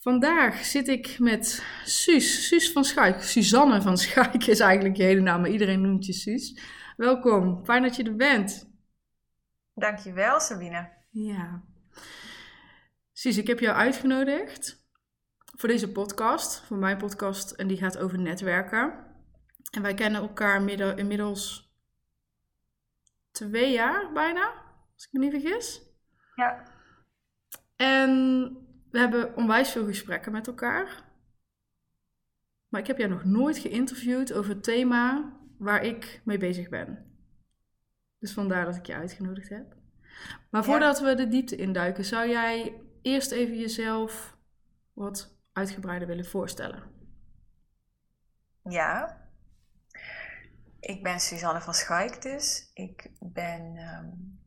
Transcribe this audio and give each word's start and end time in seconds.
Vandaag 0.00 0.64
zit 0.64 0.88
ik 0.88 1.18
met 1.18 1.64
Suus, 1.84 2.46
Suus 2.46 2.72
van 2.72 2.84
Schaik. 2.84 3.22
Suzanne 3.22 3.82
van 3.82 3.96
Schaik 3.96 4.46
is 4.46 4.60
eigenlijk 4.60 4.96
je 4.96 5.02
hele 5.02 5.20
naam, 5.20 5.40
maar 5.40 5.50
iedereen 5.50 5.80
noemt 5.80 6.06
je 6.06 6.12
Suus. 6.12 6.60
Welkom, 6.96 7.64
fijn 7.64 7.82
dat 7.82 7.96
je 7.96 8.02
er 8.02 8.16
bent. 8.16 8.70
Dankjewel, 9.74 10.40
Sabine. 10.40 10.92
Ja. 11.10 11.62
Suus, 13.12 13.36
ik 13.36 13.46
heb 13.46 13.58
jou 13.58 13.76
uitgenodigd 13.76 14.86
voor 15.56 15.68
deze 15.68 15.92
podcast, 15.92 16.60
voor 16.60 16.76
mijn 16.76 16.98
podcast, 16.98 17.50
en 17.50 17.66
die 17.66 17.76
gaat 17.76 17.98
over 17.98 18.18
netwerken. 18.18 19.06
En 19.70 19.82
wij 19.82 19.94
kennen 19.94 20.20
elkaar 20.20 20.68
inmiddels 20.98 21.72
twee 23.30 23.72
jaar 23.72 24.12
bijna, 24.12 24.52
als 24.94 25.04
ik 25.04 25.12
me 25.12 25.18
niet 25.18 25.42
vergis. 25.42 25.82
Ja. 26.34 26.62
En 27.76 28.67
we 28.90 28.98
hebben 28.98 29.36
onwijs 29.36 29.70
veel 29.70 29.84
gesprekken 29.84 30.32
met 30.32 30.46
elkaar. 30.46 31.04
Maar 32.68 32.80
ik 32.80 32.86
heb 32.86 32.98
jou 32.98 33.10
nog 33.10 33.24
nooit 33.24 33.58
geïnterviewd 33.58 34.32
over 34.32 34.50
het 34.50 34.62
thema 34.62 35.32
waar 35.58 35.82
ik 35.82 36.20
mee 36.24 36.38
bezig 36.38 36.68
ben. 36.68 37.06
Dus 38.18 38.32
vandaar 38.32 38.64
dat 38.64 38.76
ik 38.76 38.86
je 38.86 38.94
uitgenodigd 38.94 39.48
heb. 39.48 39.76
Maar 40.50 40.64
voordat 40.64 41.00
we 41.00 41.14
de 41.14 41.28
diepte 41.28 41.56
induiken, 41.56 42.04
zou 42.04 42.28
jij 42.28 42.80
eerst 43.02 43.30
even 43.30 43.58
jezelf 43.58 44.36
wat 44.92 45.36
uitgebreider 45.52 46.08
willen 46.08 46.26
voorstellen? 46.26 46.82
Ja. 48.62 49.22
Ik 50.80 51.02
ben 51.02 51.20
Suzanne 51.20 51.60
van 51.60 51.74
Schaik 51.74 52.22
dus. 52.22 52.70
Ik 52.74 53.10
ben 53.20 53.76
um, 53.76 54.40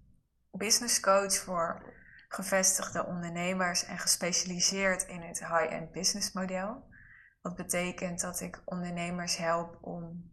business 0.51 0.99
coach 0.99 1.35
voor 1.35 1.93
gevestigde 2.33 3.05
ondernemers 3.05 3.85
en 3.85 3.97
gespecialiseerd 3.97 5.03
in 5.03 5.21
het 5.21 5.39
high-end 5.39 5.91
business 5.91 6.31
model. 6.31 6.89
Wat 7.41 7.55
betekent 7.55 8.21
dat 8.21 8.41
ik 8.41 8.61
ondernemers 8.65 9.37
help 9.37 9.77
om 9.81 10.31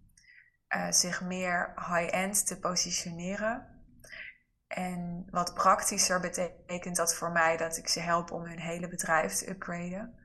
uh, 0.68 0.90
zich 0.90 1.22
meer 1.22 1.72
high-end 1.76 2.46
te 2.46 2.58
positioneren. 2.58 3.66
En 4.66 5.26
wat 5.30 5.54
praktischer 5.54 6.20
betekent 6.20 6.96
dat 6.96 7.14
voor 7.14 7.32
mij 7.32 7.56
dat 7.56 7.76
ik 7.76 7.88
ze 7.88 8.00
help 8.00 8.30
om 8.30 8.44
hun 8.44 8.60
hele 8.60 8.88
bedrijf 8.88 9.32
te 9.32 9.50
upgraden. 9.50 10.18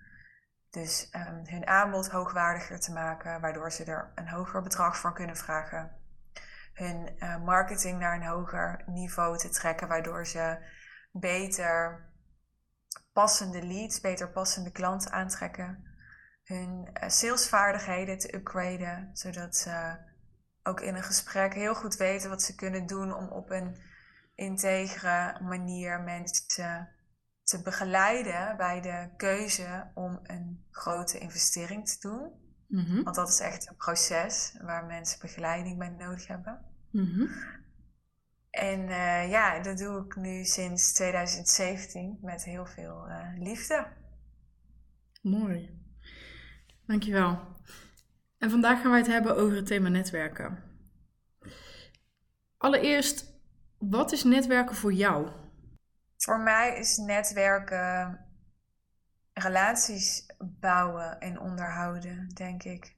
Dus 0.70 1.10
um, 1.16 1.42
hun 1.46 1.68
aanbod 1.68 2.10
hoogwaardiger 2.10 2.80
te 2.80 2.92
maken, 2.92 3.42
waardoor 3.42 3.72
ze 3.72 3.84
er 3.84 4.12
een 4.16 4.30
hoger 4.30 4.62
bedrag 4.62 4.98
voor 4.98 5.14
kunnen 5.14 5.38
vragen. 5.38 5.92
Hun 6.74 7.16
uh, 7.18 7.44
marketing 7.44 8.00
naar 8.00 8.16
een 8.16 8.28
hoger 8.28 8.84
niveau 8.86 9.38
te 9.38 9.50
trekken, 9.50 9.88
waardoor 9.88 10.28
ze 10.28 10.58
beter 11.14 12.10
passende 13.14 13.66
leads, 13.66 14.00
beter 14.00 14.32
passende 14.32 14.72
klanten 14.72 15.12
aantrekken. 15.12 15.84
Hun 16.44 16.90
uh, 16.94 17.10
salesvaardigheden 17.10 18.18
te 18.18 18.36
upgraden, 18.36 19.10
zodat 19.14 19.56
ze 19.56 19.98
ook 20.64 20.82
in 20.82 20.96
een 20.96 21.04
gesprek 21.04 21.54
heel 21.54 21.76
goed 21.76 21.96
weten 21.96 22.30
wat 22.30 22.42
ze 22.42 22.56
kunnen 22.56 22.86
doen 22.86 23.14
om 23.16 23.28
op 23.28 23.50
een 23.50 23.76
integere 24.36 25.40
manier 25.42 26.02
mensen 26.02 26.90
te 27.44 27.62
begeleiden 27.62 28.58
bij 28.58 28.82
de 28.82 29.10
keuze 29.18 29.92
om 29.94 30.20
een 30.24 30.66
grote 30.72 31.20
investering 31.20 31.88
te 31.90 32.00
doen. 32.00 32.32
Mhm. 32.68 33.04
Want 33.04 33.16
dat 33.16 33.30
is 33.30 33.40
echt 33.40 33.70
een 33.70 33.76
proces 33.76 34.58
waar 34.62 34.86
mensen 34.86 35.20
begeleiding 35.20 35.78
bij 35.78 35.90
nodig 35.90 36.28
hebben. 36.28 36.60
Mhm. 36.92 37.28
En 38.54 38.80
uh, 38.80 39.30
ja, 39.30 39.60
dat 39.60 39.78
doe 39.78 40.06
ik 40.06 40.16
nu 40.16 40.44
sinds 40.44 40.94
2017 40.94 42.18
met 42.22 42.44
heel 42.44 42.66
veel 42.66 43.10
uh, 43.10 43.28
liefde. 43.38 43.88
Mooi. 45.22 45.82
Dankjewel. 46.86 47.40
En 48.38 48.50
vandaag 48.50 48.82
gaan 48.82 48.90
wij 48.90 49.00
het 49.00 49.10
hebben 49.10 49.36
over 49.36 49.56
het 49.56 49.66
thema 49.66 49.90
netwerken. 49.90 50.64
Allereerst, 52.58 53.34
wat 53.78 54.12
is 54.12 54.24
netwerken 54.24 54.76
voor 54.76 54.94
jou? 54.94 55.30
Voor 56.18 56.40
mij 56.40 56.78
is 56.78 56.98
netwerken 56.98 58.20
relaties 59.34 60.26
bouwen 60.60 61.20
en 61.20 61.40
onderhouden, 61.40 62.30
denk 62.34 62.64
ik. 62.64 62.96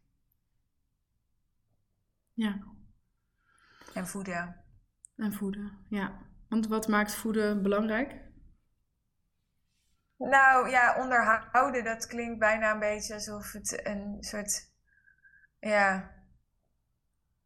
Ja. 2.33 2.63
En 3.93 4.07
voeden. 4.07 4.64
En 5.17 5.33
voeden, 5.33 5.77
ja. 5.89 6.19
Want 6.49 6.67
wat 6.67 6.87
maakt 6.87 7.15
voeden 7.15 7.63
belangrijk? 7.63 8.23
Nou 10.17 10.69
ja, 10.69 10.95
onderhouden, 10.97 11.83
dat 11.83 12.07
klinkt 12.07 12.39
bijna 12.39 12.71
een 12.71 12.79
beetje 12.79 13.13
alsof 13.13 13.51
het 13.51 13.85
een 13.87 14.17
soort 14.19 14.69
ja, 15.59 16.11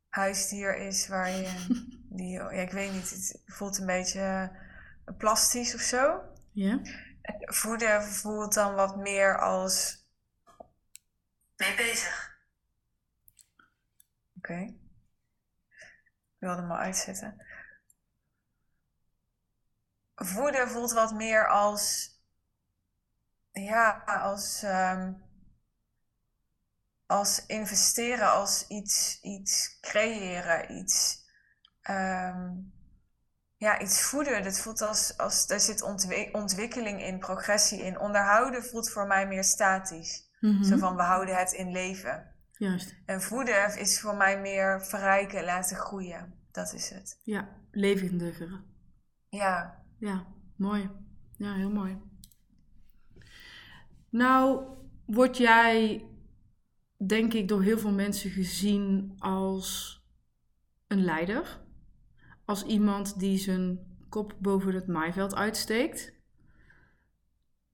huisdier 0.10 0.78
is 0.78 1.08
waar 1.08 1.30
je 1.30 1.66
die, 2.18 2.32
ja, 2.32 2.50
ik 2.50 2.72
weet 2.72 2.92
niet, 2.92 3.10
het 3.10 3.42
voelt 3.46 3.80
een 3.80 3.86
beetje 3.86 4.52
plastisch 5.18 5.76
of 5.76 5.82
zo. 5.82 6.22
Ja. 6.52 6.80
Voeden 7.40 8.04
voelt 8.04 8.54
dan 8.54 8.76
wat 8.76 8.98
meer 8.98 9.40
als 9.40 10.08
mee 11.56 11.76
bezig. 11.76 12.38
Oké. 14.38 14.52
Okay. 14.52 14.64
Ik 14.64 16.46
wilde 16.46 16.62
hem 16.62 16.72
al 16.72 16.78
uitzetten. 16.78 17.46
Voeden 20.22 20.70
voelt 20.70 20.92
wat 20.92 21.14
meer 21.14 21.48
als, 21.48 22.12
ja, 23.52 24.04
als, 24.06 24.64
um, 24.64 25.24
als 27.06 27.46
investeren, 27.46 28.32
als 28.32 28.68
iets, 28.68 29.22
iets 29.22 29.78
creëren, 29.82 30.72
iets, 30.72 31.26
um, 31.90 32.74
ja, 33.58 33.80
iets 33.80 34.02
voeden. 34.02 34.44
Dat 34.44 34.60
voelt 34.60 34.82
als, 34.82 35.18
als 35.18 35.48
daar 35.48 35.60
zit 35.60 35.82
ontwik 35.82 36.36
ontwikkeling 36.36 37.04
in, 37.04 37.20
progressie 37.20 37.82
in. 37.82 38.00
Onderhouden 38.00 38.64
voelt 38.64 38.90
voor 38.90 39.08
mij 39.08 39.28
meer 39.28 39.44
statisch. 39.44 40.28
Mm 40.40 40.52
-hmm. 40.52 40.64
Zo 40.64 40.78
van 40.78 40.96
we 40.96 41.02
houden 41.02 41.36
het 41.36 41.52
in 41.52 41.72
leven. 41.72 42.34
Juist. 42.52 42.96
En 43.06 43.22
voeden 43.22 43.78
is 43.78 44.00
voor 44.00 44.16
mij 44.16 44.40
meer 44.40 44.86
verrijken, 44.86 45.44
laten 45.44 45.78
groeien. 45.78 46.34
Dat 46.52 46.74
is 46.74 46.90
het. 46.90 47.20
Ja, 47.24 47.50
levendiger. 47.72 48.64
Ja. 49.30 49.79
Ja, 50.00 50.28
mooi. 50.56 50.90
Ja, 51.38 51.54
heel 51.54 51.72
mooi. 51.72 51.98
Nou, 54.10 54.64
word 55.06 55.38
jij, 55.38 56.06
denk 56.98 57.34
ik, 57.34 57.48
door 57.48 57.62
heel 57.62 57.78
veel 57.78 57.92
mensen 57.92 58.30
gezien 58.30 59.14
als 59.18 59.98
een 60.88 61.04
leider. 61.04 61.62
Als 62.46 62.64
iemand 62.64 63.20
die 63.20 63.38
zijn 63.38 63.80
kop 64.10 64.36
boven 64.40 64.74
het 64.74 64.88
maaiveld 64.88 65.36
uitsteekt. 65.36 66.14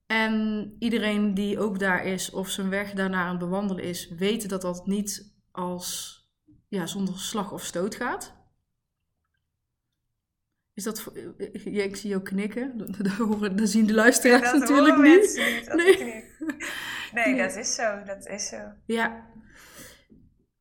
En 0.06 0.76
iedereen 0.80 1.34
die 1.34 1.60
ook 1.60 1.80
daar 1.80 2.06
is 2.06 2.32
of 2.32 2.50
zijn 2.50 2.70
weg 2.70 2.94
daarna 2.94 3.24
aan 3.24 3.30
het 3.30 3.40
bewandelen 3.40 3.84
is, 3.84 4.10
weet 4.10 4.50
dat 4.50 4.62
dat 4.62 4.88
niet 4.88 5.34
als 5.52 6.20
ja, 6.68 6.86
zonder 6.88 7.20
slag 7.20 7.52
of 7.52 7.64
stoot 7.64 7.96
gaat. 7.96 8.45
Is 10.76 10.84
dat 10.84 11.12
ja, 11.64 11.84
ik 11.84 11.96
zie 11.96 12.10
jou 12.10 12.22
knikken. 12.22 12.78
Dat, 13.56 13.70
zien 13.70 13.86
de 13.86 13.94
luisteraars 13.94 14.52
Ja, 14.52 14.58
natuurlijk 14.58 14.98
niet. 14.98 15.36
Nee. 15.76 16.04
niet. 16.04 16.24
Nee, 17.14 17.38
dat 17.38 17.56
is 17.56 17.76
zo. 17.76 18.04
Dat 18.04 18.28
is 18.28 18.48
zo. 18.48 18.58
Ja. 18.86 19.30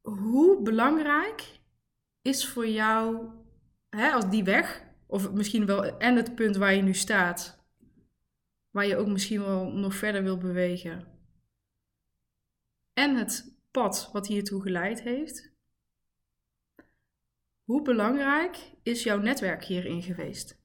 Hoe 0.00 0.62
belangrijk 0.62 1.60
is 2.22 2.48
voor 2.48 2.66
jou, 2.66 3.28
hè, 3.88 4.10
als 4.10 4.30
die 4.30 4.44
weg, 4.44 4.84
of 5.06 5.32
misschien 5.32 5.66
wel 5.66 5.98
en 5.98 6.16
het 6.16 6.34
punt 6.34 6.56
waar 6.56 6.74
je 6.74 6.82
nu 6.82 6.94
staat, 6.94 7.64
waar 8.70 8.86
je 8.86 8.96
ook 8.96 9.06
misschien 9.06 9.40
wel 9.40 9.72
nog 9.72 9.94
verder 9.94 10.22
wil 10.22 10.38
bewegen, 10.38 11.06
en 12.92 13.16
het 13.16 13.56
pad 13.70 14.10
wat 14.12 14.26
hiertoe 14.26 14.62
geleid 14.62 15.02
heeft, 15.02 15.53
hoe 17.64 17.82
belangrijk 17.82 18.72
is 18.82 19.02
jouw 19.02 19.18
netwerk 19.18 19.64
hierin 19.64 20.02
geweest? 20.02 20.62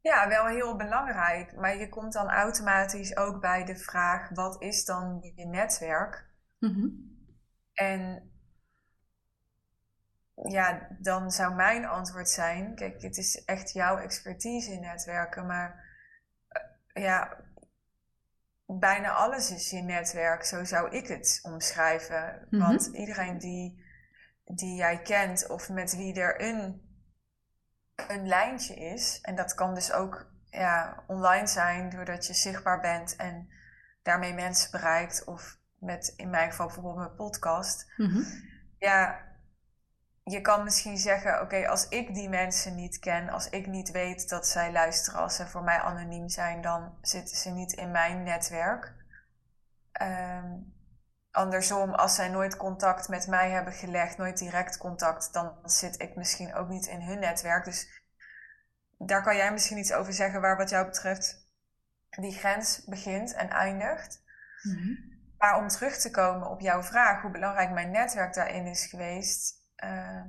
Ja, 0.00 0.28
wel 0.28 0.46
heel 0.46 0.76
belangrijk. 0.76 1.56
Maar 1.56 1.76
je 1.76 1.88
komt 1.88 2.12
dan 2.12 2.28
automatisch 2.28 3.16
ook 3.16 3.40
bij 3.40 3.64
de 3.64 3.76
vraag: 3.76 4.28
wat 4.28 4.62
is 4.62 4.84
dan 4.84 5.32
je 5.34 5.46
netwerk? 5.46 6.28
Mhm. 6.58 6.88
En 7.72 8.30
ja, 10.34 10.96
dan 10.98 11.30
zou 11.30 11.54
mijn 11.54 11.84
antwoord 11.84 12.28
zijn: 12.28 12.74
kijk, 12.74 13.02
het 13.02 13.16
is 13.16 13.44
echt 13.44 13.72
jouw 13.72 13.96
expertise 13.96 14.72
in 14.72 14.80
netwerken, 14.80 15.46
maar 15.46 15.84
eh, 16.48 17.02
ja, 17.02 17.36
bijna 18.66 19.10
alles 19.10 19.50
is 19.50 19.70
je 19.70 19.82
netwerk. 19.82 20.44
Zo 20.44 20.64
zou 20.64 20.90
ik 20.90 21.06
het 21.06 21.40
omschrijven. 21.42 22.46
Mhm. 22.50 22.62
Want 22.62 22.86
iedereen 22.86 23.38
die, 23.38 23.84
die 24.54 24.74
jij 24.76 25.02
kent 25.02 25.48
of 25.48 25.68
met 25.68 25.96
wie 25.96 26.20
er 26.20 26.40
een, 26.40 26.88
een 28.08 28.26
lijntje 28.26 28.74
is, 28.74 29.20
en 29.20 29.34
dat 29.34 29.54
kan 29.54 29.74
dus 29.74 29.92
ook 29.92 30.30
ja, 30.50 31.04
online 31.06 31.46
zijn 31.46 31.90
doordat 31.90 32.26
je 32.26 32.34
zichtbaar 32.34 32.80
bent 32.80 33.16
en 33.16 33.48
daarmee 34.02 34.34
mensen 34.34 34.70
bereikt. 34.70 35.24
Of 35.24 35.58
met 35.78 36.12
in 36.16 36.30
mijn 36.30 36.50
geval 36.50 36.66
bijvoorbeeld 36.66 36.96
mijn 36.96 37.14
podcast. 37.14 37.92
Mhm. 37.96 38.22
Ja, 38.78 39.28
je 40.24 40.40
kan 40.40 40.64
misschien 40.64 40.98
zeggen: 40.98 41.40
Oké, 41.40 41.68
als 41.68 41.88
ik 41.88 42.14
die 42.14 42.28
mensen 42.28 42.74
niet 42.74 42.98
ken, 42.98 43.28
als 43.28 43.48
ik 43.48 43.66
niet 43.66 43.90
weet 43.90 44.28
dat 44.28 44.46
zij 44.46 44.72
luisteren, 44.72 45.20
als 45.20 45.36
ze 45.36 45.46
voor 45.46 45.62
mij 45.62 45.78
anoniem 45.78 46.28
zijn, 46.28 46.60
dan 46.60 46.98
zitten 47.00 47.36
ze 47.36 47.50
niet 47.50 47.72
in 47.72 47.90
mijn 47.90 48.22
netwerk. 48.22 48.94
Ehm, 49.92 50.52
andersom, 51.30 51.94
als 51.94 52.14
zij 52.14 52.28
nooit 52.28 52.56
contact 52.56 53.08
met 53.08 53.26
mij 53.26 53.50
hebben 53.50 53.72
gelegd, 53.72 54.16
nooit 54.16 54.38
direct 54.38 54.78
contact, 54.78 55.32
dan 55.32 55.58
zit 55.64 56.00
ik 56.00 56.16
misschien 56.16 56.54
ook 56.54 56.68
niet 56.68 56.86
in 56.86 57.00
hun 57.00 57.18
netwerk. 57.18 57.64
Dus 57.64 58.02
daar 58.98 59.22
kan 59.22 59.36
jij 59.36 59.52
misschien 59.52 59.78
iets 59.78 59.92
over 59.92 60.12
zeggen 60.12 60.40
waar 60.40 60.56
wat 60.56 60.70
jou 60.70 60.86
betreft 60.86 61.48
die 62.10 62.32
grens 62.32 62.84
begint 62.84 63.32
en 63.32 63.50
eindigt. 63.50 64.22
Mhm. 64.62 64.94
Maar 65.38 65.56
om 65.56 65.68
terug 65.68 65.96
te 65.96 66.10
komen 66.10 66.50
op 66.50 66.60
jouw 66.60 66.82
vraag, 66.82 67.22
hoe 67.22 67.30
belangrijk 67.30 67.70
mijn 67.70 67.90
netwerk 67.90 68.34
daarin 68.34 68.66
is 68.66 68.86
geweest. 68.86 69.54
Uh, 69.84 70.22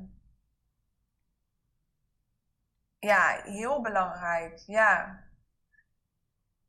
ja, 2.99 3.41
heel 3.43 3.81
belangrijk. 3.81 4.57
Ja. 4.65 5.19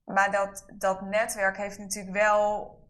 Maar 0.04 0.30
dat, 0.30 0.64
dat 0.74 1.00
netwerk 1.00 1.56
heeft 1.56 1.78
natuurlijk 1.78 2.16
wel 2.16 2.80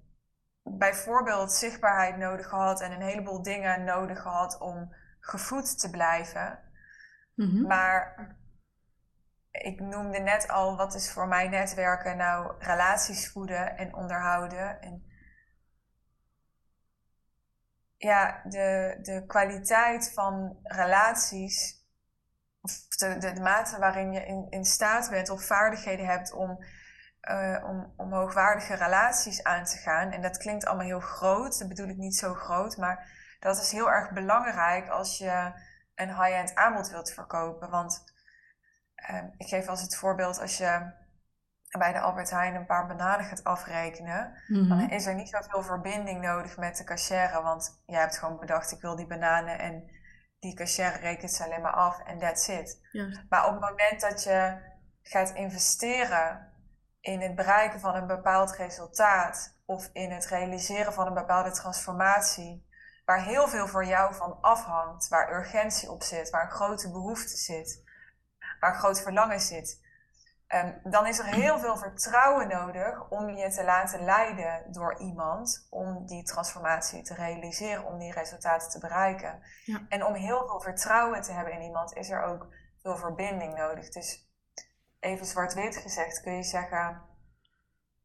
bijvoorbeeld 0.62 1.52
zichtbaarheid 1.52 2.16
nodig 2.16 2.48
gehad 2.48 2.80
en 2.80 2.92
een 2.92 3.02
heleboel 3.02 3.42
dingen 3.42 3.84
nodig 3.84 4.22
gehad 4.22 4.60
om 4.60 4.94
gevoed 5.20 5.80
te 5.80 5.90
blijven. 5.90 6.58
Mhm. 7.34 7.66
Maar 7.66 8.30
ik 9.50 9.80
noemde 9.80 10.18
net 10.18 10.48
al, 10.48 10.76
wat 10.76 10.94
is 10.94 11.12
voor 11.12 11.28
mij 11.28 11.48
netwerken 11.48 12.16
nou 12.16 12.54
relaties 12.58 13.32
voeden 13.32 13.76
en 13.76 13.94
onderhouden. 13.94 14.80
En 14.80 15.06
ja, 17.96 18.42
de, 18.44 18.98
de 19.02 19.24
kwaliteit 19.26 20.12
van 20.14 20.58
relaties, 20.62 21.86
of 22.60 22.86
de, 22.88 23.18
de, 23.18 23.32
de 23.32 23.40
mate 23.40 23.78
waarin 23.78 24.12
je 24.12 24.26
in, 24.26 24.46
in 24.50 24.64
staat 24.64 25.10
bent 25.10 25.30
of 25.30 25.44
vaardigheden 25.44 26.06
hebt 26.06 26.32
om, 26.32 26.64
uh, 27.30 27.64
om, 27.64 27.92
om 27.96 28.12
hoogwaardige 28.12 28.74
relaties 28.74 29.42
aan 29.42 29.64
te 29.64 29.76
gaan. 29.76 30.10
En 30.10 30.22
dat 30.22 30.38
klinkt 30.38 30.66
allemaal 30.66 30.86
heel 30.86 31.00
groot, 31.00 31.58
dat 31.58 31.68
bedoel 31.68 31.88
ik 31.88 31.96
niet 31.96 32.16
zo 32.16 32.34
groot, 32.34 32.76
maar 32.76 33.06
dat 33.40 33.56
is 33.56 33.72
heel 33.72 33.90
erg 33.90 34.10
belangrijk 34.10 34.88
als 34.88 35.18
je 35.18 35.52
een 35.94 36.08
high-end 36.08 36.54
aanbod 36.54 36.90
wilt 36.90 37.12
verkopen. 37.12 37.70
Want 37.70 38.04
uh, 39.10 39.22
ik 39.36 39.48
geef 39.48 39.68
als 39.68 39.82
het 39.82 39.96
voorbeeld, 39.96 40.40
als 40.40 40.58
je 40.58 41.00
bij 41.78 41.92
de 41.92 42.00
Albert 42.00 42.30
Heijn 42.30 42.54
een 42.54 42.66
paar 42.66 42.86
bananen 42.86 43.26
gaat 43.26 43.44
afrekenen, 43.44 44.42
Mhm. 44.46 44.68
dan 44.68 44.90
is 44.90 45.06
er 45.06 45.14
niet 45.14 45.28
zoveel 45.28 45.62
verbinding 45.62 46.20
nodig 46.20 46.56
met 46.56 46.76
de 46.76 46.84
cashier. 46.84 47.42
Want 47.42 47.82
jij 47.86 48.00
hebt 48.00 48.18
gewoon 48.18 48.38
bedacht, 48.38 48.72
ik 48.72 48.80
wil 48.80 48.96
die 48.96 49.06
bananen 49.06 49.58
en 49.58 49.90
die 50.38 50.54
cashier 50.54 51.00
rekent 51.00 51.30
ze 51.32 51.44
alleen 51.44 51.60
maar 51.60 51.72
af 51.72 52.00
en 52.04 52.18
that's 52.18 52.48
it. 52.48 52.78
Juist. 52.90 53.20
Maar 53.28 53.46
op 53.46 53.52
het 53.52 53.70
moment 53.70 54.00
dat 54.00 54.22
je 54.22 54.56
gaat 55.02 55.30
investeren 55.30 56.51
in 57.02 57.20
het 57.20 57.34
bereiken 57.34 57.80
van 57.80 57.94
een 57.94 58.06
bepaald 58.06 58.56
resultaat 58.56 59.56
of 59.64 59.90
in 59.92 60.10
het 60.10 60.26
realiseren 60.26 60.92
van 60.92 61.06
een 61.06 61.14
bepaalde 61.14 61.50
transformatie, 61.50 62.68
waar 63.04 63.24
heel 63.24 63.48
veel 63.48 63.66
voor 63.66 63.84
jou 63.84 64.14
van 64.14 64.38
afhangt, 64.40 65.08
waar 65.08 65.32
urgentie 65.32 65.90
op 65.90 66.02
zit, 66.02 66.30
waar 66.30 66.44
een 66.44 66.50
grote 66.50 66.90
behoefte 66.90 67.36
zit, 67.36 67.82
waar 68.60 68.70
een 68.72 68.78
groot 68.78 69.00
verlangen 69.00 69.40
zit, 69.40 69.80
um, 70.54 70.80
dan 70.90 71.06
is 71.06 71.18
er 71.18 71.24
heel 71.24 71.58
veel 71.58 71.76
vertrouwen 71.76 72.48
nodig 72.48 73.08
om 73.08 73.30
je 73.30 73.50
te 73.50 73.64
laten 73.64 74.04
leiden 74.04 74.72
door 74.72 74.98
iemand 74.98 75.66
om 75.70 76.06
die 76.06 76.22
transformatie 76.22 77.02
te 77.02 77.14
realiseren, 77.14 77.84
om 77.84 77.98
die 77.98 78.12
resultaten 78.12 78.70
te 78.70 78.78
bereiken. 78.78 79.42
Ja. 79.64 79.80
En 79.88 80.04
om 80.04 80.14
heel 80.14 80.46
veel 80.46 80.60
vertrouwen 80.60 81.22
te 81.22 81.32
hebben 81.32 81.54
in 81.54 81.62
iemand 81.62 81.92
is 81.92 82.10
er 82.10 82.22
ook 82.22 82.48
veel 82.82 82.96
verbinding 82.96 83.54
nodig. 83.54 83.88
Dus 83.88 84.31
even 85.02 85.26
zwart-wit 85.26 85.76
gezegd 85.76 86.20
kun 86.20 86.32
je 86.36 86.42
zeggen 86.42 87.02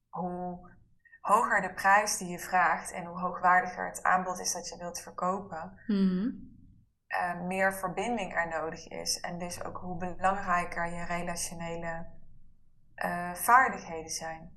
hoe 0.10 0.76
hoger 1.22 1.62
de 1.62 1.74
prijs 1.74 2.18
die 2.18 2.28
je 2.28 2.40
vraagt 2.40 2.92
en 2.92 3.06
hoe 3.06 3.20
hoogwaardiger 3.20 3.88
het 3.88 4.04
aanbod 4.04 4.40
is 4.40 4.54
dat 4.54 4.68
je 4.70 4.78
wilt 4.78 5.00
verkopen, 5.02 5.80
Mhm. 5.88 6.30
uh, 7.08 7.42
meer 7.42 7.74
verbinding 7.74 8.34
er 8.36 8.48
nodig 8.48 8.88
is. 8.88 9.20
En 9.20 9.38
dus 9.40 9.64
ook 9.64 9.78
hoe 9.78 9.98
belangrijker 9.98 10.88
je 10.94 11.04
relationele 11.04 12.06
uh, 13.06 13.34
vaardigheden 13.34 14.10
zijn. 14.12 14.52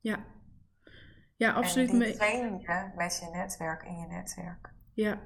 Ja. 0.00 0.24
Ja, 1.36 1.52
absoluut. 1.52 1.86
En 1.90 1.98
die 1.98 2.02
mee- 2.06 2.16
train 2.16 2.58
je 2.58 2.92
met 2.94 3.18
je 3.18 3.30
netwerk 3.30 3.82
in 3.82 3.98
je 3.98 4.06
netwerk. 4.06 4.72
Ja, 4.94 5.18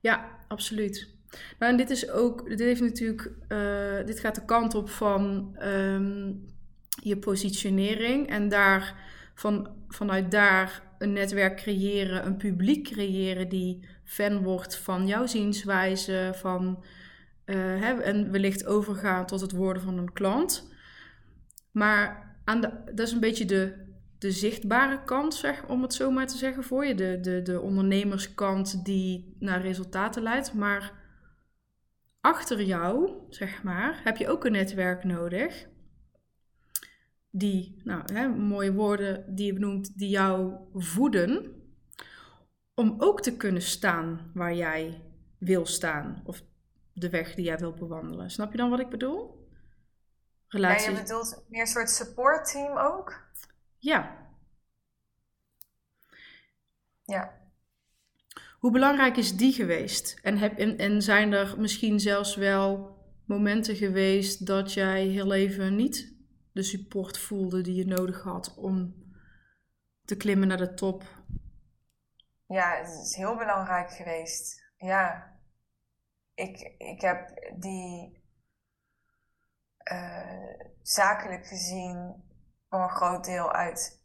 ja, 0.00 0.28
absoluut. 0.48 1.15
Nou, 1.58 1.72
en 1.72 1.76
dit 1.76 1.90
is 1.90 2.10
ook, 2.10 2.48
dit 2.48 2.58
heeft 2.58 2.80
natuurlijk, 2.80 3.32
eh, 3.48 4.06
dit 4.06 4.20
gaat 4.20 4.34
de 4.34 4.44
kant 4.44 4.74
op 4.74 4.90
van 4.90 5.54
ehm, 5.58 6.32
je 7.02 7.16
positionering 7.16 8.28
en 8.28 8.48
daar, 8.48 8.94
van, 9.34 9.68
vanuit 9.88 10.30
daar 10.30 10.82
een 10.98 11.12
netwerk 11.12 11.56
creëren, 11.56 12.26
een 12.26 12.36
publiek 12.36 12.84
creëren 12.84 13.48
die 13.48 13.88
fan 14.04 14.42
wordt 14.42 14.76
van 14.76 15.06
jouw 15.06 15.26
zienswijze, 15.26 16.30
van, 16.34 16.84
eh, 17.44 17.56
hè, 17.56 18.00
en 18.00 18.30
wellicht 18.30 18.66
overgaan 18.66 19.26
tot 19.26 19.40
het 19.40 19.52
worden 19.52 19.82
van 19.82 19.98
een 19.98 20.12
klant. 20.12 20.70
Maar 21.70 22.34
aan 22.44 22.60
de, 22.60 22.70
dat 22.94 23.06
is 23.06 23.12
een 23.12 23.20
beetje 23.20 23.44
de, 23.44 23.74
de 24.18 24.30
zichtbare 24.30 25.04
kant, 25.04 25.34
zeg, 25.34 25.66
om 25.66 25.82
het 25.82 25.94
zo 25.94 26.10
maar 26.10 26.26
te 26.26 26.36
zeggen 26.36 26.64
voor 26.64 26.86
je. 26.86 26.94
De, 26.94 27.20
de, 27.20 27.42
de 27.42 27.60
ondernemerskant 27.60 28.84
die 28.84 29.36
naar 29.38 29.60
resultaten 29.60 30.22
leidt. 30.22 30.54
Maar 30.54 30.92
achter 32.26 32.62
jou, 32.62 33.10
zeg 33.28 33.62
maar, 33.62 34.00
heb 34.04 34.16
je 34.16 34.28
ook 34.28 34.44
een 34.44 34.52
netwerk 34.52 35.04
nodig. 35.04 35.68
Die, 37.30 37.80
nou, 37.84 38.12
hè, 38.12 38.28
mooie 38.28 38.72
woorden 38.72 39.34
die 39.34 39.46
je 39.46 39.52
benoemt, 39.52 39.98
die 39.98 40.08
jou 40.08 40.54
voeden. 40.74 41.62
Om 42.74 42.94
ook 42.98 43.20
te 43.22 43.36
kunnen 43.36 43.62
staan 43.62 44.30
waar 44.34 44.54
jij 44.54 45.02
wil 45.38 45.66
staan. 45.66 46.22
Of 46.24 46.42
de 46.92 47.10
weg 47.10 47.34
die 47.34 47.44
jij 47.44 47.58
wilt 47.58 47.78
bewandelen. 47.78 48.30
Snap 48.30 48.50
je 48.50 48.56
dan 48.56 48.70
wat 48.70 48.80
ik 48.80 48.88
bedoel? 48.88 49.48
Ja, 50.48 50.58
Relatie. 50.58 50.90
je 50.90 51.02
bedoelt 51.02 51.44
meer 51.48 51.60
een 51.60 51.66
soort 51.66 51.90
support 51.90 52.50
team 52.52 52.76
ook? 52.76 53.28
Ja. 53.78 54.28
Ja. 57.02 57.45
Hoe 58.66 58.74
belangrijk 58.74 59.16
is 59.16 59.36
die 59.36 59.52
geweest? 59.52 60.20
En, 60.22 60.38
heb, 60.38 60.58
en, 60.58 61.02
zijn 61.02 61.32
er 61.32 61.60
misschien 61.60 62.00
zelfs 62.00 62.36
wel 62.36 62.96
momenten 63.26 63.76
geweest 63.76 64.46
dat 64.46 64.72
jij 64.72 65.04
heel 65.06 65.32
even 65.32 65.76
niet 65.76 66.14
de 66.52 66.62
support 66.62 67.18
voelde 67.18 67.60
die 67.60 67.74
je 67.74 67.86
nodig 67.86 68.22
had 68.22 68.54
om 68.54 68.94
te 70.04 70.16
klimmen 70.16 70.48
naar 70.48 70.56
de 70.56 70.74
top? 70.74 71.02
Ja, 72.46 72.76
het 72.76 73.06
is 73.06 73.14
heel 73.14 73.36
belangrijk 73.36 73.90
geweest. 73.90 74.72
Ja. 74.76 75.34
Ik, 76.34 76.74
ik 76.78 77.00
heb 77.00 77.50
die 77.56 78.22
uh, 79.92 80.60
zakelijk 80.82 81.46
gezien 81.46 82.24
voor 82.68 82.82
een 82.82 82.96
groot 82.96 83.24
deel 83.24 83.52
uit 83.52 84.02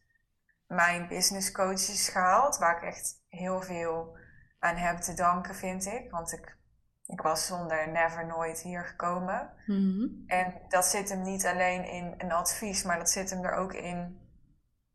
mijn 0.67 1.07
business 1.07 1.51
coaches 1.51 2.09
gehaald. 2.09 2.57
Waar 2.57 2.77
ik 2.77 2.83
echt 2.83 3.23
heel 3.27 3.61
veel 3.61 4.19
aan 4.61 4.75
heb 4.75 4.97
te 4.97 5.13
danken, 5.13 5.55
vind 5.55 5.85
ik. 5.85 6.11
Want 6.11 6.31
ik, 6.31 6.57
ik 7.05 7.21
was 7.21 7.45
zonder 7.45 7.91
never 7.91 8.25
nooit 8.25 8.59
hier 8.59 8.83
gekomen. 8.83 9.53
Mm-hmm. 9.65 10.23
En 10.27 10.61
dat 10.67 10.85
zit 10.85 11.09
hem 11.09 11.21
niet 11.21 11.45
alleen 11.45 11.85
in 11.85 12.13
een 12.17 12.31
advies, 12.31 12.83
maar 12.83 12.97
dat 12.97 13.09
zit 13.09 13.29
hem 13.29 13.43
er 13.45 13.53
ook 13.53 13.73
in 13.73 14.19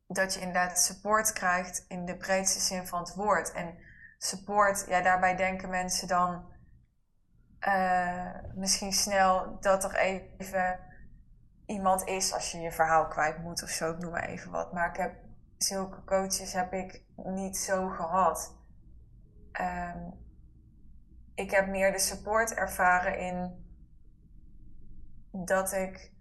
dat 0.06 0.35
je 0.35 0.40
inderdaad 0.40 0.80
support 0.80 1.32
krijgt 1.32 1.85
in 1.88 2.04
de 2.04 2.16
breedste 2.16 2.61
zin 2.61 2.87
van 2.87 3.00
het 3.00 3.14
woord. 3.14 3.52
En 3.52 3.78
support, 4.18 4.85
ja, 4.88 5.00
daarbij 5.00 5.37
denken 5.37 5.70
mensen 5.70 6.08
dan 6.08 6.54
uh, 7.61 8.35
misschien 8.54 8.92
snel 8.92 9.61
dat 9.61 9.85
er 9.85 9.96
even 9.96 10.78
iemand 11.66 12.04
is 12.04 12.32
als 12.32 12.52
je 12.52 12.58
je 12.58 12.73
verhaal 12.73 13.08
kwijt 13.08 13.38
moet 13.38 13.62
of 13.62 13.68
zo, 13.68 13.90
ik 13.90 13.99
noem 13.99 14.11
maar 14.11 14.28
even 14.28 14.50
wat. 14.50 14.73
Maar 14.73 14.88
ik 14.88 14.96
heb 14.96 15.14
zulke 15.58 16.04
coaches 16.04 16.52
heb 16.52 16.73
ik 16.73 17.02
niet 17.16 17.56
zo 17.56 17.88
gehad. 17.88 18.54
Um, 19.61 20.25
ik 21.35 21.51
heb 21.51 21.67
meer 21.67 21.93
de 21.93 21.99
support 21.99 22.55
ervaren 22.55 23.19
in 23.19 23.65
dat 25.31 25.73
ik 25.73 26.13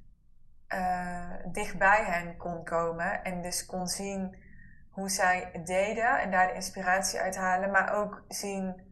uh, 0.70 1.32
dichtbij 1.52 2.04
hen 2.04 2.38
kon 2.38 2.64
komen 2.64 3.24
en 3.24 3.42
dus 3.42 3.66
kon 3.66 3.88
zien 3.88 4.44
hoe 4.90 5.10
zij 5.10 5.50
het 5.54 5.66
deden 5.66 6.20
en 6.20 6.32
daar 6.32 6.48
de 6.48 6.54
inspiratie 6.54 7.20
uit 7.20 7.36
halen, 7.36 7.72
maar 7.72 7.94
ook 7.94 8.26
zien 8.28 8.84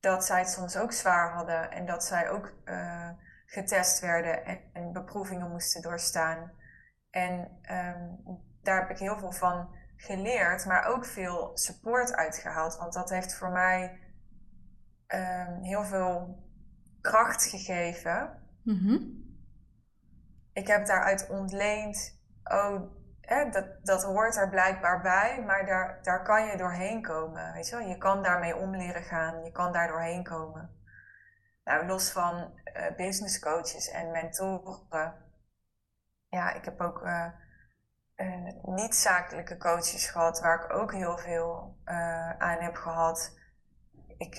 dat 0.00 0.24
zij 0.24 0.38
het 0.38 0.50
soms 0.50 0.76
ook 0.76 0.92
zwaar 0.92 1.32
hadden 1.32 1.70
en 1.70 1.86
dat 1.86 2.04
zij 2.04 2.30
ook 2.30 2.52
uh, 2.64 3.10
getest 3.46 4.00
werden 4.00 4.44
en, 4.44 4.60
en, 4.72 4.92
beproevingen 4.92 5.50
moesten 5.50 5.82
doorstaan. 5.82 6.52
En 7.10 7.60
um, 7.70 8.40
daar 8.62 8.80
heb 8.80 8.90
ik 8.90 8.98
heel 8.98 9.18
veel 9.18 9.32
van 9.32 9.74
geleerd, 10.02 10.66
maar 10.66 10.86
ook 10.86 11.04
veel 11.04 11.50
support 11.54 12.14
uitgehaald. 12.14 12.76
Want 12.76 12.92
dat 12.92 13.10
heeft 13.10 13.34
voor 13.34 13.50
mij 13.50 14.00
ehm, 15.06 15.62
heel 15.62 15.84
veel 15.84 16.42
kracht 17.00 17.44
gegeven. 17.44 18.42
Mhm. 18.62 18.98
Ik 20.52 20.66
heb 20.66 20.86
daaruit 20.86 21.28
ontleend, 21.28 22.20
oh, 22.44 22.80
hè, 23.20 23.50
dat, 23.50 23.84
dat 23.84 24.02
hoort 24.02 24.36
er 24.36 24.48
blijkbaar 24.48 25.00
bij, 25.00 25.42
maar 25.46 25.66
daar, 25.66 25.98
daar 26.02 26.22
kan 26.22 26.46
je 26.46 26.56
doorheen 26.56 27.02
komen. 27.02 27.52
Weet 27.52 27.68
je, 27.68 27.76
wel? 27.76 27.88
je 27.88 27.98
kan 27.98 28.22
daarmee 28.22 28.56
om 28.56 28.76
leren 28.76 29.02
gaan, 29.02 29.44
je 29.44 29.52
kan 29.52 29.72
daar 29.72 29.88
doorheen 29.88 30.24
komen. 30.24 30.80
Nou, 31.64 31.86
los 31.86 32.10
van 32.10 32.60
uh, 32.76 32.96
business 32.96 33.38
coaches 33.38 33.88
en 33.88 34.10
mentoren. 34.10 35.14
Ja, 36.28 36.52
ik 36.52 36.64
heb 36.64 36.80
ook 36.80 37.02
uh, 37.02 37.26
niet-zakelijke 38.62 39.56
coaches 39.56 40.06
gehad, 40.06 40.40
waar 40.40 40.64
ik 40.64 40.72
ook 40.72 40.92
heel 40.92 41.18
veel 41.18 41.76
aan 42.38 42.58
heb 42.58 42.74
gehad. 42.74 43.40
Ik 44.18 44.34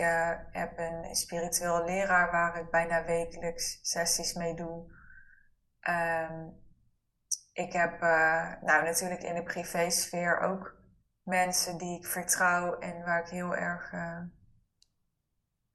heb 0.51 0.77
een 0.77 1.15
spiritueel 1.15 1.85
leraar 1.85 2.31
waar 2.31 2.59
ik 2.59 2.69
bijna 2.69 3.05
wekelijks 3.05 3.79
sessies 3.81 4.33
mee 4.33 4.55
doe. 4.55 4.91
Um, 5.89 6.61
ik 7.53 7.73
heb 7.73 7.99
nou, 8.61 8.83
natuurlijk 8.83 9.23
in 9.23 9.35
de 9.35 9.43
privésfeer 9.43 10.39
ook 10.39 10.75
mensen 11.23 11.77
die 11.77 11.97
ik 11.97 12.05
vertrouw 12.05 12.79
en 12.79 13.03
waar 13.03 13.21
ik 13.21 13.29
heel 13.29 13.55
erg 13.55 13.93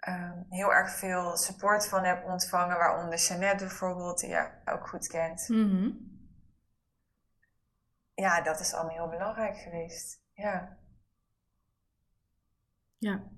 um, 0.06 0.46
heel 0.48 0.72
erg 0.72 0.90
veel 0.90 1.36
support 1.36 1.88
van 1.88 2.04
heb 2.04 2.24
ontvangen, 2.24 2.78
waaronder 2.78 3.18
Jeannette 3.18 3.64
bijvoorbeeld, 3.64 4.20
die 4.20 4.30
je 4.30 4.48
ook 4.64 4.88
goed 4.88 5.06
kent. 5.06 5.48
Mhm. 5.48 5.90
Ja, 8.18 8.40
dat 8.42 8.60
is 8.60 8.72
allemaal 8.74 8.94
heel 8.94 9.08
belangrijk 9.08 9.56
geweest. 9.56 10.20
Ja. 10.32 10.78
Ja. 12.98 13.30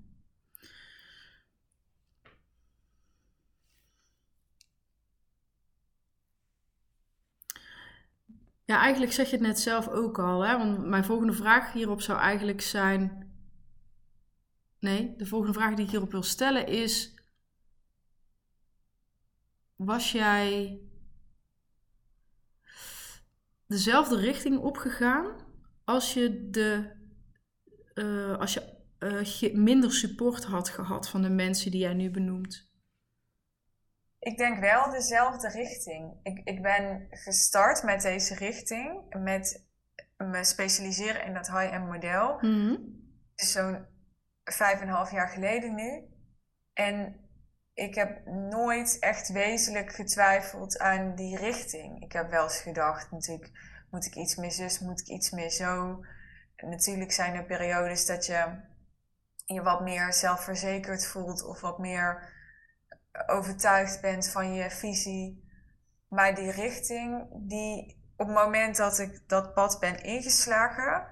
Ja, 8.65 8.79
eigenlijk 8.81 9.13
zeg 9.13 9.31
je 9.31 9.37
het 9.37 9.47
net 9.47 9.61
zelf 9.61 9.89
ook 9.89 10.19
al. 10.19 10.45
Hè? 10.45 10.59
Want 10.59 10.87
mijn 10.87 11.05
volgende 11.05 11.33
vraag 11.33 11.73
hierop 11.73 12.01
zou 12.01 12.19
eigenlijk 12.19 12.61
zijn: 12.61 13.33
Nee, 14.79 15.17
de 15.17 15.27
volgende 15.27 15.55
vraag 15.55 15.75
die 15.75 15.85
ik 15.85 15.91
hierop 15.91 16.11
wil 16.11 16.23
stellen 16.23 16.67
is: 16.67 17.15
Was 19.77 20.13
jij 20.13 20.81
dezelfde 23.71 24.17
richting 24.17 24.59
opgegaan 24.59 25.37
als 25.85 26.15
je, 26.15 26.49
de, 26.51 26.91
uh, 27.95 28.39
als 28.39 28.55
je 28.55 28.79
uh, 28.99 29.55
minder 29.55 29.93
support 29.93 30.45
had 30.45 30.69
gehad 30.69 31.09
van 31.09 31.23
de 31.23 31.29
mensen 31.29 31.71
die 31.71 31.81
jij 31.81 31.95
nu 31.95 32.11
benoemt? 32.11 32.69
Ik 34.19 34.37
denk 34.37 34.61
wel 34.61 34.91
dezelfde 34.91 35.49
richting. 35.49 36.15
Ik, 36.23 36.41
ik 36.45 36.63
ben 36.63 37.07
gestart 37.11 37.83
met 37.83 38.03
deze 38.03 38.35
richting, 38.35 39.15
met 39.23 39.69
me 40.17 40.45
specialiseren 40.45 41.25
in 41.27 41.35
dat 41.35 41.47
high-end 41.47 41.87
model. 41.87 42.39
Mm 42.41 42.99
Dus 43.35 43.53
zo'n 43.53 43.87
vijf 44.45 44.81
en 44.81 44.89
een 44.89 44.95
half 44.95 45.11
jaar 45.11 45.29
geleden 45.29 45.75
nu. 45.75 46.05
En 46.73 47.20
ik 47.81 47.95
heb 47.95 48.27
nooit 48.27 48.99
echt 48.99 49.29
wezenlijk 49.29 49.93
getwijfeld 49.93 50.79
aan 50.79 51.15
die 51.15 51.37
richting. 51.37 52.03
Ik 52.03 52.13
heb 52.13 52.31
wel 52.31 52.43
eens 52.43 52.61
gedacht, 52.61 53.11
natuurlijk, 53.11 53.51
moet 53.91 54.07
ik 54.07 54.15
iets 54.15 54.37
meer 54.37 54.51
zus, 54.51 54.79
moet 54.79 55.01
ik 55.01 55.07
iets 55.07 55.31
meer 55.31 55.51
zo. 55.51 56.01
natuurlijk 56.57 57.13
zijn 57.13 57.35
er 57.35 57.45
periodes 57.45 58.07
dat 58.07 58.27
je 58.27 58.61
je 59.45 59.63
wat 59.63 59.81
meer 59.81 60.13
zelfverzekerd 60.13 61.07
voelt 61.07 61.45
of 61.45 61.61
wat 61.61 61.79
meer 61.79 62.33
overtuigd 63.27 64.01
bent 64.01 64.29
van 64.29 64.55
je 64.55 64.71
visie. 64.71 65.49
Maar 66.09 66.35
die 66.35 66.51
richting, 66.51 67.29
die 67.49 68.03
op 68.17 68.27
het 68.27 68.37
moment 68.37 68.77
dat 68.77 68.99
ik 68.99 69.23
dat 69.27 69.55
pad 69.55 69.79
ben 69.81 70.03
ingeslagen, 70.03 71.07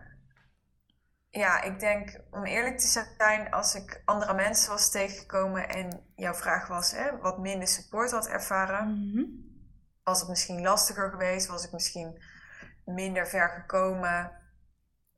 ja, 1.30 1.62
ik 1.62 1.80
denk, 1.80 2.20
om 2.30 2.44
eerlijk 2.44 2.78
te 2.78 3.04
zijn, 3.18 3.50
als 3.50 3.74
ik 3.74 4.02
andere 4.04 4.34
mensen 4.34 4.70
was 4.70 4.90
tegengekomen 4.90 5.68
en 5.68 6.00
jouw 6.16 6.34
vraag 6.34 6.68
was 6.68 6.92
hè, 6.92 7.18
wat 7.18 7.38
minder 7.38 7.68
support 7.68 8.10
had 8.10 8.28
ervaren, 8.28 9.10
Mhm. 9.10 9.24
was 10.02 10.20
het 10.20 10.28
misschien 10.28 10.62
lastiger 10.62 11.10
geweest, 11.10 11.46
was 11.46 11.64
ik 11.64 11.72
misschien 11.72 12.22
minder 12.84 13.26
ver 13.26 13.48
gekomen. 13.48 14.32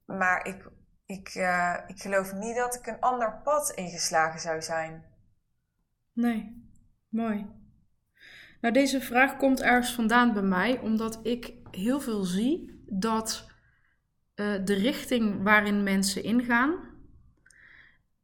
Maar 0.07 0.47
ik, 0.47 0.69
ik, 1.07 1.29
eh, 1.29 1.77
ik 1.87 2.01
geloof 2.01 2.33
niet 2.33 2.57
dat 2.57 2.75
ik 2.75 2.87
een 2.87 3.01
ander 3.01 3.41
pad 3.45 3.71
ingeslagen 3.71 4.41
zou 4.41 4.63
zijn. 4.63 5.05
Nee, 6.13 6.71
mooi. 7.09 7.47
Nou, 8.61 8.75
deze 8.75 9.01
vraag 9.01 9.37
komt 9.37 9.61
ergens 9.63 9.95
vandaan 9.95 10.33
bij 10.33 10.43
mij, 10.43 10.79
omdat 10.79 11.21
ik 11.23 11.53
heel 11.71 12.01
veel 12.01 12.25
zie 12.25 12.85
dat 12.89 13.50
uh, 14.41 14.65
de 14.65 14.75
richting 14.75 15.43
waarin 15.43 15.83
mensen 15.83 16.23
ingaan 16.23 16.91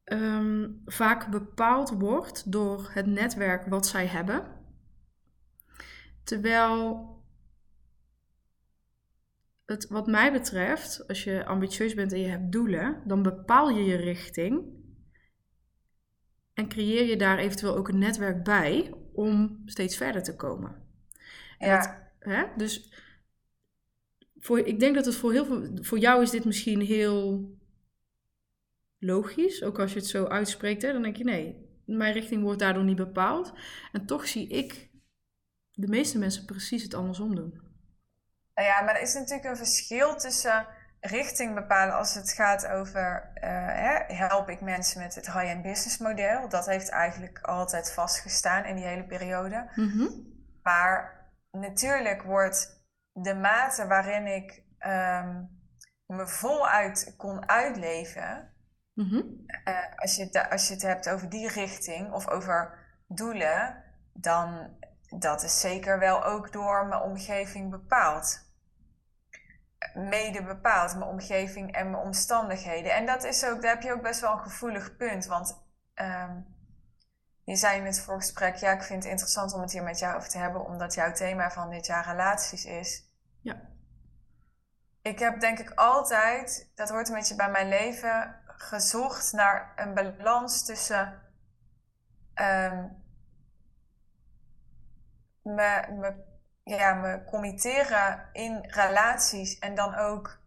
um, 0.05 0.83
vaak 0.85 1.31
bepaald 1.31 1.91
wordt 1.91 2.53
door 2.53 2.91
het 2.93 3.07
netwerk 3.07 3.67
wat 3.67 3.87
zij 3.87 4.07
hebben. 4.07 4.55
Terwijl 6.25 7.15
het, 9.65 9.89
wat 9.89 10.07
mij 10.07 10.33
betreft, 10.33 11.09
als 11.09 11.25
je 11.25 11.45
ambitieus 11.45 11.95
bent 11.95 12.13
en 12.13 12.21
je 12.21 12.29
hebt 12.29 12.53
doelen, 12.53 13.03
dan 13.05 13.23
bepaal 13.23 13.71
je 13.71 13.85
je 13.85 13.97
richting 13.97 14.75
en 16.55 16.69
creëer 16.69 17.05
je 17.05 17.17
daar 17.17 17.39
eventueel 17.39 17.77
ook 17.77 17.89
een 17.89 17.99
netwerk 17.99 18.45
bij 18.45 18.95
om 19.13 19.63
steeds 19.65 19.97
verder 19.97 20.23
te 20.23 20.37
komen. 20.37 20.85
Ja. 21.59 21.77
Dat, 21.77 21.97
hè? 22.19 22.45
Dus 22.57 22.93
voor, 24.39 24.59
ik 24.59 24.81
denk 24.81 24.95
dat 24.95 25.05
het 25.05 25.17
voor 25.17 25.33
heel 25.33 25.45
veel, 25.45 25.69
voor 25.81 25.99
jou 25.99 26.23
is 26.23 26.31
dit 26.31 26.45
misschien 26.45 26.81
heel 26.81 27.51
logisch, 28.99 29.63
ook 29.63 29.79
als 29.79 29.93
je 29.93 29.99
het 29.99 30.09
zo 30.09 30.25
uitspreekt, 30.25 30.83
hè, 30.83 30.93
dan 30.93 31.03
denk 31.03 31.17
je 31.17 31.25
nee, 31.25 31.67
mijn 31.85 32.13
richting 32.13 32.43
wordt 32.43 32.61
daardoor 32.61 32.85
niet 32.85 32.97
bepaald. 32.97 33.53
En 33.93 34.07
toch 34.07 34.27
zie 34.27 34.49
ik 34.49 34.91
de 35.73 35.89
meeste 35.89 36.19
mensen 36.19 36.45
precies 36.45 36.83
het 36.83 36.95
andersom 36.95 37.35
doen. 37.35 37.61
Nou 38.55 38.69
ja, 38.69 38.83
maar 38.83 38.95
er 38.95 39.03
is 39.03 39.15
natuurlijk 39.15 39.49
een 39.49 39.57
verschil 39.57 40.17
tussen 40.17 40.67
richting 41.01 41.55
bepalen 41.55 41.95
als 41.95 42.15
het 42.15 42.33
gaat 42.33 42.67
over 42.67 43.31
uh, 43.35 43.41
hè, 43.67 44.15
help 44.15 44.49
ik 44.49 44.61
mensen 44.61 45.03
met 45.03 45.15
het 45.15 45.33
high-end 45.33 45.63
business 45.63 45.99
model. 45.99 46.49
Dat 46.49 46.67
heeft 46.67 46.89
eigenlijk 46.89 47.39
altijd 47.39 47.93
vastgestaan 47.93 48.65
in 48.65 48.77
die 48.77 48.85
hele 48.85 49.05
periode. 49.05 49.71
Mm 49.75 49.89
-hmm. 49.89 50.35
Maar 50.63 51.25
natuurlijk 51.51 52.23
wordt 52.23 52.76
de 53.23 53.35
mate 53.35 53.87
waarin 53.87 54.27
ik 54.27 54.63
um, 54.87 55.61
me 56.07 56.27
voluit 56.27 57.15
kon 57.17 57.49
uitleven, 57.49 58.53
mm 58.93 59.09
-hmm. 59.09 59.47
uh, 59.65 59.97
als, 59.97 60.17
je 60.17 60.51
als 60.51 60.69
je 60.69 60.75
het 60.75 60.83
hebt 60.83 61.09
over 61.09 61.29
die 61.29 61.49
richting 61.49 62.13
of 62.13 62.29
over 62.29 62.79
doelen, 63.07 63.85
dan 64.13 64.77
dat 65.19 65.43
is 65.43 65.61
zeker 65.61 65.99
wel 65.99 66.25
ook 66.25 66.53
door 66.53 66.87
mijn 66.87 67.03
omgeving 67.03 67.71
bepaald. 67.71 68.45
Mede 69.95 70.43
bepaald, 70.43 70.97
mijn 70.97 71.11
omgeving 71.11 71.73
en 71.73 71.91
mijn 71.91 72.03
omstandigheden. 72.03 72.95
En 72.95 73.07
dat 73.07 73.25
is 73.25 73.45
ook, 73.45 73.63
daar 73.63 73.75
heb 73.75 73.83
je 73.83 73.93
ook 73.93 74.03
best 74.03 74.21
wel 74.21 74.33
een 74.33 74.39
gevoelig 74.39 74.97
punt. 74.97 75.27
Want 75.27 75.63
um, 75.95 76.47
je 77.45 77.57
zei 77.57 77.79
in 77.79 77.87
het 77.87 78.01
voorgesprek, 78.01 78.57
ja, 78.57 78.73
ik 78.73 78.83
vind 78.83 79.03
het 79.03 79.13
interessant 79.13 79.53
om 79.53 79.61
het 79.61 79.73
hier 79.73 79.83
met 79.83 79.99
jou 79.99 80.17
over 80.17 80.29
te 80.29 80.39
hebben, 80.39 80.65
omdat 80.65 80.95
jouw 80.95 81.13
thema 81.13 81.51
van 81.51 81.71
dit 81.71 81.87
jaar 81.87 82.07
relaties 82.07 82.65
is. 82.65 83.06
Ja. 83.47 83.61
Ik 85.03 85.19
heb 85.19 85.41
denk 85.41 85.59
ik 85.59 85.71
altijd, 85.71 86.73
dat 86.75 86.89
hoort 86.89 87.09
een 87.09 87.15
beetje 87.15 87.37
bij 87.37 87.51
mijn 87.51 87.69
leven, 87.69 88.41
gezocht 88.47 89.33
naar 89.33 89.73
een 89.77 89.95
balans 89.95 90.65
tussen 90.65 91.23
um, 92.35 93.05
me, 95.43 95.87
me, 95.91 96.15
ja, 96.65 96.95
me 96.95 97.25
committeren 97.25 98.29
in 98.33 98.65
relaties 98.67 99.59
en 99.59 99.75
dan 99.75 99.95
ook 99.95 100.41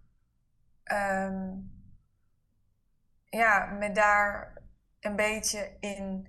um, 0.83 1.71
ja, 3.25 3.65
me 3.65 3.91
daar 3.91 4.53
een 4.99 5.15
beetje 5.15 5.77
in, 5.79 6.27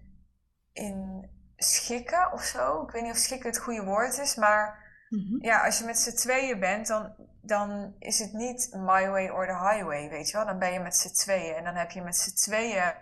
in 0.72 1.30
schikken 1.56 2.32
of 2.32 2.42
zo. 2.42 2.82
Ik 2.82 2.90
weet 2.90 3.02
niet 3.02 3.12
of 3.12 3.18
schikken 3.18 3.50
het 3.50 3.58
goede 3.58 3.84
woord 3.84 4.18
is, 4.18 4.34
maar 4.34 4.79
mm 5.10 5.18
-hmm. 5.18 5.42
ja, 5.44 5.64
als 5.64 5.78
je 5.78 5.84
met 5.84 5.98
z'n 5.98 6.16
tweeën 6.16 6.60
bent, 6.60 6.86
dan, 6.86 7.14
dan 7.42 7.94
is 7.98 8.18
het 8.18 8.32
niet 8.32 8.68
my 8.72 9.08
way 9.08 9.28
or 9.28 9.46
the 9.46 9.68
highway, 9.68 10.08
weet 10.08 10.30
je 10.30 10.36
wel. 10.36 10.46
Dan 10.46 10.58
ben 10.58 10.72
je 10.72 10.80
met 10.80 10.96
z'n 10.96 11.12
tweeën 11.14 11.54
en 11.54 11.64
dan 11.64 11.74
heb 11.74 11.90
je 11.90 12.02
met 12.02 12.16
z'n 12.16 12.34
tweeën 12.34 12.94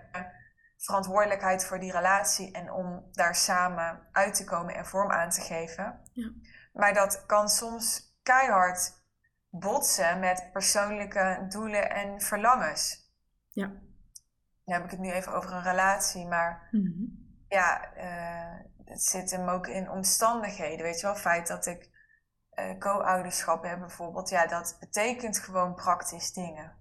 verantwoordelijkheid 0.79 1.65
voor 1.65 1.79
die 1.79 1.93
relatie 1.93 2.53
en 2.53 2.73
om 2.73 3.09
daar 3.13 3.35
samen 3.35 4.09
uit 4.13 4.35
te 4.35 4.45
komen 4.45 4.75
en 4.75 4.87
vorm 4.87 5.11
aan 5.11 5.31
te 5.31 5.41
geven. 5.41 6.01
Ja. 6.13 6.31
Maar 6.73 6.95
dat 6.95 7.27
kan 7.27 7.49
soms 7.49 8.17
keihard 8.23 8.93
botsen 9.51 10.19
met 10.21 10.49
persoonlijke 10.53 11.47
doelen 11.49 11.91
en 11.91 12.21
verlangens. 12.21 13.13
Ja. 13.53 13.67
Dan 14.65 14.75
heb 14.75 14.85
ik 14.85 14.91
het 14.91 15.01
nu 15.01 15.11
even 15.11 15.33
over 15.33 15.53
een 15.53 15.63
relatie, 15.63 16.27
maar 16.27 16.69
Mhm. 16.71 17.05
ja, 17.49 17.95
eh, 17.95 18.67
het 18.85 19.03
zit 19.03 19.31
hem 19.31 19.49
ook 19.49 19.67
in 19.67 19.91
omstandigheden. 19.91 20.85
Weet 20.85 20.97
je 20.97 21.03
wel, 21.03 21.13
het 21.13 21.21
feit 21.21 21.47
dat 21.47 21.67
ik 21.67 21.91
eh, 22.59 22.79
co-ouderschap 22.79 23.63
heb 23.63 23.79
bijvoorbeeld, 23.79 24.29
ja, 24.29 24.47
dat 24.47 24.77
betekent 24.81 25.39
gewoon 25.39 25.75
praktisch 25.75 26.33
dingen. 26.33 26.77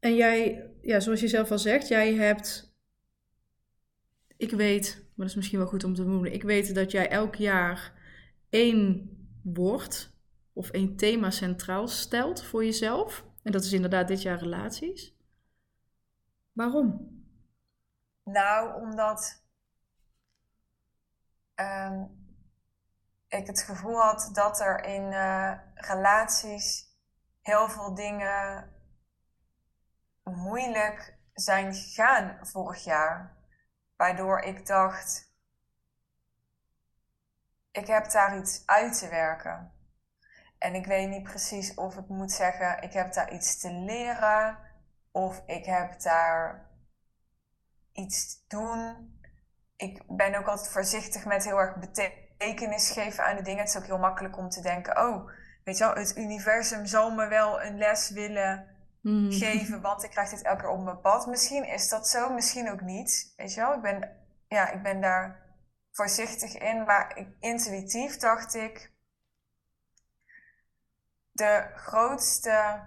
En 0.00 0.14
jij, 0.14 0.70
ja, 0.80 1.00
zoals 1.00 1.20
je 1.20 1.28
zelf 1.28 1.50
al 1.50 1.58
zegt, 1.58 1.88
jij 1.88 2.14
hebt. 2.14 2.76
Ik 4.36 4.50
weet, 4.50 4.94
maar 4.96 5.16
dat 5.16 5.26
is 5.26 5.34
misschien 5.34 5.58
wel 5.58 5.68
goed 5.68 5.84
om 5.84 5.94
te 5.94 6.04
noemen. 6.04 6.32
Ik 6.32 6.42
weet 6.42 6.74
dat 6.74 6.90
jij 6.90 7.10
elk 7.10 7.34
jaar 7.34 7.92
één 8.48 9.10
woord 9.42 10.12
of 10.52 10.70
één 10.70 10.96
thema 10.96 11.30
centraal 11.30 11.88
stelt 11.88 12.44
voor 12.44 12.64
jezelf. 12.64 13.24
En 13.42 13.52
dat 13.52 13.64
is 13.64 13.72
inderdaad 13.72 14.08
dit 14.08 14.22
jaar 14.22 14.38
relaties. 14.38 15.16
Waarom? 16.52 17.16
Nou, 18.24 18.82
omdat 18.82 19.42
ehm, 21.54 22.04
ik 23.28 23.46
het 23.46 23.62
gevoel 23.62 24.00
had 24.00 24.30
dat 24.32 24.60
er 24.60 24.84
in 24.84 25.12
eh, 25.12 25.52
relaties 25.74 26.96
heel 27.40 27.68
veel 27.68 27.94
dingen 27.94 28.72
moeilijk 30.22 31.18
zijn 31.32 31.74
gegaan 31.74 32.38
vorig 32.46 32.84
jaar. 32.84 33.36
Waardoor 33.96 34.40
ik 34.40 34.66
dacht, 34.66 35.32
ik 37.70 37.86
heb 37.86 38.10
daar 38.10 38.38
iets 38.38 38.66
uit 38.66 38.98
te 38.98 39.08
werken. 39.08 39.72
En 40.58 40.74
ik 40.74 40.86
weet 40.86 41.08
niet 41.08 41.22
precies 41.22 41.74
of 41.74 41.96
ik 41.96 42.08
moet 42.08 42.32
zeggen, 42.32 42.82
ik 42.82 42.92
heb 42.92 43.12
daar 43.12 43.32
iets 43.32 43.58
te 43.58 43.72
leren. 43.72 44.58
Of 45.12 45.42
ik 45.46 45.64
heb 45.64 46.00
daar 46.00 46.70
iets 47.92 48.26
te 48.26 48.56
doen. 48.56 49.12
Ik 49.76 50.02
ben 50.06 50.34
ook 50.34 50.46
altijd 50.46 50.68
voorzichtig 50.68 51.24
met 51.24 51.44
heel 51.44 51.58
erg 51.58 51.78
betekenis 52.38 52.90
geven 52.90 53.24
aan 53.24 53.36
de 53.36 53.42
dingen. 53.42 53.60
Het 53.60 53.68
is 53.68 53.76
ook 53.76 53.86
heel 53.86 53.98
makkelijk 53.98 54.36
om 54.36 54.48
te 54.48 54.60
denken, 54.62 54.98
oh, 55.08 55.30
weet 55.64 55.78
je 55.78 55.84
wel, 55.84 55.94
het 55.94 56.16
universum 56.16 56.86
zal 56.86 57.10
me 57.10 57.26
wel 57.28 57.62
een 57.62 57.78
les 57.78 58.10
willen 58.10 58.76
Mhm. 59.02 59.30
geven, 59.30 59.80
want 59.80 60.02
ik 60.04 60.10
krijg 60.10 60.30
dit 60.30 60.42
elke 60.42 60.60
keer 60.60 60.70
op 60.70 60.84
mijn 60.84 61.00
pad. 61.00 61.26
Misschien 61.26 61.64
is 61.64 61.88
dat 61.88 62.08
zo, 62.08 62.32
misschien 62.32 62.70
ook 62.70 62.80
niet. 62.80 63.32
Weet 63.36 63.54
je 63.54 63.60
wel, 63.60 63.74
ik 63.74 63.80
ben, 63.82 64.16
ja, 64.48 64.70
ik 64.70 64.82
ben 64.82 65.00
daar 65.00 65.42
voorzichtig 65.92 66.54
in, 66.58 66.84
maar 66.84 67.16
ik- 67.16 67.36
intuïtief 67.40 68.16
dacht 68.16 68.54
ik, 68.54 68.92
de 71.30 71.70
grootste 71.74 72.80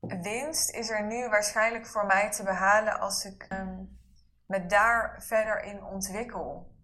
winst 0.00 0.70
is 0.70 0.90
er 0.90 1.02
nu 1.04 1.28
waarschijnlijk 1.28 1.86
voor 1.86 2.06
mij 2.06 2.30
te 2.30 2.42
behalen 2.42 2.98
als 3.00 3.24
ik 3.24 3.42
ehm, 3.48 3.82
me 4.46 4.66
daar 4.66 5.22
verder 5.22 5.62
in 5.62 5.84
ontwikkel. 5.84 6.74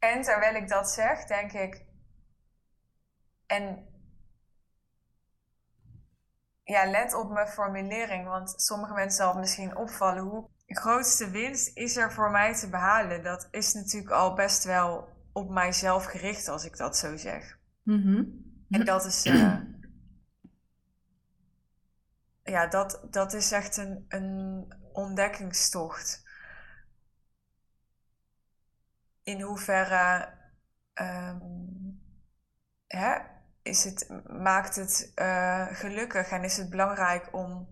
En 0.00 0.22
terwijl 0.22 0.54
ik 0.54 0.68
dat 0.68 0.90
zeg, 0.90 1.24
denk 1.24 1.52
ik, 1.52 1.84
en 3.46 3.88
ja, 6.64 6.90
let 6.90 7.14
op 7.14 7.30
mijn 7.30 7.48
formulering, 7.48 8.26
want 8.26 8.52
sommige 8.56 8.92
mensen 8.92 9.16
zal 9.16 9.28
het 9.28 9.40
misschien 9.40 9.76
opvallen. 9.76 10.22
Hoe 10.22 10.48
de 10.66 10.76
grootste 10.76 11.30
winst 11.30 11.76
is 11.76 11.96
er 11.96 12.12
voor 12.12 12.30
mij 12.30 12.54
te 12.54 12.68
behalen? 12.68 13.22
Dat 13.22 13.48
is 13.50 13.72
natuurlijk 13.72 14.12
al 14.12 14.34
best 14.34 14.64
wel 14.64 15.08
op 15.32 15.50
mijzelf 15.50 16.04
gericht, 16.04 16.48
als 16.48 16.64
ik 16.64 16.76
dat 16.76 16.96
zo 16.96 17.16
zeg. 17.16 17.58
Mhm. 17.82 18.24
En 18.68 18.84
dat 18.84 19.04
is, 19.04 19.24
eh, 19.24 19.56
ja, 22.42 22.66
dat, 22.66 23.06
dat 23.10 23.32
is 23.32 23.52
echt 23.52 23.76
een, 23.76 24.04
een 24.08 24.66
ontdekkingstocht. 24.92 26.28
In 29.30 29.40
hoeverre 29.40 30.28
ehm, 30.92 31.40
hè, 32.86 33.18
is 33.62 33.84
het, 33.84 34.22
maakt 34.26 34.76
het 34.76 35.12
eh, 35.14 35.66
gelukkig 35.70 36.28
en 36.30 36.44
is 36.44 36.56
het 36.56 36.70
belangrijk 36.70 37.34
om, 37.34 37.68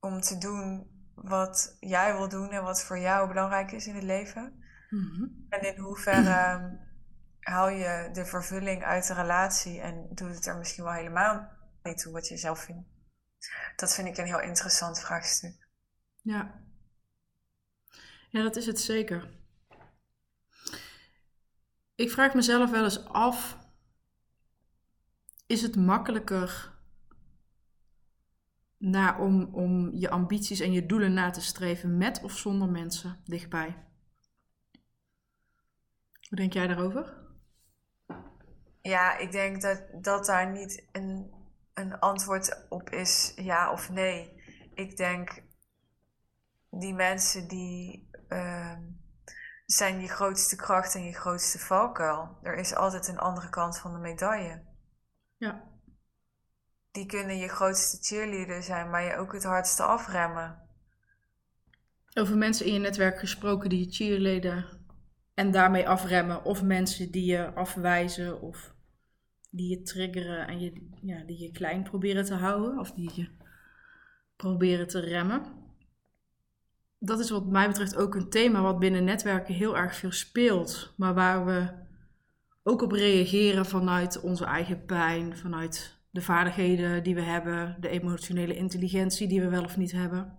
om 0.00 0.20
te 0.20 0.38
doen 0.38 0.90
wat 1.14 1.76
jij 1.80 2.16
wil 2.16 2.28
doen 2.28 2.50
en 2.50 2.62
wat 2.62 2.84
voor 2.84 2.98
jou 2.98 3.28
belangrijk 3.28 3.72
is 3.72 3.86
in 3.86 3.94
het 3.94 4.04
leven? 4.04 4.62
Mhm. 4.90 5.24
En 5.48 5.74
in 5.74 5.78
hoeverre 5.78 6.30
ehm, 6.30 6.74
haal 7.40 7.68
je 7.68 8.08
de 8.12 8.24
vervulling 8.24 8.84
uit 8.84 9.06
de 9.06 9.14
relatie 9.14 9.80
en 9.80 10.08
doet 10.10 10.34
het 10.34 10.46
er 10.46 10.56
misschien 10.56 10.84
wel 10.84 10.92
helemaal 10.92 11.50
niet 11.82 11.98
toe 11.98 12.12
wat 12.12 12.28
je 12.28 12.36
zelf 12.36 12.58
vindt? 12.60 12.88
Dat 13.76 13.94
vind 13.94 14.08
ik 14.08 14.16
een 14.16 14.26
heel 14.26 14.40
interessant 14.40 15.00
vraagstuk. 15.00 15.68
Ja. 16.22 16.60
Ja, 18.28 18.42
dat 18.42 18.56
is 18.56 18.66
het 18.66 18.80
zeker. 18.80 19.37
Ik 21.98 22.10
vraag 22.10 22.34
mezelf 22.34 22.70
wel 22.70 22.84
eens 22.84 23.04
af: 23.04 23.58
is 25.46 25.62
het 25.62 25.76
makkelijker 25.76 26.74
na, 28.76 29.18
om, 29.18 29.54
om 29.54 29.94
je 29.94 30.10
ambities 30.10 30.60
en 30.60 30.72
je 30.72 30.86
doelen 30.86 31.12
na 31.12 31.30
te 31.30 31.40
streven 31.40 31.96
met 31.96 32.22
of 32.22 32.32
zonder 32.32 32.68
mensen 32.68 33.20
dichtbij? 33.24 33.86
Hoe 36.28 36.38
denk 36.38 36.52
jij 36.52 36.66
daarover? 36.66 37.16
Ja, 38.82 39.16
ik 39.16 39.32
denk 39.32 39.60
dat, 39.62 39.84
dat 40.00 40.26
daar 40.26 40.50
niet 40.50 40.88
een, 40.92 41.32
een 41.74 41.98
antwoord 41.98 42.66
op 42.68 42.90
is 42.90 43.32
ja 43.36 43.72
of 43.72 43.90
nee. 43.90 44.42
Ik 44.74 44.96
denk 44.96 45.42
die 46.70 46.94
mensen 46.94 47.48
die 47.48 48.08
ehm, 48.28 48.82
zijn 49.70 50.00
je 50.00 50.08
grootste 50.08 50.56
kracht 50.56 50.94
en 50.94 51.04
je 51.04 51.12
grootste 51.12 51.58
valkuil. 51.58 52.38
Er 52.42 52.54
is 52.54 52.74
altijd 52.74 53.08
een 53.08 53.18
andere 53.18 53.48
kant 53.48 53.78
van 53.78 53.92
de 53.92 53.98
medaille. 53.98 54.62
Ja. 55.36 55.64
Die 56.90 57.06
kunnen 57.06 57.36
je 57.36 57.48
grootste 57.48 57.96
cheerleader 58.00 58.62
zijn, 58.62 58.90
maar 58.90 59.02
je 59.02 59.16
ook 59.16 59.32
het 59.32 59.44
hardste 59.44 59.82
afremmen. 59.82 60.58
Over 62.14 62.36
mensen 62.36 62.66
in 62.66 62.72
je 62.72 62.78
netwerk 62.78 63.18
gesproken 63.18 63.68
die 63.68 63.84
je 63.84 63.92
cheerleaden 63.92 64.66
en 65.34 65.50
daarmee 65.50 65.88
afremmen, 65.88 66.44
of 66.44 66.62
mensen 66.62 67.10
die 67.10 67.24
je 67.24 67.54
afwijzen 67.54 68.40
of 68.40 68.74
die 69.50 69.68
je 69.68 69.82
triggeren 69.82 70.46
en 70.46 70.60
je, 70.60 70.88
ja, 71.02 71.24
die 71.24 71.38
je 71.38 71.50
klein 71.50 71.82
proberen 71.82 72.24
te 72.24 72.34
houden 72.34 72.78
of 72.78 72.92
die 72.92 73.10
je 73.14 73.28
proberen 74.36 74.88
te 74.88 75.00
remmen. 75.00 75.57
Dat 76.98 77.18
is 77.18 77.30
wat 77.30 77.46
mij 77.46 77.68
betreft 77.68 77.96
ook 77.96 78.14
een 78.14 78.30
thema 78.30 78.62
wat 78.62 78.78
binnen 78.78 79.04
netwerken 79.04 79.54
heel 79.54 79.76
erg 79.76 79.94
veel 79.94 80.12
speelt, 80.12 80.94
maar 80.96 81.14
waar 81.14 81.44
we 81.44 81.86
ook 82.62 82.82
op 82.82 82.92
reageren 82.92 83.66
vanuit 83.66 84.20
onze 84.20 84.44
eigen 84.44 84.84
pijn, 84.84 85.36
vanuit 85.36 85.98
de 86.10 86.22
vaardigheden 86.22 87.02
die 87.02 87.14
we 87.14 87.20
hebben, 87.20 87.76
de 87.80 87.88
emotionele 87.88 88.56
intelligentie 88.56 89.28
die 89.28 89.40
we 89.40 89.48
wel 89.48 89.64
of 89.64 89.76
niet 89.76 89.92
hebben. 89.92 90.38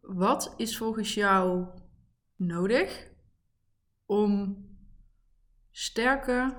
Wat 0.00 0.54
is 0.56 0.76
volgens 0.76 1.14
jou 1.14 1.66
nodig 2.36 3.10
om 4.06 4.64
sterke 5.70 6.56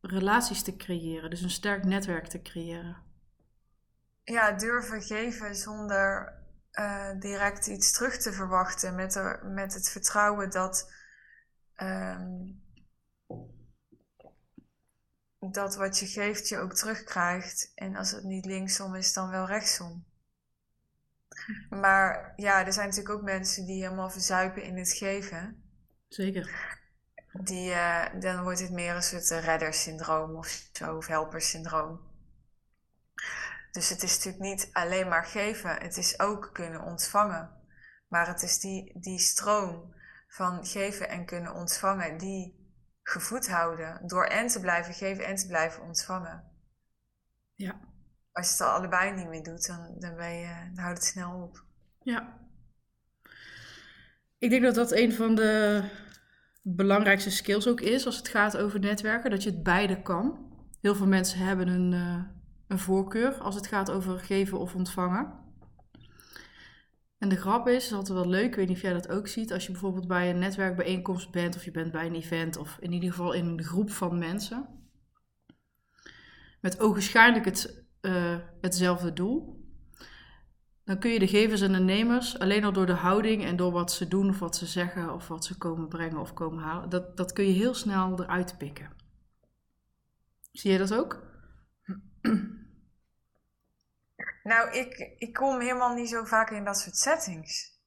relaties 0.00 0.62
te 0.62 0.76
creëren, 0.76 1.30
dus 1.30 1.42
een 1.42 1.50
sterk 1.50 1.84
netwerk 1.84 2.26
te 2.26 2.42
creëren? 2.42 2.96
Ja, 4.24 4.52
durven 4.52 5.02
geven 5.02 5.56
zonder 5.56 6.32
eh, 6.70 7.10
direct 7.18 7.66
iets 7.66 7.92
terug 7.92 8.16
te 8.16 8.32
verwachten. 8.32 8.94
Met, 8.94 9.14
er, 9.14 9.46
met 9.46 9.74
het 9.74 9.88
vertrouwen 9.88 10.50
dat, 10.50 10.92
ehm, 11.74 12.52
dat 15.38 15.76
wat 15.76 15.98
je 15.98 16.06
geeft 16.06 16.48
je 16.48 16.58
ook 16.58 16.74
terugkrijgt. 16.74 17.72
En 17.74 17.96
als 17.96 18.10
het 18.10 18.24
niet 18.24 18.44
linksom 18.44 18.94
is, 18.94 19.12
dan 19.12 19.30
wel 19.30 19.46
rechtsom. 19.46 20.04
Maar 21.70 22.32
ja, 22.36 22.66
er 22.66 22.72
zijn 22.72 22.88
natuurlijk 22.88 23.14
ook 23.14 23.22
mensen 23.22 23.66
die 23.66 23.82
helemaal 23.82 24.10
verzuipen 24.10 24.62
in 24.62 24.76
het 24.76 24.92
geven. 24.92 25.62
Zeker. 26.08 26.78
Die, 27.32 27.72
eh, 27.72 28.20
dan 28.20 28.42
wordt 28.42 28.60
het 28.60 28.70
meer 28.70 28.94
een 28.94 29.02
soort 29.02 29.28
reddersyndroom 29.28 30.36
of 30.36 30.68
zo, 30.72 30.96
of 30.96 31.06
helpersyndroom. 31.06 32.03
Dus 33.74 33.88
het 33.88 34.02
is 34.02 34.16
natuurlijk 34.16 34.44
niet 34.44 34.68
alleen 34.72 35.08
maar 35.08 35.24
geven, 35.24 35.70
het 35.70 35.96
is 35.96 36.20
ook 36.20 36.50
kunnen 36.52 36.82
ontvangen. 36.82 37.50
Maar 38.08 38.26
het 38.26 38.42
is 38.42 38.60
die, 38.60 39.00
die 39.00 39.18
stroom 39.18 39.94
van 40.28 40.66
geven 40.66 41.08
en 41.08 41.24
kunnen 41.24 41.54
ontvangen 41.54 42.18
die 42.18 42.72
gevoed 43.02 43.48
houden 43.48 44.06
door 44.06 44.24
en 44.24 44.46
te 44.46 44.60
blijven 44.60 44.94
geven 44.94 45.26
en 45.26 45.36
te 45.36 45.46
blijven 45.46 45.82
ontvangen. 45.82 46.44
Ja. 47.54 47.80
Als 48.32 48.46
je 48.46 48.52
het 48.52 48.62
al 48.62 48.78
allebei 48.78 49.12
niet 49.12 49.28
meer 49.28 49.42
doet, 49.42 49.66
dan, 49.66 49.94
dan, 49.98 50.16
ben 50.16 50.34
je, 50.34 50.70
dan 50.74 50.84
houdt 50.84 50.98
het 50.98 51.06
snel 51.06 51.42
op. 51.42 51.64
Ja. 52.02 52.38
Ik 54.38 54.50
denk 54.50 54.62
dat 54.62 54.74
dat 54.74 54.92
een 54.92 55.12
van 55.12 55.34
de 55.34 55.84
belangrijkste 56.62 57.30
skills 57.30 57.68
ook 57.68 57.80
is 57.80 58.06
als 58.06 58.16
het 58.16 58.28
gaat 58.28 58.56
over 58.56 58.80
netwerken, 58.80 59.30
dat 59.30 59.42
je 59.42 59.50
het 59.50 59.62
beide 59.62 60.02
kan. 60.02 60.52
Heel 60.80 60.94
veel 60.94 61.06
mensen 61.06 61.38
hebben 61.38 61.68
een, 61.68 61.92
uh, 61.92 62.33
een 62.68 62.78
voorkeur 62.78 63.34
als 63.34 63.54
het 63.54 63.66
gaat 63.66 63.90
over 63.90 64.18
geven 64.18 64.58
of 64.58 64.74
ontvangen. 64.74 65.42
En 67.18 67.28
de 67.28 67.36
grap 67.36 67.68
is, 67.68 67.84
is 67.84 67.92
altijd 67.92 68.18
wel 68.18 68.28
leuk, 68.28 68.44
ik 68.44 68.54
weet 68.54 68.68
niet 68.68 68.76
of 68.76 68.82
jij 68.82 68.92
dat 68.92 69.08
ook 69.08 69.28
ziet, 69.28 69.52
als 69.52 69.66
je 69.66 69.72
bijvoorbeeld 69.72 70.06
bij 70.06 70.30
een 70.30 70.38
netwerkbijeenkomst 70.38 71.30
bent 71.30 71.56
of 71.56 71.64
je 71.64 71.70
bent 71.70 71.92
bij 71.92 72.06
een 72.06 72.14
event 72.14 72.56
of 72.56 72.76
in 72.80 72.92
ieder 72.92 73.10
geval 73.10 73.32
in 73.32 73.46
een 73.46 73.62
groep 73.62 73.90
van 73.90 74.18
mensen. 74.18 74.68
Met 76.60 76.80
ogenschijnlijk 76.80 77.68
uh, 78.00 78.36
hetzelfde 78.60 79.12
doel. 79.12 79.62
Dan 80.84 80.98
kun 80.98 81.10
je 81.10 81.18
de 81.18 81.28
gevers 81.28 81.60
en 81.60 81.72
de 81.72 81.78
nemers 81.78 82.38
alleen 82.38 82.64
al 82.64 82.72
door 82.72 82.86
de 82.86 82.92
houding 82.92 83.44
en 83.44 83.56
door 83.56 83.72
wat 83.72 83.92
ze 83.92 84.08
doen 84.08 84.28
of 84.28 84.38
wat 84.38 84.56
ze 84.56 84.66
zeggen 84.66 85.14
of 85.14 85.28
wat 85.28 85.44
ze 85.44 85.58
komen 85.58 85.88
brengen 85.88 86.18
of 86.18 86.32
komen 86.32 86.62
halen, 86.62 86.88
dat, 86.88 87.16
dat 87.16 87.32
kun 87.32 87.44
je 87.44 87.52
heel 87.52 87.74
snel 87.74 88.22
eruit 88.22 88.58
pikken. 88.58 88.90
Zie 90.52 90.72
je 90.72 90.78
dat 90.78 90.94
ook? 90.94 91.33
Nou, 94.44 94.70
ik, 94.70 95.14
ik 95.18 95.32
kom 95.32 95.60
helemaal 95.60 95.94
niet 95.94 96.08
zo 96.08 96.24
vaak 96.24 96.50
in 96.50 96.64
dat 96.64 96.78
soort 96.78 96.96
settings. 96.96 97.78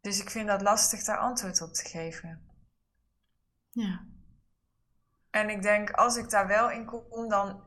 Dus 0.00 0.20
ik 0.20 0.30
vind 0.30 0.46
dat 0.46 0.62
lastig 0.62 1.04
daar 1.04 1.18
antwoord 1.18 1.62
op 1.62 1.72
te 1.72 1.84
geven. 1.84 2.46
Ja. 3.70 4.04
En 5.30 5.48
ik 5.48 5.62
denk, 5.62 5.90
als 5.90 6.16
ik 6.16 6.30
daar 6.30 6.46
wel 6.46 6.70
in 6.70 6.84
kom, 6.84 7.28
dan 7.28 7.62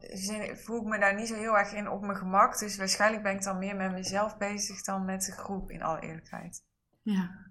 voel 0.54 0.82
ik 0.82 0.88
me 0.88 1.00
daar 1.00 1.16
niet 1.16 1.28
zo 1.28 1.36
heel 1.36 1.58
erg 1.58 1.74
in 1.74 1.90
op 1.90 2.02
mijn 2.02 2.18
gemak. 2.18 2.60
Dus 2.60 2.78
waarschijnlijk 2.78 3.24
ben 3.24 3.36
ik 3.36 3.44
dan 3.44 3.58
meer 3.58 3.76
met 3.76 3.92
mezelf 3.92 4.38
bezig 4.38 4.82
dan 4.82 5.06
met 5.06 5.26
de 5.26 5.32
groep, 5.32 5.72
in 5.72 5.84
alle 5.84 6.00
eerlijkheid. 6.00 6.64
Ja. 7.02 7.45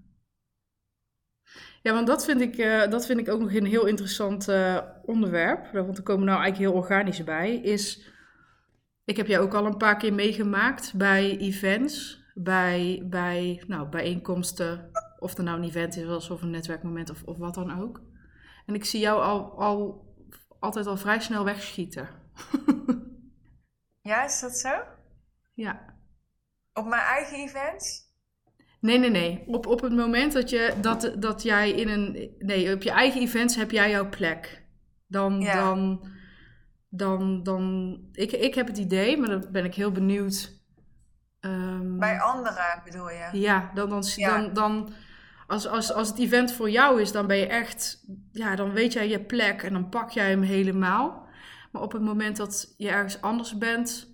Ja, 1.82 1.92
want 1.92 2.06
dat 2.06 2.24
vind 2.24 2.40
ik, 2.40 2.58
uh, 2.58 2.90
dat 2.90 3.06
vind 3.06 3.18
ik 3.20 3.28
ook 3.28 3.40
nog 3.40 3.54
een 3.54 3.66
heel 3.66 3.86
interessant 3.86 4.48
uh, 4.48 4.78
onderwerp. 5.04 5.72
Want 5.72 5.96
er 5.96 6.02
komen 6.02 6.26
nou 6.26 6.40
eigenlijk 6.40 6.70
heel 6.70 6.80
organisch 6.80 7.24
bij. 7.24 7.54
Is, 7.54 8.10
ik 9.04 9.16
heb 9.16 9.26
jou 9.26 9.44
ook 9.44 9.54
al 9.54 9.66
een 9.66 9.76
paar 9.76 9.96
keer 9.96 10.14
meegemaakt 10.14 10.94
bij 10.94 11.36
events, 11.36 12.24
bij, 12.34 13.02
bij 13.04 13.62
nou, 13.66 13.88
bijeenkomsten. 13.88 14.90
Of 15.18 15.38
er 15.38 15.44
nou 15.44 15.58
een 15.58 15.68
event 15.68 15.96
is 15.96 16.30
of 16.30 16.42
een 16.42 16.50
netwerkmoment 16.50 17.10
of, 17.10 17.22
of 17.24 17.38
wat 17.38 17.54
dan 17.54 17.80
ook. 17.80 18.02
En 18.66 18.74
ik 18.74 18.84
zie 18.84 19.00
jou 19.00 19.22
al, 19.22 19.58
al 19.58 20.04
altijd 20.58 20.86
al 20.86 20.96
vrij 20.96 21.20
snel 21.20 21.44
wegschieten. 21.44 22.08
ja, 24.10 24.24
is 24.24 24.40
dat 24.40 24.56
zo? 24.56 24.82
Ja. 25.54 25.94
Op 26.72 26.86
mijn 26.86 27.02
eigen 27.02 27.38
events? 27.38 28.03
Nee, 28.84 28.98
nee, 28.98 29.10
nee. 29.10 29.44
Op, 29.46 29.66
op 29.66 29.80
het 29.80 29.92
moment 29.92 30.32
dat, 30.32 30.50
je, 30.50 30.74
dat, 30.80 31.12
dat 31.18 31.42
jij 31.42 31.70
in 31.70 31.88
een. 31.88 32.34
Nee, 32.38 32.74
op 32.74 32.82
je 32.82 32.90
eigen 32.90 33.20
events 33.20 33.56
heb 33.56 33.70
jij 33.70 33.90
jouw 33.90 34.08
plek. 34.08 34.62
Dan. 35.06 35.44
dan, 35.44 36.08
dan, 36.88 37.42
dan 37.42 37.98
ik, 38.12 38.32
ik 38.32 38.54
heb 38.54 38.66
het 38.66 38.78
idee, 38.78 39.16
maar 39.16 39.28
dan 39.28 39.46
ben 39.52 39.64
ik 39.64 39.74
heel 39.74 39.92
benieuwd. 39.92 40.52
Um, 41.40 41.98
Bij 41.98 42.20
anderen 42.20 42.82
bedoel 42.84 43.10
je? 43.10 43.28
Ja, 43.32 43.70
dan, 43.74 43.88
dan, 43.88 44.02
dan, 44.16 44.52
dan 44.52 44.92
als, 45.46 45.66
als, 45.66 45.92
als 45.92 46.08
het 46.08 46.18
event 46.18 46.52
voor 46.52 46.70
jou 46.70 47.00
is, 47.00 47.12
dan 47.12 47.26
ben 47.26 47.36
je 47.36 47.46
echt, 47.46 48.04
ja, 48.32 48.56
dan 48.56 48.72
weet 48.72 48.92
jij 48.92 49.08
je 49.08 49.20
plek 49.20 49.62
en 49.62 49.72
dan 49.72 49.88
pak 49.88 50.10
jij 50.10 50.30
hem 50.30 50.42
helemaal. 50.42 51.26
Maar 51.72 51.82
op 51.82 51.92
het 51.92 52.02
moment 52.02 52.36
dat 52.36 52.74
je 52.76 52.88
ergens 52.88 53.20
anders 53.20 53.58
bent, 53.58 54.13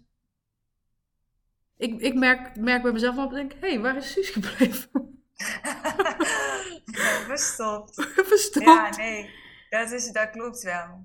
ik, 1.80 2.00
ik 2.00 2.14
merk, 2.14 2.56
merk 2.56 2.82
bij 2.82 2.92
mezelf 2.92 3.16
op, 3.16 3.30
denk, 3.30 3.52
hé, 3.52 3.58
hey, 3.68 3.80
waar 3.80 3.96
is 3.96 4.12
Suus 4.12 4.30
gebleven? 4.30 4.90
Verstopt. 7.26 7.94
Verstopt. 8.30 8.66
Ja, 8.66 8.96
nee, 8.96 9.30
dat, 9.70 9.90
is, 9.90 10.12
dat 10.12 10.30
klopt 10.30 10.62
wel. 10.62 11.04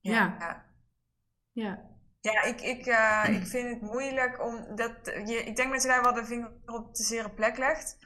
Ja. 0.00 0.36
Ja, 0.38 0.66
ja. 1.52 1.84
ja. 2.20 2.42
ik, 2.42 2.60
ik, 2.60 2.86
uh, 2.86 3.24
ik 3.28 3.46
vind 3.46 3.70
het 3.70 3.80
moeilijk 3.80 4.42
om 4.42 4.76
dat. 4.76 4.92
Je, 5.04 5.44
ik 5.44 5.56
denk 5.56 5.72
dat 5.72 5.82
je 5.82 5.88
daar 5.88 6.02
wel 6.02 6.14
de 6.14 6.24
vinger 6.24 6.52
op 6.66 6.94
de 6.94 7.02
zere 7.02 7.30
plek 7.30 7.56
legt 7.56 7.98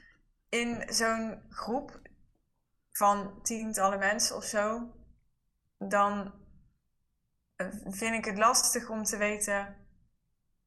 in 0.49 0.83
zo'n 0.87 1.41
groep 1.49 2.01
van 2.91 3.41
tientallen 3.43 3.99
mensen 3.99 4.35
of 4.35 4.43
zo, 4.43 4.91
dan 5.77 6.33
eh, 7.55 7.67
vind 7.85 8.15
ik 8.15 8.25
het 8.25 8.37
lastig 8.37 8.89
om 8.89 9.03
te 9.03 9.17
weten 9.17 9.82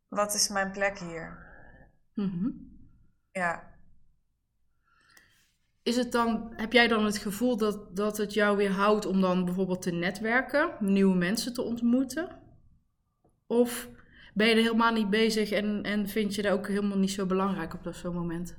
wat 0.09 0.35
is 0.35 0.49
mijn 0.49 0.71
plek 0.71 0.99
hier. 0.99 1.39
Mm 2.15 2.75
Ja. 3.33 3.75
Is 5.83 5.97
het 5.97 6.13
dan, 6.13 6.53
heb 6.57 6.73
jij 6.73 6.89
dan 6.89 7.05
het 7.05 7.19
gevoel 7.19 7.57
dat, 7.57 7.97
dat 7.97 8.17
het 8.17 8.35
jou 8.35 8.57
weer 8.57 8.71
houdt 8.71 9.07
om 9.07 9.21
dan 9.21 9.45
bijvoorbeeld 9.45 9.83
te 9.83 9.91
netwerken, 9.91 10.77
nieuwe 10.81 11.17
mensen 11.17 11.53
te 11.53 11.63
ontmoeten? 11.63 12.41
Of 13.47 13.89
ben 14.35 14.47
je 14.47 14.55
er 14.55 14.63
helemaal 14.63 14.93
niet 14.93 15.11
bezig 15.11 15.51
en, 15.51 15.83
en 15.83 16.09
vind 16.09 16.35
je 16.35 16.43
dat 16.43 16.53
ook 16.53 16.69
helemaal 16.69 16.99
niet 16.99 17.11
zo 17.11 17.27
belangrijk 17.27 17.75
op 17.75 17.95
zo'n 17.95 18.15
moment? 18.15 18.57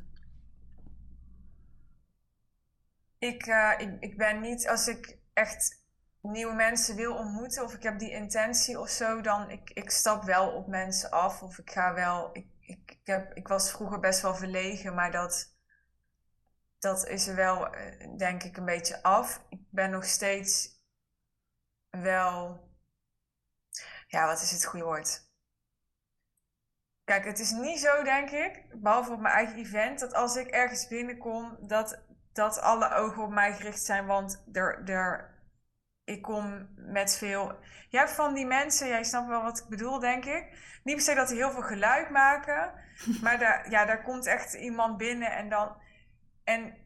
Ik, 3.20 3.46
uh, 3.46 3.74
ik, 3.78 3.98
ik 4.00 4.18
ben 4.18 4.42
niet, 4.42 4.68
als 4.68 4.88
ik 4.88 5.18
echt 5.34 5.87
nieuwe 6.22 6.54
mensen 6.54 6.96
wil 6.96 7.16
ontmoeten 7.16 7.64
of 7.64 7.74
ik 7.74 7.84
heb 7.84 8.00
die 8.00 8.12
intentie 8.12 8.80
of 8.80 8.90
zo, 8.90 9.22
dan 9.22 9.50
ik, 9.50 9.70
ik 9.70 9.90
stap 9.90 10.24
wel 10.24 10.52
op 10.52 10.68
mensen 10.68 11.12
af 11.12 11.42
of 11.42 11.58
ik 11.58 11.72
ga 11.72 11.94
wel. 11.94 12.30
Ik, 12.34 12.48
ik, 12.60 13.00
heb, 13.04 13.34
ik 13.34 13.48
was 13.48 13.72
vroeger 13.72 14.00
best 14.00 14.22
wel 14.22 14.36
verlegen, 14.36 14.94
maar 14.94 15.12
dat, 15.12 15.56
dat 16.80 17.08
is 17.08 17.28
er 17.28 17.36
wel, 17.36 17.74
eh, 17.74 18.18
denk 18.18 18.44
ik, 18.44 18.58
een 18.58 18.66
beetje 18.66 19.04
af. 19.04 19.46
Ik 19.50 19.62
ben 19.70 19.92
nog 19.92 20.06
steeds 20.06 20.70
wel. 21.90 22.66
Ja, 24.08 24.26
wat 24.26 24.42
is 24.42 24.52
het 24.52 24.66
goede 24.66 24.86
woord? 24.86 25.26
Kijk, 27.04 27.26
het 27.26 27.40
is 27.40 27.52
niet 27.52 27.80
zo, 27.80 28.04
denk 28.04 28.30
ik, 28.30 28.66
behalve 28.82 29.12
op 29.12 29.20
mijn 29.20 29.34
eigen 29.34 29.56
event, 29.56 30.00
dat 30.00 30.14
als 30.14 30.36
ik 30.36 30.48
ergens 30.48 30.88
binnenkom, 30.88 31.58
dat 31.62 32.06
dat 32.38 32.62
alle 32.62 32.94
ogen 32.94 33.24
op 33.24 33.30
mij 33.30 33.54
gericht 33.54 33.84
zijn. 33.84 34.06
Want 34.06 34.44
er, 34.52 34.90
er, 34.90 35.37
ik 36.08 36.22
kom 36.22 36.68
met 36.76 37.18
veel. 37.18 37.60
Je 37.90 37.98
hebt 37.98 38.12
van 38.12 38.34
die 38.34 38.46
mensen, 38.46 38.88
jij 38.88 39.04
snapt 39.04 39.28
wel 39.28 39.44
wat 39.44 39.60
ik 39.60 39.68
bedoel, 39.68 40.00
denk 40.00 40.26
ik. 40.26 40.46
Niet 40.84 40.96
per 40.96 41.04
se 41.04 41.14
dat 41.14 41.28
die 41.28 41.38
heel 41.38 41.52
veel 41.52 41.62
geluid 41.62 42.10
maken. 42.10 42.74
maar 43.24 43.40
daar, 43.40 43.70
ja, 43.70 43.86
daar 43.86 44.04
komt 44.04 44.26
echt 44.26 44.54
iemand 44.54 44.98
binnen 44.98 45.32
en 45.32 45.50
dan. 45.50 45.82
En 46.44 46.78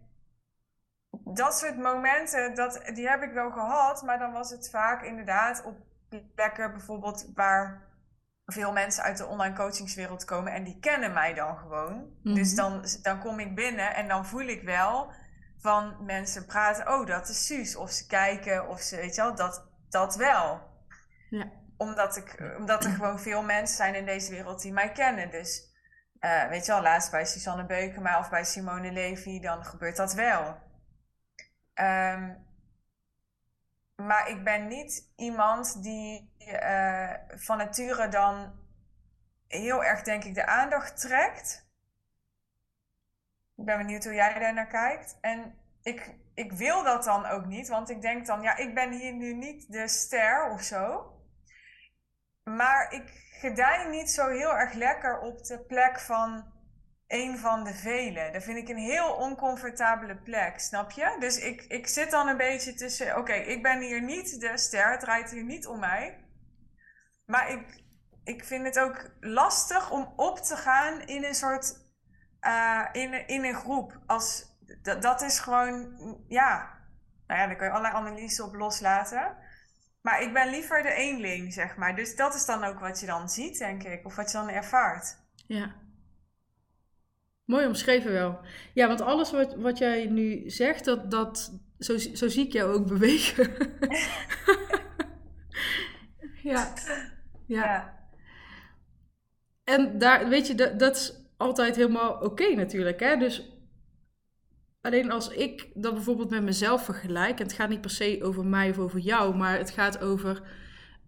dat 1.33 1.57
soort 1.57 1.77
momenten, 1.77 2.55
dat, 2.55 2.81
die 2.93 3.09
heb 3.09 3.21
ik 3.21 3.31
wel 3.31 3.51
gehad. 3.51 4.01
Maar 4.01 4.19
dan 4.19 4.31
was 4.31 4.49
het 4.49 4.69
vaak 4.69 5.03
inderdaad 5.03 5.63
op 5.63 5.75
plekken 6.35 6.71
bijvoorbeeld 6.71 7.31
waar 7.35 7.89
veel 8.45 8.71
mensen 8.71 9.03
uit 9.03 9.17
de 9.17 9.25
online 9.25 9.55
coachingswereld 9.55 10.25
komen 10.25 10.53
en 10.53 10.63
die 10.63 10.79
kennen 10.79 11.13
mij 11.13 11.33
dan 11.33 11.57
gewoon. 11.57 12.09
Dus 12.23 12.53
mhm. 12.53 12.55
dan, 12.55 12.85
dan 13.01 13.19
kom 13.19 13.39
ik 13.39 13.55
binnen 13.55 13.95
en 13.95 14.07
dan 14.07 14.25
voel 14.25 14.45
ik 14.45 14.61
wel 14.61 15.11
van 15.61 16.05
mensen 16.05 16.45
praten, 16.45 16.93
oh 16.93 17.05
dat 17.05 17.29
is 17.29 17.45
Suus. 17.45 17.75
Of 17.75 17.91
ze 17.91 18.07
kijken, 18.07 18.67
of 18.67 18.81
ze, 18.81 18.95
weet 18.95 19.15
je 19.15 19.21
wel, 19.21 19.35
dat, 19.35 19.67
dat 19.89 20.15
wel. 20.15 20.61
Ja. 21.29 21.51
Omdat, 21.77 22.15
ik, 22.15 22.55
omdat 22.57 22.83
er 22.85 22.91
gewoon 22.91 23.19
veel 23.19 23.43
mensen 23.43 23.75
zijn 23.75 23.95
in 23.95 24.05
deze 24.05 24.31
wereld 24.31 24.61
die 24.61 24.73
mij 24.73 24.91
kennen. 24.91 25.31
Dus 25.31 25.69
uh, 26.19 26.47
weet 26.47 26.65
je 26.65 26.71
wel, 26.71 26.81
laatst 26.81 27.11
bij 27.11 27.25
Susanne 27.25 27.65
Beukema 27.65 28.19
of 28.19 28.29
bij 28.29 28.43
Simone 28.43 28.91
Levy, 28.91 29.39
dan 29.39 29.65
gebeurt 29.65 29.95
dat 29.95 30.13
wel. 30.13 30.57
Um, 31.73 32.49
maar 33.95 34.29
ik 34.29 34.43
ben 34.43 34.67
niet 34.67 35.11
iemand 35.15 35.83
die 35.83 36.33
uh, 36.37 37.13
van 37.27 37.57
nature 37.57 38.07
dan 38.07 38.59
heel 39.47 39.83
erg, 39.83 40.01
denk 40.01 40.23
ik, 40.23 40.35
de 40.35 40.45
aandacht 40.45 41.01
trekt. 41.01 41.60
Ik 43.61 43.67
ben 43.67 43.77
benieuwd 43.77 44.03
hoe 44.03 44.13
jij 44.13 44.39
daar 44.39 44.53
naar 44.53 44.67
kijkt. 44.67 45.17
En 45.21 45.55
ik, 45.81 46.15
ik 46.33 46.51
wil 46.51 46.83
dat 46.83 47.03
dan 47.03 47.25
ook 47.25 47.45
niet, 47.45 47.67
want 47.67 47.89
ik 47.89 48.01
denk 48.01 48.25
dan, 48.25 48.41
ja, 48.41 48.57
ik 48.57 48.73
ben 48.73 48.91
hier 48.91 49.13
nu 49.13 49.33
niet 49.33 49.71
de 49.71 49.87
ster 49.87 50.49
of 50.51 50.61
zo. 50.61 51.13
Maar 52.43 52.93
ik 52.93 53.09
gedij 53.39 53.87
niet 53.89 54.11
zo 54.11 54.27
heel 54.27 54.57
erg 54.57 54.73
lekker 54.73 55.19
op 55.19 55.43
de 55.43 55.65
plek 55.65 55.99
van 55.99 56.53
een 57.07 57.37
van 57.37 57.63
de 57.63 57.73
velen. 57.73 58.33
Dat 58.33 58.43
vind 58.43 58.57
ik 58.57 58.69
een 58.69 58.83
heel 58.83 59.13
oncomfortabele 59.13 60.15
plek, 60.15 60.59
snap 60.59 60.91
je? 60.91 61.15
Dus 61.19 61.39
ik, 61.39 61.61
ik 61.61 61.87
zit 61.87 62.11
dan 62.11 62.27
een 62.27 62.37
beetje 62.37 62.73
tussen, 62.73 63.17
oké, 63.17 63.33
ik 63.33 63.63
ben 63.63 63.81
hier 63.81 64.01
niet 64.01 64.39
de 64.39 64.57
ster, 64.57 64.91
het 64.91 64.99
draait 64.99 65.31
hier 65.31 65.43
niet 65.43 65.67
om 65.67 65.79
mij. 65.79 66.25
Maar 67.25 67.49
ik, 67.49 67.83
ik 68.23 68.43
vind 68.43 68.65
het 68.65 68.79
ook 68.79 69.09
lastig 69.19 69.91
om 69.91 70.13
op 70.15 70.37
te 70.37 70.55
gaan 70.55 71.01
in 71.01 71.23
een 71.23 71.35
soort 71.35 71.89
uh, 72.47 72.85
in, 72.91 73.27
in 73.27 73.43
een 73.43 73.55
groep. 73.55 73.99
Als, 74.05 74.45
dat, 74.81 75.01
dat 75.01 75.21
is 75.21 75.39
gewoon, 75.39 75.95
ja, 76.27 76.79
nou 77.27 77.39
ja, 77.39 77.47
daar 77.47 77.55
kun 77.55 77.65
je 77.65 77.71
allerlei 77.71 77.95
analyses 77.95 78.41
op 78.41 78.53
loslaten. 78.53 79.35
Maar 80.01 80.21
ik 80.21 80.33
ben 80.33 80.49
liever 80.49 80.83
de 80.83 80.93
eenling, 80.93 81.53
zeg 81.53 81.75
maar. 81.75 81.95
Dus 81.95 82.15
dat 82.15 82.35
is 82.35 82.45
dan 82.45 82.63
ook 82.63 82.79
wat 82.79 82.99
je 82.99 83.05
dan 83.05 83.29
ziet, 83.29 83.57
denk 83.57 83.83
ik. 83.83 84.05
Of 84.05 84.15
wat 84.15 84.31
je 84.31 84.37
dan 84.37 84.49
ervaart. 84.49 85.17
Ja. 85.47 85.75
Mooi 87.45 87.67
omschreven 87.67 88.11
wel. 88.11 88.39
Ja, 88.73 88.87
want 88.87 89.01
alles 89.01 89.31
wat, 89.31 89.55
wat 89.55 89.77
jij 89.77 90.05
nu 90.05 90.49
zegt, 90.49 90.85
dat, 90.85 91.11
dat 91.11 91.59
zo, 91.79 91.97
zo 91.97 92.27
zie 92.27 92.45
ik 92.45 92.53
jou 92.53 92.73
ook 92.73 92.87
bewegen. 92.87 93.53
ja. 96.51 96.73
ja. 97.47 97.65
ja. 97.65 97.99
En 99.63 99.97
daar, 99.97 100.27
weet 100.27 100.47
je, 100.47 100.55
dat, 100.55 100.79
dat 100.79 100.95
is 100.95 101.20
altijd 101.41 101.75
helemaal 101.75 102.13
oké 102.13 102.55
natuurlijk. 102.55 102.99
Hè? 102.99 103.17
Dus 103.17 103.51
alleen 104.81 105.11
als 105.11 105.29
ik 105.29 105.67
dat 105.73 105.93
bijvoorbeeld 105.93 106.29
met 106.29 106.43
mezelf 106.43 106.85
vergelijk, 106.85 107.39
en 107.39 107.45
het 107.45 107.53
gaat 107.53 107.69
niet 107.69 107.81
per 107.81 107.89
se 107.89 108.19
over 108.21 108.45
mij 108.45 108.69
of 108.69 108.79
over 108.79 108.99
jou, 108.99 109.35
maar 109.35 109.57
het 109.57 109.69
gaat 109.69 110.01
over 110.01 110.41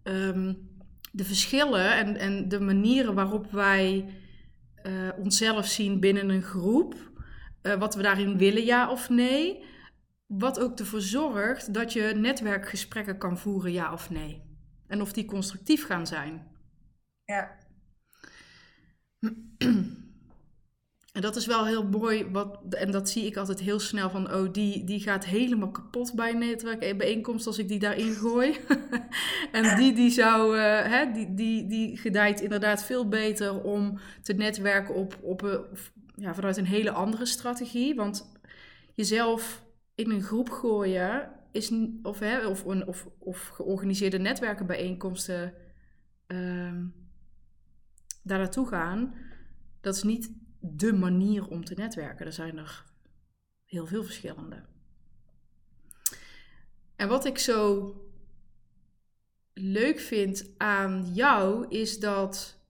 ehm, 0.02 0.54
de 1.12 1.24
verschillen 1.24 1.96
en, 1.96 2.16
en 2.16 2.48
de 2.48 2.60
manieren 2.60 3.14
waarop 3.14 3.50
wij 3.50 4.14
uh, 4.86 5.08
onszelf 5.18 5.66
zien 5.66 6.00
binnen 6.00 6.28
een 6.28 6.42
groep. 6.42 6.94
Uh, 7.62 7.74
wat 7.74 7.94
we 7.94 8.02
daarin 8.02 8.38
willen, 8.38 8.64
ja 8.64 8.90
of 8.90 9.08
nee. 9.08 9.64
Wat 10.26 10.60
ook 10.60 10.78
ervoor 10.78 11.00
zorgt 11.00 11.74
dat 11.74 11.92
je 11.92 12.12
netwerkgesprekken 12.16 13.18
kan 13.18 13.38
voeren, 13.38 13.72
ja 13.72 13.92
of 13.92 14.10
nee. 14.10 14.42
En 14.86 15.00
of 15.00 15.12
die 15.12 15.24
constructief 15.24 15.86
gaan 15.86 16.06
zijn. 16.06 16.46
Ja. 17.24 17.58
En 21.14 21.20
dat 21.20 21.36
is 21.36 21.46
wel 21.46 21.66
heel 21.66 21.86
mooi, 21.86 22.30
wat, 22.30 22.58
en 22.70 22.90
dat 22.90 23.08
zie 23.08 23.26
ik 23.26 23.36
altijd 23.36 23.60
heel 23.60 23.78
snel 23.78 24.10
van, 24.10 24.34
oh, 24.34 24.52
die, 24.52 24.84
die 24.84 25.00
gaat 25.00 25.24
helemaal 25.24 25.70
kapot 25.70 26.14
bij 26.14 26.30
een 26.30 26.38
netwerkbijeenkomst 26.38 27.46
als 27.46 27.58
ik 27.58 27.68
die 27.68 27.78
daarin 27.78 28.14
gooi. 28.14 28.56
en 29.52 29.76
die, 29.76 29.92
die 29.92 30.10
zou, 30.10 30.56
uh, 30.56 30.82
hè, 30.82 31.12
die, 31.12 31.34
die, 31.34 31.66
die 31.66 31.96
gedijt 31.96 32.40
inderdaad 32.40 32.84
veel 32.84 33.08
beter 33.08 33.62
om 33.62 33.98
te 34.22 34.32
netwerken 34.32 34.94
op, 34.94 35.18
op 35.22 35.42
een, 35.42 35.64
ja, 36.16 36.34
vanuit 36.34 36.56
een 36.56 36.66
hele 36.66 36.90
andere 36.90 37.26
strategie. 37.26 37.94
Want 37.94 38.32
jezelf 38.94 39.64
in 39.94 40.10
een 40.10 40.22
groep 40.22 40.50
gooien 40.50 41.30
is, 41.52 41.72
of, 42.02 42.18
hè, 42.18 42.46
of, 42.46 42.64
of, 42.64 43.08
of 43.18 43.48
georganiseerde 43.48 44.18
netwerkenbijeenkomsten 44.18 45.54
uh, 46.28 46.72
daar 48.22 48.38
naartoe 48.38 48.68
gaan, 48.68 49.14
dat 49.80 49.94
is 49.94 50.02
niet 50.02 50.42
de 50.66 50.92
manier 50.92 51.48
om 51.48 51.64
te 51.64 51.74
netwerken. 51.74 52.26
Er 52.26 52.32
zijn 52.32 52.58
er 52.58 52.84
heel 53.64 53.86
veel 53.86 54.04
verschillende. 54.04 54.64
En 56.96 57.08
wat 57.08 57.24
ik 57.24 57.38
zo 57.38 57.94
leuk 59.52 59.98
vind 59.98 60.50
aan 60.56 61.14
jou 61.14 61.68
is 61.68 62.00
dat 62.00 62.62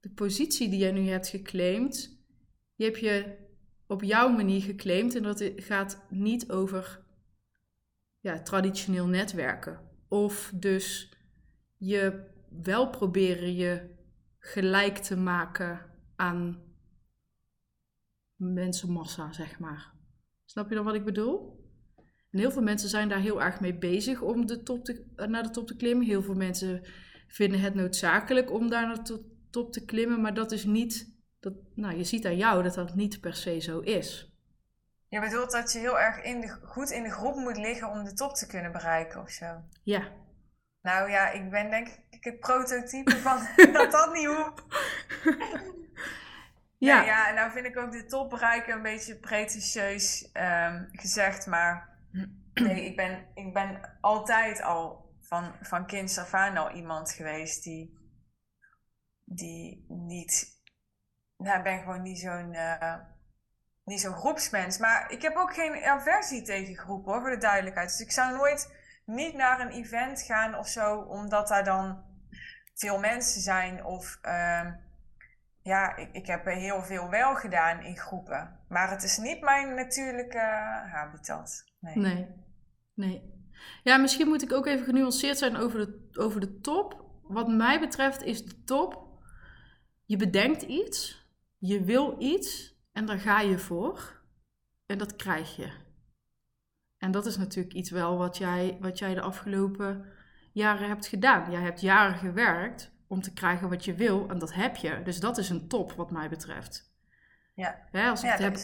de 0.00 0.10
positie 0.10 0.68
die 0.68 0.78
jij 0.78 0.92
nu 0.92 1.08
hebt 1.08 1.28
geclaimd, 1.28 2.18
die 2.76 2.86
heb 2.86 2.96
je 2.96 3.36
op 3.86 4.02
jouw 4.02 4.28
manier 4.28 4.60
geclaimd 4.60 5.14
en 5.14 5.22
dat 5.22 5.50
gaat 5.56 6.06
niet 6.08 6.50
over 6.50 7.04
ja, 8.20 8.42
traditioneel 8.42 9.06
netwerken. 9.06 9.80
Of 10.08 10.52
dus 10.54 11.16
je 11.76 12.24
wel 12.62 12.90
proberen 12.90 13.54
je 13.54 13.90
gelijk 14.38 14.96
te 14.96 15.16
maken 15.16 15.90
aan 16.16 16.71
mensenmassa, 18.42 19.32
zeg 19.32 19.58
maar. 19.58 19.92
Snap 20.44 20.68
je 20.68 20.74
dan 20.74 20.84
wat 20.84 20.94
ik 20.94 21.04
bedoel? 21.04 21.60
En 22.30 22.38
heel 22.38 22.50
veel 22.50 22.62
mensen 22.62 22.88
zijn 22.88 23.08
daar 23.08 23.20
heel 23.20 23.42
erg 23.42 23.60
mee 23.60 23.78
bezig 23.78 24.20
om 24.20 24.46
de 24.46 24.62
top 24.62 24.84
te, 24.84 25.04
naar 25.16 25.42
de 25.42 25.50
top 25.50 25.66
te 25.66 25.76
klimmen. 25.76 26.06
Heel 26.06 26.22
veel 26.22 26.34
mensen 26.34 26.82
vinden 27.28 27.60
het 27.60 27.74
noodzakelijk 27.74 28.50
om 28.50 28.70
daar 28.70 28.86
naar 28.86 29.04
de 29.04 29.30
top 29.50 29.72
te 29.72 29.84
klimmen, 29.84 30.20
maar 30.20 30.34
dat 30.34 30.52
is 30.52 30.64
niet, 30.64 31.16
dat, 31.40 31.54
nou, 31.74 31.96
je 31.96 32.04
ziet 32.04 32.26
aan 32.26 32.36
jou 32.36 32.62
dat 32.62 32.74
dat 32.74 32.94
niet 32.94 33.20
per 33.20 33.34
se 33.34 33.60
zo 33.60 33.80
is. 33.80 34.32
Je 35.08 35.20
bedoelt 35.20 35.50
dat 35.50 35.72
je 35.72 35.78
heel 35.78 35.98
erg 35.98 36.22
in 36.22 36.40
de, 36.40 36.48
goed 36.48 36.90
in 36.90 37.02
de 37.02 37.10
groep 37.10 37.36
moet 37.36 37.56
liggen 37.56 37.90
om 37.90 38.04
de 38.04 38.14
top 38.14 38.34
te 38.34 38.46
kunnen 38.46 38.72
bereiken 38.72 39.20
of 39.20 39.30
zo? 39.30 39.46
Ja. 39.82 40.08
Nou 40.82 41.10
ja, 41.10 41.30
ik 41.30 41.50
ben 41.50 41.70
denk 41.70 41.88
ik 42.10 42.24
het 42.24 42.40
prototype 42.40 43.16
van 43.16 43.38
dat 43.72 43.92
dat 43.92 44.12
niet 44.12 44.26
hoeft. 44.26 44.62
Ja. 46.86 47.02
ja, 47.02 47.28
en 47.28 47.34
nou 47.34 47.52
vind 47.52 47.66
ik 47.66 47.76
ook 47.78 47.92
de 47.92 48.04
top 48.04 48.30
bereiken 48.30 48.74
een 48.74 48.82
beetje 48.82 49.18
pretentieus 49.18 50.30
um, 50.32 50.88
gezegd. 50.92 51.46
Maar 51.46 51.98
nee, 52.54 52.84
ik 52.84 52.96
ben, 52.96 53.26
ik 53.34 53.52
ben 53.52 53.98
altijd 54.00 54.62
al 54.62 55.10
van, 55.20 55.54
van 55.60 55.86
kinds 55.86 56.18
af 56.18 56.34
aan 56.34 56.56
al 56.56 56.70
iemand 56.70 57.12
geweest 57.12 57.62
die, 57.62 57.98
die 59.24 59.84
niet... 59.88 60.60
Nou, 61.36 61.58
ik 61.58 61.64
ben 61.64 61.78
gewoon 61.78 62.02
niet 62.02 62.18
zo'n 62.18 62.54
uh, 62.54 62.94
niet 63.84 64.02
groepsmens. 64.02 64.78
Maar 64.78 65.10
ik 65.10 65.22
heb 65.22 65.36
ook 65.36 65.54
geen 65.54 65.84
aversie 65.84 66.42
tegen 66.42 66.76
groepen 66.76 67.12
hoor, 67.12 67.20
voor 67.20 67.30
de 67.30 67.36
duidelijkheid. 67.36 67.88
Dus 67.88 68.00
ik 68.00 68.12
zou 68.12 68.36
nooit 68.36 68.76
niet 69.04 69.34
naar 69.34 69.60
een 69.60 69.70
event 69.70 70.22
gaan 70.22 70.58
of 70.58 70.68
zo, 70.68 71.00
omdat 71.00 71.48
daar 71.48 71.64
dan 71.64 72.04
veel 72.74 72.98
mensen 72.98 73.40
zijn 73.40 73.84
of... 73.84 74.18
Uh, 74.22 74.70
ja, 75.62 75.96
ik, 75.96 76.12
ik 76.12 76.26
heb 76.26 76.44
heel 76.44 76.82
veel 76.82 77.10
wel 77.10 77.34
gedaan 77.34 77.80
in 77.80 77.96
groepen. 77.96 78.60
Maar 78.68 78.90
het 78.90 79.02
is 79.02 79.18
niet 79.18 79.40
mijn 79.40 79.74
natuurlijke 79.74 80.40
habitat. 80.92 81.64
Nee. 81.80 81.96
nee. 81.96 82.28
nee. 82.94 83.30
Ja, 83.82 83.96
misschien 83.96 84.28
moet 84.28 84.42
ik 84.42 84.52
ook 84.52 84.66
even 84.66 84.84
genuanceerd 84.84 85.38
zijn 85.38 85.56
over 85.56 85.78
de, 85.78 86.20
over 86.20 86.40
de 86.40 86.60
top. 86.60 87.04
Wat 87.22 87.48
mij 87.48 87.80
betreft 87.80 88.22
is 88.22 88.44
de 88.44 88.64
top. 88.64 89.10
Je 90.04 90.16
bedenkt 90.16 90.62
iets, 90.62 91.26
je 91.58 91.84
wil 91.84 92.16
iets 92.18 92.76
en 92.92 93.06
daar 93.06 93.18
ga 93.18 93.40
je 93.40 93.58
voor. 93.58 94.20
En 94.86 94.98
dat 94.98 95.16
krijg 95.16 95.56
je. 95.56 95.72
En 96.98 97.10
dat 97.10 97.26
is 97.26 97.36
natuurlijk 97.36 97.74
iets 97.74 97.90
wel 97.90 98.16
wat 98.18 98.38
jij, 98.38 98.76
wat 98.80 98.98
jij 98.98 99.14
de 99.14 99.20
afgelopen 99.20 100.12
jaren 100.52 100.88
hebt 100.88 101.06
gedaan. 101.06 101.50
Jij 101.50 101.62
hebt 101.62 101.80
jaren 101.80 102.18
gewerkt 102.18 102.92
om 103.12 103.22
te 103.22 103.32
krijgen 103.32 103.68
wat 103.68 103.84
je 103.84 103.94
wil. 103.94 104.28
En 104.28 104.38
dat 104.38 104.54
heb 104.54 104.76
je. 104.76 105.00
Dus 105.04 105.20
dat 105.20 105.38
is 105.38 105.48
een 105.48 105.68
top 105.68 105.92
wat 105.92 106.10
mij 106.10 106.28
betreft. 106.28 106.92
Ja. 107.54 107.78
Hè, 107.90 108.08
als 108.08 108.22
ik 108.22 108.26
ja, 108.26 108.32
het 108.32 108.42
heb, 108.42 108.56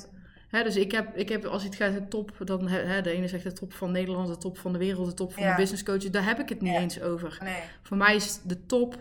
hè, 0.48 0.62
dus 0.62 0.76
ik 0.76 0.92
heb, 0.92 1.16
ik 1.16 1.28
heb, 1.28 1.44
als 1.44 1.64
het 1.64 1.74
gaat 1.74 1.92
de 1.92 2.08
top, 2.08 2.32
dan 2.44 2.68
hè, 2.68 3.02
de 3.02 3.10
ene 3.10 3.28
zegt 3.28 3.44
de 3.44 3.52
top 3.52 3.72
van 3.72 3.92
Nederland, 3.92 4.28
de 4.28 4.36
top 4.36 4.58
van 4.58 4.72
de 4.72 4.78
wereld, 4.78 5.06
de 5.06 5.14
top 5.14 5.32
van 5.32 5.42
de 5.42 5.54
business 5.56 5.82
coaches. 5.82 6.10
Daar 6.10 6.24
heb 6.24 6.38
ik 6.38 6.48
het 6.48 6.60
niet 6.60 6.74
eens 6.74 7.00
over. 7.00 7.38
Nee. 7.42 7.62
Voor 7.82 7.96
mij 7.96 8.14
is 8.14 8.42
de 8.42 8.66
top, 8.66 8.94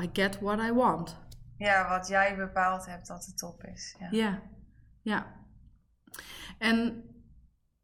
I 0.00 0.10
get 0.12 0.40
what 0.40 0.60
I 0.60 0.72
want. 0.72 1.16
Ja, 1.58 1.88
wat 1.88 2.08
jij 2.08 2.36
bepaald 2.36 2.86
hebt 2.86 3.06
dat 3.06 3.22
de 3.22 3.34
top 3.34 3.64
is. 3.64 3.96
Ja. 3.98 4.08
Ja. 4.10 4.42
ja. 5.02 5.34
En 6.58 7.04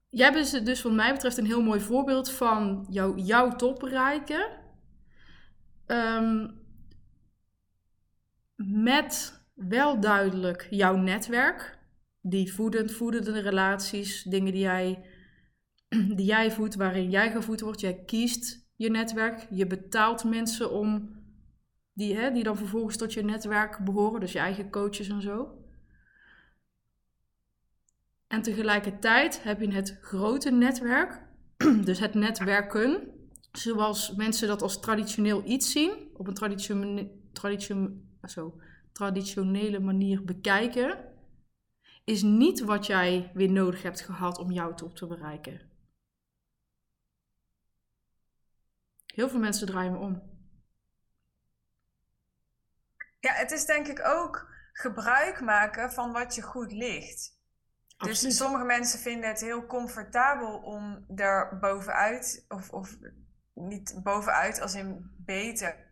jij 0.08 0.32
bent 0.32 0.66
dus 0.66 0.82
wat 0.82 0.92
mij 0.92 1.12
betreft 1.12 1.36
een 1.38 1.46
heel 1.46 1.62
mooi 1.62 1.80
voorbeeld 1.80 2.30
van 2.30 2.86
jou, 2.90 3.18
jouw 3.18 3.56
top 3.56 3.78
bereiken. 3.78 4.58
Um, 5.86 6.59
met 8.66 9.42
wel 9.54 10.00
duidelijk 10.00 10.66
jouw 10.70 10.96
netwerk, 10.96 11.78
die 12.20 12.52
voedend, 12.52 12.92
voedende 12.92 13.40
relaties, 13.40 14.22
dingen 14.22 14.52
die 14.52 14.62
jij, 14.62 15.04
die 16.16 16.26
jij 16.26 16.50
voedt, 16.50 16.74
waarin 16.74 17.10
jij 17.10 17.30
gevoed 17.30 17.60
wordt. 17.60 17.80
Jij 17.80 18.04
kiest 18.04 18.68
je 18.76 18.90
netwerk, 18.90 19.46
je 19.50 19.66
betaalt 19.66 20.24
mensen 20.24 20.70
om 20.70 21.18
die, 21.92 22.16
hè, 22.16 22.30
die 22.30 22.42
dan 22.42 22.56
vervolgens 22.56 22.96
tot 22.96 23.12
je 23.12 23.24
netwerk 23.24 23.78
behoren, 23.84 24.20
dus 24.20 24.32
je 24.32 24.38
eigen 24.38 24.70
coaches 24.70 25.08
en 25.08 25.22
zo. 25.22 25.54
En 28.26 28.42
tegelijkertijd 28.42 29.42
heb 29.42 29.60
je 29.60 29.72
het 29.72 29.98
grote 30.00 30.50
netwerk, 30.50 31.22
dus 31.84 31.98
het 31.98 32.14
netwerken, 32.14 33.08
zoals 33.52 34.14
mensen 34.14 34.48
dat 34.48 34.62
als 34.62 34.80
traditioneel 34.80 35.42
iets 35.44 35.70
zien, 35.70 35.92
op 36.14 36.26
een 36.26 36.34
traditioneel, 36.34 37.28
traditioneel 37.32 38.08
zo, 38.28 38.60
traditionele 38.92 39.80
manier 39.80 40.24
bekijken, 40.24 41.08
is 42.04 42.22
niet 42.22 42.60
wat 42.60 42.86
jij 42.86 43.30
weer 43.34 43.50
nodig 43.50 43.82
hebt 43.82 44.00
gehad 44.00 44.38
om 44.38 44.50
jouw 44.50 44.74
top 44.74 44.96
te 44.96 45.06
bereiken. 45.06 45.60
Heel 49.06 49.28
veel 49.28 49.38
mensen 49.38 49.66
draaien 49.66 49.92
me 49.92 49.98
om. 49.98 50.22
Ja, 53.20 53.32
het 53.32 53.50
is 53.50 53.66
denk 53.66 53.86
ik 53.86 54.06
ook 54.06 54.48
gebruik 54.72 55.40
maken 55.40 55.92
van 55.92 56.12
wat 56.12 56.34
je 56.34 56.42
goed 56.42 56.72
ligt. 56.72 57.38
Dus 57.96 58.36
sommige 58.36 58.64
mensen 58.64 58.98
vinden 58.98 59.28
het 59.28 59.40
heel 59.40 59.66
comfortabel 59.66 60.58
om 60.58 61.04
er 61.16 61.58
bovenuit, 61.58 62.44
of, 62.48 62.70
of 62.70 62.96
niet 63.54 64.00
bovenuit 64.02 64.60
als 64.60 64.74
in 64.74 65.10
beter, 65.30 65.90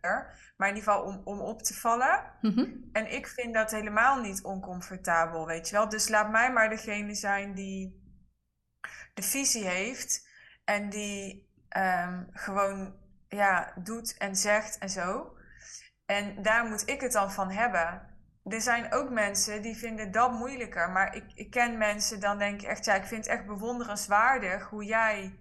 maar 0.57 0.69
in 0.69 0.75
ieder 0.75 0.93
geval 0.93 1.03
om, 1.05 1.21
om 1.25 1.41
op 1.41 1.63
te 1.63 1.75
vallen. 1.75 2.33
Mhm. 2.41 2.67
En 2.93 3.13
ik 3.13 3.27
vind 3.27 3.55
dat 3.55 3.71
helemaal 3.71 4.21
niet 4.21 4.43
oncomfortabel, 4.43 5.47
weet 5.47 5.69
je 5.69 5.75
wel. 5.75 5.89
Dus 5.89 6.09
laat 6.09 6.31
mij 6.31 6.53
maar 6.53 6.69
degene 6.69 7.15
zijn 7.15 7.55
die 7.55 8.07
de 9.15 9.23
visie 9.23 9.65
heeft 9.65 10.29
en 10.65 10.89
die 10.89 11.51
ehm, 11.69 12.25
gewoon 12.33 12.95
ja, 13.29 13.73
doet 13.83 14.17
en 14.19 14.37
zegt 14.37 14.79
en 14.79 14.89
zo. 14.89 15.37
En 16.07 16.43
daar 16.43 16.65
moet 16.65 16.89
ik 16.89 17.01
het 17.01 17.13
dan 17.13 17.33
van 17.33 17.51
hebben. 17.51 18.17
er 18.45 18.61
zijn 18.61 18.93
ook 18.93 19.11
mensen 19.11 19.63
die 19.63 19.77
vinden 19.77 20.11
dat 20.11 20.33
moeilijker. 20.33 20.91
Maar 20.91 21.15
ik, 21.15 21.33
ik 21.35 21.51
ken 21.51 21.79
mensen, 21.79 22.21
dan 22.21 22.39
denk 22.39 22.61
ik 22.63 22.69
echt, 22.69 22.85
ja, 22.85 22.95
ik 22.95 23.05
vind 23.05 23.25
het 23.25 23.35
echt 23.35 23.47
bewonderenswaardig 23.47 24.69
hoe 24.69 24.85
jij 24.85 25.39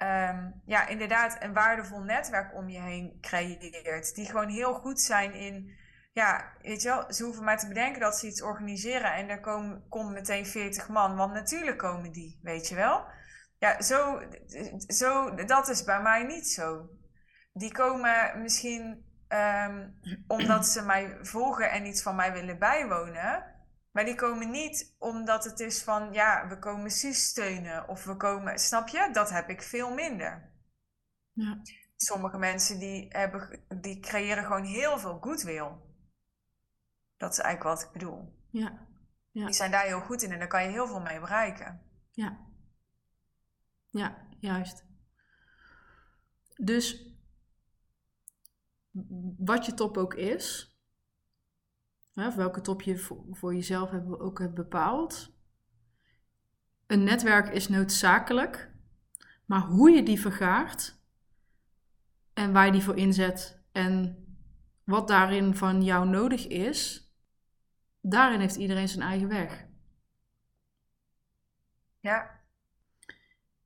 ehm, 0.00 0.50
ja, 0.64 0.86
inderdaad 0.86 1.36
een 1.42 1.52
waardevol 1.52 2.00
netwerk 2.00 2.54
om 2.54 2.68
je 2.68 2.80
heen 2.80 3.18
creëert. 3.20 4.14
Die 4.14 4.26
gewoon 4.26 4.48
heel 4.48 4.74
goed 4.74 5.00
zijn 5.00 5.32
in, 5.32 5.76
ja, 6.12 6.52
weet 6.62 6.82
je 6.82 6.88
wel, 6.88 7.12
ze 7.12 7.24
hoeven 7.24 7.44
maar 7.44 7.58
te 7.58 7.68
bedenken 7.68 8.00
dat 8.00 8.18
ze 8.18 8.26
iets 8.26 8.42
organiseren 8.42 9.12
en 9.12 9.28
er 9.28 9.40
komen, 9.40 9.88
komt 9.88 10.10
meteen 10.10 10.46
40 10.46 10.88
man. 10.88 11.16
Want 11.16 11.32
natuurlijk 11.32 11.78
komen 11.78 12.12
die, 12.12 12.40
weet 12.42 12.68
je 12.68 12.74
wel. 12.74 13.04
Ja, 13.58 13.82
zo, 13.82 14.22
zo, 14.86 15.34
dat 15.34 15.68
is 15.68 15.84
bij 15.84 16.02
mij 16.02 16.22
niet 16.22 16.48
zo. 16.48 16.88
Die 17.52 17.72
komen 17.72 18.42
misschien 18.42 19.08
Ehm, 19.30 19.88
omdat 20.26 20.66
ze 20.66 20.82
mij 20.82 21.16
volgen 21.20 21.70
en 21.70 21.86
iets 21.86 22.02
van 22.02 22.16
mij 22.16 22.32
willen 22.32 22.58
bijwonen. 22.58 23.44
Maar 23.90 24.04
die 24.04 24.14
komen 24.14 24.50
niet 24.50 24.94
omdat 24.98 25.44
het 25.44 25.60
is 25.60 25.82
van, 25.82 26.12
ja, 26.12 26.48
we 26.48 26.58
komen 26.58 26.90
Suus 26.90 27.24
steunen. 27.24 27.88
Of 27.88 28.04
we 28.04 28.16
komen, 28.16 28.58
snap 28.58 28.88
je? 28.88 29.08
Dat 29.12 29.30
heb 29.30 29.48
ik 29.48 29.62
veel 29.62 29.94
minder. 29.94 30.52
Ja. 31.32 31.60
Sommige 31.96 32.38
mensen 32.38 32.78
die, 32.78 33.06
hebben, 33.08 33.64
die 33.80 34.00
creëren 34.00 34.44
gewoon 34.44 34.64
heel 34.64 34.98
veel 34.98 35.18
goodwill. 35.20 35.70
Dat 37.16 37.32
is 37.32 37.38
eigenlijk 37.38 37.76
wat 37.76 37.86
ik 37.86 37.92
bedoel. 37.92 38.38
Ja. 38.50 38.88
ja. 39.30 39.44
Die 39.44 39.54
zijn 39.54 39.70
daar 39.70 39.84
heel 39.84 40.00
goed 40.00 40.22
in 40.22 40.32
en 40.32 40.38
daar 40.38 40.48
kan 40.48 40.62
je 40.62 40.68
heel 40.68 40.86
veel 40.86 41.00
mee 41.00 41.20
bereiken. 41.20 41.82
Ja. 42.10 42.48
Ja, 43.90 44.26
juist. 44.38 44.84
Dus 46.56 47.14
wat 49.38 49.66
je 49.66 49.74
top 49.74 49.96
ook 49.96 50.14
is, 50.14 50.69
hè, 52.12 52.34
welke 52.34 52.60
top 52.60 52.82
je 52.82 52.98
voor, 52.98 53.24
voor 53.30 53.54
jezelf 53.54 53.90
hebt, 53.90 54.20
ook 54.20 54.38
hebt 54.38 54.54
bepaald. 54.54 55.32
Een 56.86 57.04
netwerk 57.04 57.48
is 57.48 57.68
noodzakelijk, 57.68 58.70
maar 59.44 59.60
hoe 59.60 59.90
je 59.90 60.02
die 60.02 60.20
vergaart 60.20 60.98
en 62.32 62.52
waar 62.52 62.66
je 62.66 62.72
die 62.72 62.82
voor 62.82 62.96
inzet 62.96 63.62
en 63.72 64.24
wat 64.84 65.08
daarin 65.08 65.54
van 65.54 65.82
jou 65.82 66.08
nodig 66.08 66.46
is, 66.46 67.10
daarin 68.00 68.40
heeft 68.40 68.56
iedereen 68.56 68.88
zijn 68.88 69.02
eigen 69.02 69.28
weg. 69.28 69.68
Ja. 72.00 72.40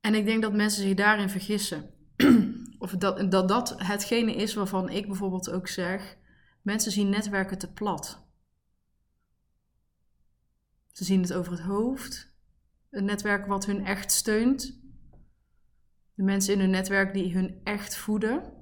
En 0.01 0.15
ik 0.15 0.25
denk 0.25 0.41
dat 0.41 0.53
mensen 0.53 0.83
zich 0.83 0.93
daarin 0.93 1.29
vergissen. 1.29 1.89
of 2.79 2.91
dat, 2.91 3.31
dat 3.31 3.47
dat 3.47 3.75
hetgene 3.77 4.35
is 4.35 4.53
waarvan 4.53 4.89
ik 4.89 5.07
bijvoorbeeld 5.07 5.51
ook 5.51 5.67
zeg: 5.67 6.17
mensen 6.61 6.91
zien 6.91 7.09
netwerken 7.09 7.57
te 7.57 7.73
plat. 7.73 8.24
Ze 10.95 11.03
zien 11.03 11.21
het 11.21 11.33
over 11.33 11.51
het 11.51 11.61
hoofd, 11.61 12.33
een 12.89 13.05
netwerk 13.05 13.45
wat 13.45 13.65
hun 13.65 13.85
echt 13.85 14.11
steunt, 14.11 14.81
de 16.13 16.23
mensen 16.23 16.53
in 16.53 16.59
hun 16.59 16.69
netwerk 16.69 17.13
die 17.13 17.33
hun 17.33 17.61
echt 17.63 17.95
voeden. 17.95 18.53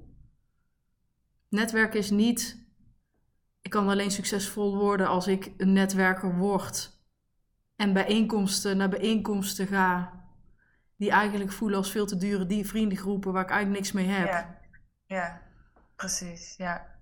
Netwerk 1.48 1.94
is 1.94 2.10
niet. 2.10 2.66
Ik 3.60 3.70
kan 3.70 3.88
alleen 3.88 4.10
succesvol 4.10 4.76
worden 4.76 5.06
als 5.08 5.26
ik 5.26 5.52
een 5.56 5.72
netwerker 5.72 6.36
word 6.36 7.02
en 7.76 7.92
bijeenkomsten 7.92 8.76
naar 8.76 8.88
bijeenkomsten 8.88 9.66
ga 9.66 10.22
die 10.96 11.10
eigenlijk 11.10 11.52
voelen 11.52 11.78
als 11.78 11.90
veel 11.90 12.06
te 12.06 12.16
dure 12.16 12.46
die 12.46 12.66
vriendengroepen 12.66 13.32
waar 13.32 13.42
ik 13.42 13.50
eigenlijk 13.50 13.80
niks 13.80 13.92
mee 13.92 14.06
heb. 14.06 14.26
Ja, 14.26 14.58
ja 15.06 15.42
precies, 15.96 16.56
ja. 16.56 16.92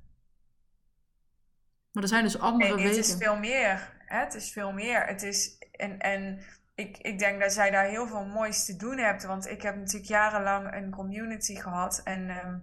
Maar 1.92 2.02
er 2.02 2.08
zijn 2.08 2.24
dus 2.24 2.38
andere 2.38 2.74
nee, 2.74 2.84
wegen. 2.84 2.96
Het 2.96 3.06
is 3.06 3.16
veel 3.16 3.36
meer. 3.38 4.00
Hè? 4.12 4.18
Het 4.18 4.34
is 4.34 4.52
veel 4.52 4.72
meer. 4.72 5.06
Het 5.06 5.22
is, 5.22 5.58
en 5.72 5.98
en 5.98 6.42
ik, 6.74 6.98
ik 6.98 7.18
denk 7.18 7.40
dat 7.40 7.52
zij 7.52 7.70
daar 7.70 7.84
heel 7.84 8.06
veel 8.06 8.24
moois 8.24 8.64
te 8.64 8.76
doen 8.76 8.98
hebt. 8.98 9.24
Want 9.24 9.46
ik 9.46 9.62
heb 9.62 9.76
natuurlijk 9.76 10.10
jarenlang 10.10 10.74
een 10.74 10.90
community 10.90 11.54
gehad. 11.54 12.00
En, 12.04 12.30
ehm, 12.30 12.58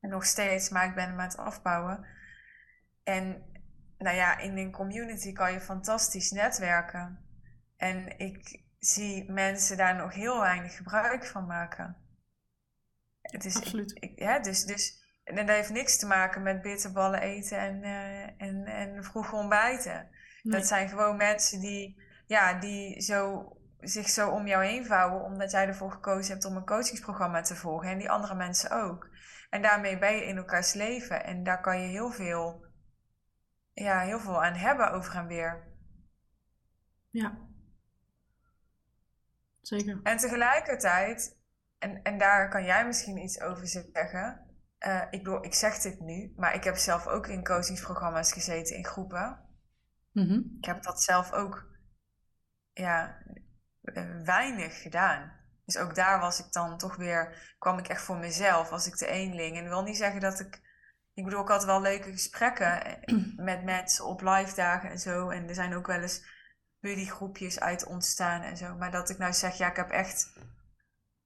en 0.00 0.10
nog 0.10 0.24
steeds, 0.24 0.68
maar 0.68 0.86
ik 0.86 0.94
ben 0.94 1.08
hem 1.08 1.20
aan 1.20 1.28
het 1.28 1.36
afbouwen. 1.36 2.06
En 3.04 3.42
nou 3.98 4.16
ja, 4.16 4.38
in 4.38 4.56
een 4.56 4.72
community 4.72 5.32
kan 5.32 5.52
je 5.52 5.60
fantastisch 5.60 6.30
netwerken. 6.30 7.24
En 7.76 8.18
ik, 8.18 8.64
zie 8.78 9.30
mensen 9.30 9.76
daar 9.76 9.96
nog 9.96 10.14
heel 10.14 10.40
weinig 10.40 10.76
gebruik 10.76 11.26
van 11.26 11.46
maken. 11.46 11.96
Het 13.22 13.44
is, 13.44 13.56
Absoluut. 13.56 13.96
Ik, 14.00 14.18
ja, 14.18 14.38
dus, 14.38 14.64
dus, 14.64 15.04
en 15.24 15.36
dat 15.36 15.48
heeft 15.48 15.70
niks 15.70 15.98
te 15.98 16.06
maken 16.06 16.42
met 16.42 16.62
bitterballen 16.62 17.20
eten 17.20 17.58
en, 17.58 17.82
uh, 17.82 18.42
en, 18.42 18.66
en 18.66 19.04
vroeg 19.04 19.32
ontbijten. 19.32 20.08
Dat 20.50 20.66
zijn 20.66 20.88
gewoon 20.88 21.16
mensen 21.16 21.60
die, 21.60 22.02
ja, 22.26 22.58
die 22.58 23.00
zo, 23.00 23.48
zich 23.80 24.08
zo 24.08 24.30
om 24.30 24.46
jou 24.46 24.64
heen 24.64 24.86
vouwen 24.86 25.24
omdat 25.24 25.50
jij 25.50 25.66
ervoor 25.66 25.92
gekozen 25.92 26.32
hebt 26.32 26.44
om 26.44 26.56
een 26.56 26.64
coachingsprogramma 26.64 27.40
te 27.40 27.56
volgen. 27.56 27.90
En 27.90 27.98
die 27.98 28.10
andere 28.10 28.34
mensen 28.34 28.70
ook. 28.70 29.08
En 29.50 29.62
daarmee 29.62 29.98
ben 29.98 30.14
je 30.16 30.24
in 30.24 30.36
elkaars 30.36 30.72
leven. 30.72 31.24
En 31.24 31.44
daar 31.44 31.60
kan 31.60 31.80
je 31.80 31.88
heel 31.88 32.10
veel, 32.10 32.66
ja, 33.72 34.00
heel 34.00 34.20
veel 34.20 34.44
aan 34.44 34.54
hebben 34.54 34.90
over 34.90 35.14
en 35.14 35.26
weer. 35.26 35.74
Ja, 37.10 37.46
Zeker. 39.66 40.00
En 40.02 40.16
tegelijkertijd, 40.16 41.38
en, 41.78 42.02
en 42.02 42.18
daar 42.18 42.50
kan 42.50 42.64
jij 42.64 42.86
misschien 42.86 43.16
iets 43.16 43.40
over 43.40 43.66
zeggen. 43.66 44.46
Uh, 44.86 45.02
ik, 45.10 45.22
bedoel, 45.22 45.44
ik 45.44 45.54
zeg 45.54 45.78
dit 45.78 46.00
nu, 46.00 46.32
maar 46.36 46.54
ik 46.54 46.64
heb 46.64 46.76
zelf 46.76 47.06
ook 47.06 47.26
in 47.26 47.44
coachingsprogramma's 47.44 48.32
gezeten 48.32 48.76
in 48.76 48.84
groepen. 48.84 49.38
Mhm. 50.16 50.40
Ik 50.58 50.64
heb 50.64 50.82
dat 50.82 51.02
zelf 51.02 51.32
ook 51.32 51.66
ja, 52.72 53.22
eh, 53.82 54.04
weinig 54.24 54.82
gedaan. 54.82 55.32
Dus 55.64 55.76
ook 55.76 55.94
daar 55.94 56.20
was 56.20 56.38
ik 56.40 56.52
dan 56.52 56.78
toch 56.78 56.96
weer, 56.96 57.54
kwam 57.58 57.78
ik 57.78 57.88
echt 57.88 58.02
voor 58.02 58.16
mezelf, 58.16 58.68
was 58.68 58.86
ik 58.86 58.98
de 58.98 59.06
eenling. 59.06 59.56
En 59.56 59.62
ik 59.62 59.68
wil 59.68 59.82
niet 59.82 59.96
zeggen 59.96 60.20
dat 60.20 60.40
ik, 60.40 60.60
ik 61.14 61.24
bedoel, 61.24 61.42
ik 61.42 61.48
had 61.48 61.64
wel 61.64 61.80
leuke 61.80 62.10
gesprekken 62.10 62.84
eh, 62.84 63.16
met 63.50 63.64
mensen 63.64 64.04
op 64.04 64.20
live 64.20 64.54
dagen 64.54 64.90
en 64.90 64.98
zo. 64.98 65.28
En 65.28 65.48
er 65.48 65.54
zijn 65.54 65.74
ook 65.74 65.86
wel 65.86 66.00
eens 66.00 66.24
buddygroepjes 66.80 67.60
uit 67.60 67.86
ontstaan 67.86 68.42
en 68.42 68.56
zo. 68.56 68.76
Maar 68.76 68.90
dat 68.90 69.10
ik 69.10 69.18
nou 69.18 69.32
zeg, 69.32 69.56
ja, 69.56 69.70
ik 69.70 69.76
heb 69.76 69.90
echt 69.90 70.32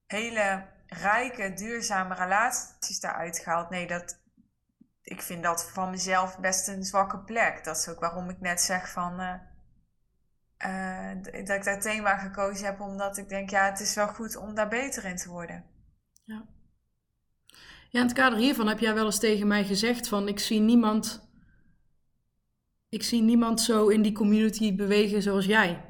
hele 0.05 0.67
rijke, 0.87 1.53
duurzame 1.53 2.15
relaties 2.15 2.99
daaruit 2.99 3.39
gehaald. 3.39 3.69
Nee, 3.69 3.87
dat, 3.87 4.20
ik 5.03 5.21
vind 5.21 5.43
dat 5.43 5.71
van 5.71 5.89
mezelf 5.89 6.39
best 6.39 6.67
een 6.67 6.83
zwakke 6.83 7.19
plek. 7.19 7.63
Dat 7.63 7.77
is 7.77 7.87
ook 7.87 7.99
waarom 7.99 8.29
ik 8.29 8.39
net 8.39 8.61
zeg 8.61 8.89
van... 8.91 9.19
Uh, 9.19 9.33
uh, 10.65 11.23
dat 11.23 11.55
ik 11.55 11.63
dat 11.63 11.81
thema 11.81 12.17
gekozen 12.17 12.65
heb, 12.65 12.79
omdat 12.79 13.17
ik 13.17 13.29
denk, 13.29 13.49
ja, 13.49 13.65
het 13.65 13.79
is 13.79 13.95
wel 13.95 14.07
goed 14.07 14.35
om 14.35 14.55
daar 14.55 14.67
beter 14.67 15.05
in 15.05 15.15
te 15.15 15.29
worden. 15.29 15.65
Ja. 16.23 16.45
Ja, 17.89 17.99
in 17.99 18.05
het 18.05 18.15
kader 18.15 18.39
hiervan 18.39 18.67
heb 18.67 18.79
jij 18.79 18.93
wel 18.93 19.05
eens 19.05 19.19
tegen 19.19 19.47
mij 19.47 19.63
gezegd 19.63 20.07
van, 20.07 20.27
ik 20.27 20.39
zie 20.39 20.59
niemand 20.59 21.29
ik 22.91 23.03
zie 23.03 23.21
niemand 23.21 23.61
zo 23.61 23.87
in 23.87 24.01
die 24.01 24.11
community 24.11 24.75
bewegen 24.75 25.21
zoals 25.21 25.45
jij. 25.45 25.85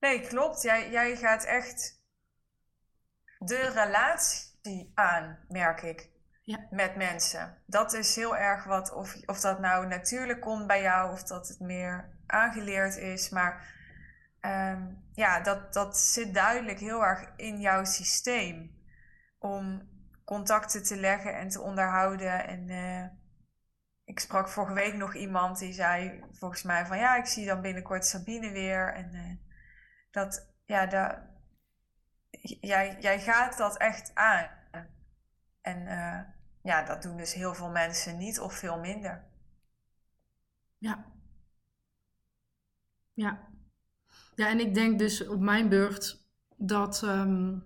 Nee, 0.00 0.20
klopt. 0.20 0.62
Jij, 0.62 0.90
jij 0.90 1.16
gaat 1.16 1.44
echt 1.44 2.02
de 3.38 3.70
relatie 3.74 4.90
aan, 4.94 5.38
merk 5.48 5.82
ik. 5.82 6.10
Met 6.70 6.96
mensen. 6.96 7.62
Dat 7.66 7.92
is 7.92 8.16
heel 8.16 8.36
erg 8.36 8.64
wat, 8.64 8.92
of, 8.92 9.16
of 9.24 9.40
dat 9.40 9.60
nou 9.60 9.86
natuurlijk 9.86 10.40
komt 10.40 10.66
bij 10.66 10.82
jou, 10.82 11.12
of 11.12 11.22
dat 11.22 11.48
het 11.48 11.60
meer 11.60 12.18
aangeleerd 12.26 12.96
is. 12.96 13.28
Maar 13.28 13.74
ehm, 14.40 14.94
ja, 15.12 15.40
dat, 15.40 15.72
dat 15.72 15.98
zit 15.98 16.34
duidelijk 16.34 16.78
heel 16.78 17.04
erg 17.04 17.32
in 17.36 17.60
jouw 17.60 17.84
systeem. 17.84 18.74
Om 19.38 19.88
contacten 20.24 20.82
te 20.82 20.96
leggen 20.96 21.34
en 21.34 21.48
te 21.48 21.60
onderhouden. 21.60 22.46
En 22.46 22.68
uh, 22.68 23.04
ik 24.04 24.20
sprak 24.20 24.48
vorige 24.48 24.74
week 24.74 24.94
nog 24.94 25.14
iemand 25.14 25.58
die 25.58 25.72
zei 25.72 26.24
volgens 26.32 26.62
mij 26.62 26.86
van 26.86 26.98
ja, 26.98 27.16
ik 27.16 27.26
zie 27.26 27.46
dan 27.46 27.60
binnenkort 27.60 28.06
Sabine 28.06 28.50
weer. 28.50 28.94
En 28.94 29.14
uh, 29.14 29.36
dat, 30.10 30.54
ja, 30.64 30.86
dat, 30.86 31.18
jij, 32.60 32.96
jij 33.00 33.20
gaat 33.20 33.56
dat 33.56 33.76
echt 33.76 34.14
aan. 34.14 34.48
En 35.60 35.82
uh, 35.86 36.20
ja, 36.66 36.82
dat 36.82 37.02
doen 37.02 37.16
dus 37.16 37.34
heel 37.34 37.54
veel 37.54 37.70
mensen 37.70 38.18
niet 38.18 38.40
of 38.40 38.54
veel 38.54 38.78
minder. 38.78 39.24
Ja. 40.78 41.04
Ja. 43.12 43.48
Ja, 44.34 44.48
en 44.48 44.60
ik 44.60 44.74
denk 44.74 44.98
dus 44.98 45.26
op 45.26 45.40
mijn 45.40 45.68
beurt 45.68 46.26
dat. 46.56 47.02
Um, 47.02 47.62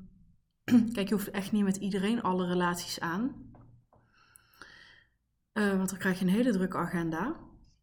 kijk, 0.94 1.08
je 1.08 1.14
hoeft 1.14 1.30
echt 1.30 1.52
niet 1.52 1.64
met 1.64 1.76
iedereen 1.76 2.22
alle 2.22 2.46
relaties 2.46 3.00
aan. 3.00 3.52
Uh, 5.52 5.76
want 5.76 5.90
dan 5.90 5.98
krijg 5.98 6.18
je 6.18 6.24
een 6.24 6.30
hele 6.30 6.52
drukke 6.52 6.76
agenda. 6.76 7.36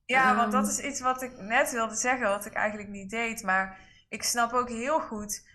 Ja, 0.05 0.35
want 0.35 0.51
dat 0.51 0.63
ehm, 0.63 0.71
is 0.71 0.79
iets 0.79 1.01
wat 1.01 1.21
ik 1.21 1.37
net 1.37 1.71
wilde 1.71 1.95
zeggen, 1.95 2.27
wat 2.27 2.45
ik 2.45 2.53
eigenlijk 2.53 2.89
niet 2.89 3.09
deed. 3.09 3.43
Maar 3.43 3.79
ik 4.09 4.23
snap 4.23 4.53
ook 4.53 4.69
heel 4.69 4.99
goed, 4.99 5.47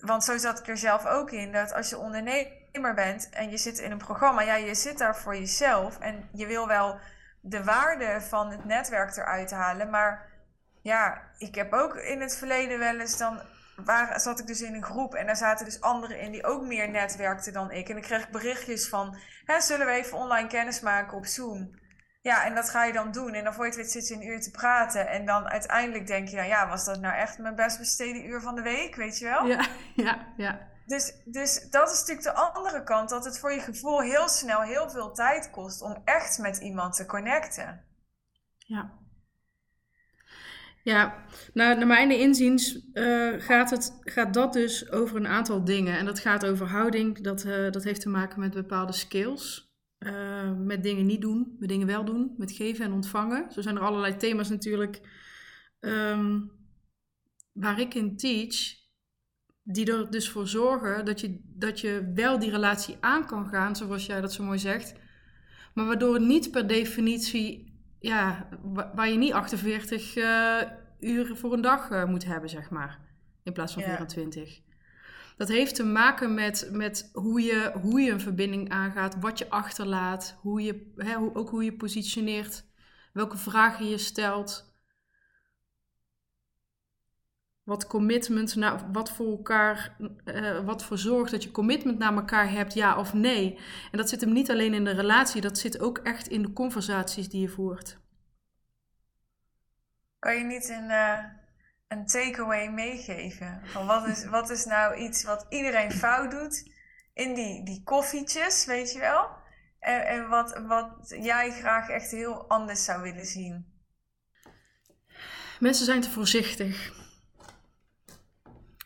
want 0.00 0.24
zo 0.24 0.38
zat 0.38 0.58
ik 0.58 0.68
er 0.68 0.78
zelf 0.78 1.06
ook 1.06 1.30
in, 1.30 1.52
dat 1.52 1.72
als 1.72 1.90
je 1.90 1.98
ondernemer 2.74 3.12
bent 3.12 3.28
en 3.30 3.50
je 3.50 3.56
zit 3.56 3.78
in 3.78 3.90
een 3.90 3.98
programma, 3.98 4.42
ja, 4.42 4.54
je 4.54 4.74
zit 4.74 4.98
daar 4.98 5.16
voor 5.16 5.36
jezelf 5.36 5.98
en 5.98 6.28
je 6.32 6.46
wil 6.46 6.66
wel 6.66 6.98
de 7.40 7.64
waarde 7.64 8.20
van 8.20 8.50
het 8.50 8.64
netwerk 8.64 9.16
eruit 9.16 9.50
halen. 9.50 9.90
Maar 9.90 10.28
ja, 10.82 11.22
ik 11.38 11.54
heb 11.54 11.72
ook 11.72 11.94
in 11.94 12.20
het 12.20 12.36
verleden 12.36 12.78
wel 12.78 13.00
eens 13.00 13.18
dan 13.18 13.40
waar 13.84 14.20
zat 14.20 14.40
ik 14.40 14.46
dus 14.46 14.62
in 14.62 14.74
een 14.74 14.84
groep 14.84 15.14
en 15.14 15.26
daar 15.26 15.36
zaten 15.36 15.64
dus 15.64 15.80
anderen 15.80 16.20
in 16.20 16.32
die 16.32 16.44
ook 16.44 16.62
meer 16.62 16.90
netwerkten 16.90 17.52
dan 17.52 17.70
ik. 17.70 17.88
En 17.88 17.94
dan 17.94 18.02
kreeg 18.02 18.24
ik 18.24 18.32
berichtjes 18.32 18.88
van, 18.88 19.16
hè, 19.44 19.60
zullen 19.60 19.86
we 19.86 19.92
even 19.92 20.18
online 20.18 20.48
kennis 20.48 20.80
maken 20.80 21.16
op 21.16 21.26
Zoom? 21.26 21.82
Ja, 22.22 22.44
en 22.44 22.54
dat 22.54 22.70
ga 22.70 22.84
je 22.84 22.92
dan 22.92 23.12
doen. 23.12 23.34
En 23.34 23.44
dan 23.44 23.54
voor 23.54 23.64
je 23.64 23.70
het 23.70 23.80
weet 23.80 23.90
zit 23.90 24.08
je 24.08 24.14
een 24.14 24.26
uur 24.26 24.40
te 24.40 24.50
praten. 24.50 25.08
En 25.08 25.26
dan 25.26 25.48
uiteindelijk 25.48 26.06
denk 26.06 26.28
je, 26.28 26.36
nou 26.36 26.48
ja, 26.48 26.68
was 26.68 26.84
dat 26.84 27.00
nou 27.00 27.14
echt 27.14 27.38
mijn 27.38 27.54
best 27.54 27.78
besteden 27.78 28.26
uur 28.26 28.40
van 28.40 28.54
de 28.54 28.62
week, 28.62 28.94
weet 28.94 29.18
je 29.18 29.24
wel? 29.24 29.46
Ja, 29.46 29.66
ja, 30.06 30.26
ja. 30.36 30.72
Dus, 30.86 31.12
dus 31.24 31.68
dat 31.70 31.90
is 31.90 31.98
natuurlijk 31.98 32.26
de 32.26 32.34
andere 32.34 32.84
kant, 32.84 33.08
dat 33.08 33.24
het 33.24 33.38
voor 33.38 33.52
je 33.52 33.60
gevoel 33.60 34.00
heel 34.00 34.28
snel 34.28 34.60
heel 34.60 34.90
veel 34.90 35.12
tijd 35.12 35.50
kost 35.50 35.82
om 35.82 36.02
echt 36.04 36.38
met 36.38 36.56
iemand 36.56 36.96
te 36.96 37.06
connecten. 37.06 37.84
Ja. 38.58 39.02
Ja, 40.82 41.24
nou, 41.52 41.78
naar 41.78 41.86
mijn 41.86 42.10
inziens 42.10 42.88
uh, 42.92 43.40
gaat, 43.40 43.70
het, 43.70 43.98
gaat 44.00 44.34
dat 44.34 44.52
dus 44.52 44.90
over 44.90 45.16
een 45.16 45.26
aantal 45.26 45.64
dingen. 45.64 45.98
En 45.98 46.04
dat 46.04 46.18
gaat 46.18 46.46
over 46.46 46.66
houding, 46.66 47.20
dat, 47.20 47.44
uh, 47.44 47.70
dat 47.70 47.84
heeft 47.84 48.00
te 48.00 48.08
maken 48.08 48.40
met 48.40 48.54
bepaalde 48.54 48.92
skills. 48.92 49.72
Uh, 49.98 50.52
met 50.52 50.82
dingen 50.82 51.06
niet 51.06 51.20
doen, 51.20 51.56
met 51.58 51.68
dingen 51.68 51.86
wel 51.86 52.04
doen, 52.04 52.34
met 52.36 52.52
geven 52.52 52.84
en 52.84 52.92
ontvangen. 52.92 53.52
Zo 53.52 53.60
zijn 53.60 53.76
er 53.76 53.82
allerlei 53.82 54.16
thema's 54.16 54.48
natuurlijk 54.48 55.00
um, 55.80 56.50
waar 57.52 57.80
ik 57.80 57.94
in 57.94 58.16
teach, 58.16 58.74
die 59.64 59.92
er 59.92 60.10
dus 60.10 60.30
voor 60.30 60.48
zorgen 60.48 61.04
dat 61.04 61.20
je, 61.20 61.40
dat 61.42 61.80
je 61.80 62.10
wel 62.14 62.38
die 62.38 62.50
relatie 62.50 62.96
aan 63.00 63.26
kan 63.26 63.46
gaan, 63.48 63.76
zoals 63.76 64.06
jij 64.06 64.20
dat 64.20 64.32
zo 64.32 64.44
mooi 64.44 64.58
zegt. 64.58 64.94
Maar 65.74 65.86
waardoor 65.86 66.14
het 66.14 66.22
niet 66.22 66.50
per 66.50 66.66
definitie 66.66 67.74
ja, 68.04 68.48
waar 68.94 69.08
je 69.08 69.16
niet 69.18 69.32
48 69.32 70.16
uh, 70.16 70.60
eh, 70.60 70.68
uur 71.00 71.36
voor 71.36 71.52
een 71.52 71.60
dag 71.60 71.90
uh, 71.90 72.04
moet 72.04 72.24
hebben, 72.24 72.50
zeg 72.50 72.70
maar. 72.70 73.00
In 73.42 73.52
plaats 73.52 73.72
van 73.72 73.82
ja. 73.82 73.88
24. 73.88 74.60
Dat 75.36 75.48
heeft 75.48 75.74
te 75.74 75.84
maken 75.84 76.34
met, 76.34 76.68
met 76.72 77.10
hoe, 77.12 77.40
je, 77.42 77.72
hoe 77.80 78.00
je 78.00 78.10
een 78.10 78.20
verbinding 78.20 78.70
aangaat, 78.70 79.16
wat 79.20 79.38
je 79.38 79.50
achterlaat, 79.50 80.38
hoe 80.40 80.62
je, 80.62 80.92
hè, 80.96 81.16
ook 81.18 81.50
hoe 81.50 81.64
je 81.64 81.76
positioneert, 81.76 82.64
welke 83.12 83.36
vragen 83.36 83.88
je 83.88 83.98
stelt. 83.98 84.73
Wat 87.64 87.86
commitment, 87.86 88.54
nou, 88.54 88.80
wat 88.92 89.10
voor 89.10 89.26
elkaar, 89.26 89.96
uh, 90.24 90.64
wat 90.64 90.84
voor 90.84 90.98
zorgt 90.98 91.30
dat 91.30 91.42
je 91.42 91.50
commitment 91.50 91.98
naar 91.98 92.14
elkaar 92.14 92.50
hebt, 92.50 92.74
ja 92.74 92.98
of 92.98 93.12
nee. 93.12 93.58
En 93.90 93.98
dat 93.98 94.08
zit 94.08 94.20
hem 94.20 94.32
niet 94.32 94.50
alleen 94.50 94.74
in 94.74 94.84
de 94.84 94.90
relatie, 94.90 95.40
dat 95.40 95.58
zit 95.58 95.80
ook 95.80 95.98
echt 95.98 96.28
in 96.28 96.42
de 96.42 96.52
conversaties 96.52 97.28
die 97.28 97.40
je 97.40 97.48
voert. 97.48 97.98
Kan 100.18 100.36
je 100.36 100.44
niet 100.44 100.68
een, 100.68 100.90
uh, 100.90 101.18
een 101.88 102.06
takeaway 102.06 102.68
meegeven? 102.68 103.60
Van 103.64 103.86
wat, 103.86 104.06
is, 104.06 104.24
wat 104.24 104.50
is 104.50 104.64
nou 104.64 104.96
iets 104.96 105.24
wat 105.24 105.46
iedereen 105.48 105.92
fout 105.92 106.30
doet 106.30 106.70
in 107.14 107.34
die, 107.34 107.64
die 107.64 107.82
koffietjes, 107.84 108.64
weet 108.64 108.92
je 108.92 108.98
wel? 108.98 109.28
En, 109.78 110.06
en 110.06 110.28
wat, 110.28 110.62
wat 110.66 111.14
jij 111.20 111.50
graag 111.50 111.88
echt 111.88 112.10
heel 112.10 112.48
anders 112.48 112.84
zou 112.84 113.02
willen 113.02 113.26
zien? 113.26 113.72
Mensen 115.60 115.84
zijn 115.84 116.00
te 116.00 116.10
voorzichtig 116.10 117.02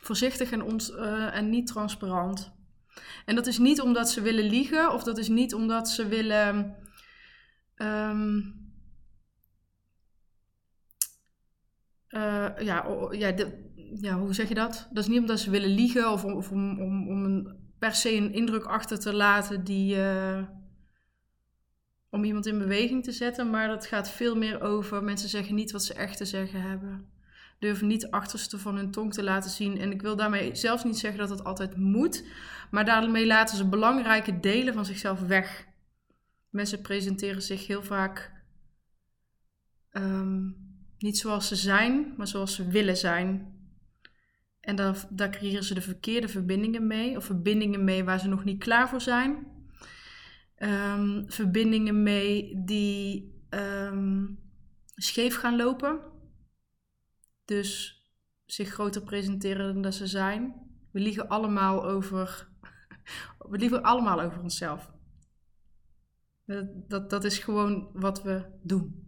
voorzichtig 0.08 0.50
en, 0.50 0.62
uh, 0.90 1.36
en 1.36 1.50
niet 1.50 1.66
transparant. 1.66 2.52
En 3.24 3.34
dat 3.34 3.46
is 3.46 3.58
niet 3.58 3.80
omdat 3.80 4.10
ze 4.10 4.20
willen 4.20 4.44
liegen 4.44 4.92
of 4.92 5.02
dat 5.02 5.18
is 5.18 5.28
niet 5.28 5.54
omdat 5.54 5.88
ze 5.88 6.08
willen. 6.08 6.76
Um, 7.76 8.56
uh, 12.08 12.50
ja, 12.58 12.86
ja, 13.10 13.32
de, 13.32 13.72
ja, 14.00 14.18
hoe 14.18 14.34
zeg 14.34 14.48
je 14.48 14.54
dat? 14.54 14.88
Dat 14.92 15.04
is 15.04 15.10
niet 15.10 15.20
omdat 15.20 15.40
ze 15.40 15.50
willen 15.50 15.70
liegen 15.70 16.12
of, 16.12 16.24
of 16.24 16.50
om, 16.50 16.80
om, 16.80 17.08
om 17.08 17.24
een, 17.24 17.56
per 17.78 17.94
se 17.94 18.14
een 18.14 18.32
indruk 18.32 18.64
achter 18.64 18.98
te 18.98 19.12
laten 19.12 19.64
die. 19.64 19.96
Uh, 19.96 20.42
om 22.10 22.24
iemand 22.24 22.46
in 22.46 22.58
beweging 22.58 23.04
te 23.04 23.12
zetten, 23.12 23.50
maar 23.50 23.68
dat 23.68 23.86
gaat 23.86 24.10
veel 24.10 24.36
meer 24.36 24.60
over 24.60 25.04
mensen 25.04 25.28
zeggen 25.28 25.54
niet 25.54 25.70
wat 25.70 25.84
ze 25.84 25.94
echt 25.94 26.16
te 26.16 26.24
zeggen 26.24 26.62
hebben 26.62 27.17
durven 27.58 27.86
niet 27.86 28.10
achterste 28.10 28.58
van 28.58 28.76
hun 28.76 28.90
tong 28.90 29.12
te 29.12 29.22
laten 29.22 29.50
zien. 29.50 29.78
En 29.78 29.92
ik 29.92 30.02
wil 30.02 30.16
daarmee 30.16 30.54
zelfs 30.54 30.84
niet 30.84 30.98
zeggen 30.98 31.18
dat 31.18 31.30
het 31.30 31.44
altijd 31.44 31.76
moet, 31.76 32.24
maar 32.70 32.84
daarmee 32.84 33.26
laten 33.26 33.56
ze 33.56 33.68
belangrijke 33.68 34.40
delen 34.40 34.74
van 34.74 34.84
zichzelf 34.84 35.20
weg. 35.20 35.66
Mensen 36.50 36.80
presenteren 36.80 37.42
zich 37.42 37.66
heel 37.66 37.82
vaak 37.82 38.32
um, 39.92 40.56
niet 40.98 41.18
zoals 41.18 41.48
ze 41.48 41.56
zijn, 41.56 42.14
maar 42.16 42.28
zoals 42.28 42.54
ze 42.54 42.68
willen 42.68 42.96
zijn. 42.96 43.56
En 44.60 44.76
daar, 44.76 45.06
daar 45.10 45.30
creëren 45.30 45.64
ze 45.64 45.74
de 45.74 45.80
verkeerde 45.80 46.28
verbindingen 46.28 46.86
mee, 46.86 47.16
of 47.16 47.24
verbindingen 47.24 47.84
mee 47.84 48.04
waar 48.04 48.20
ze 48.20 48.28
nog 48.28 48.44
niet 48.44 48.58
klaar 48.58 48.88
voor 48.88 49.00
zijn. 49.00 49.46
Um, 50.58 51.24
verbindingen 51.26 52.02
mee 52.02 52.62
die 52.64 53.32
um, 53.50 54.38
scheef 54.94 55.36
gaan 55.36 55.56
lopen. 55.56 56.00
Dus 57.48 58.02
zich 58.46 58.68
groter 58.68 59.02
presenteren 59.02 59.72
dan 59.72 59.82
dat 59.82 59.94
ze 59.94 60.06
zijn. 60.06 60.54
We 60.90 61.00
liegen 61.00 61.28
allemaal 61.28 61.84
over. 61.84 62.48
We 63.50 63.58
liegen 63.58 63.82
allemaal 63.82 64.20
over 64.20 64.42
onszelf. 64.42 64.92
Dat, 66.44 66.90
dat, 66.90 67.10
dat 67.10 67.24
is 67.24 67.38
gewoon 67.38 67.90
wat 67.92 68.22
we 68.22 68.58
doen. 68.62 69.06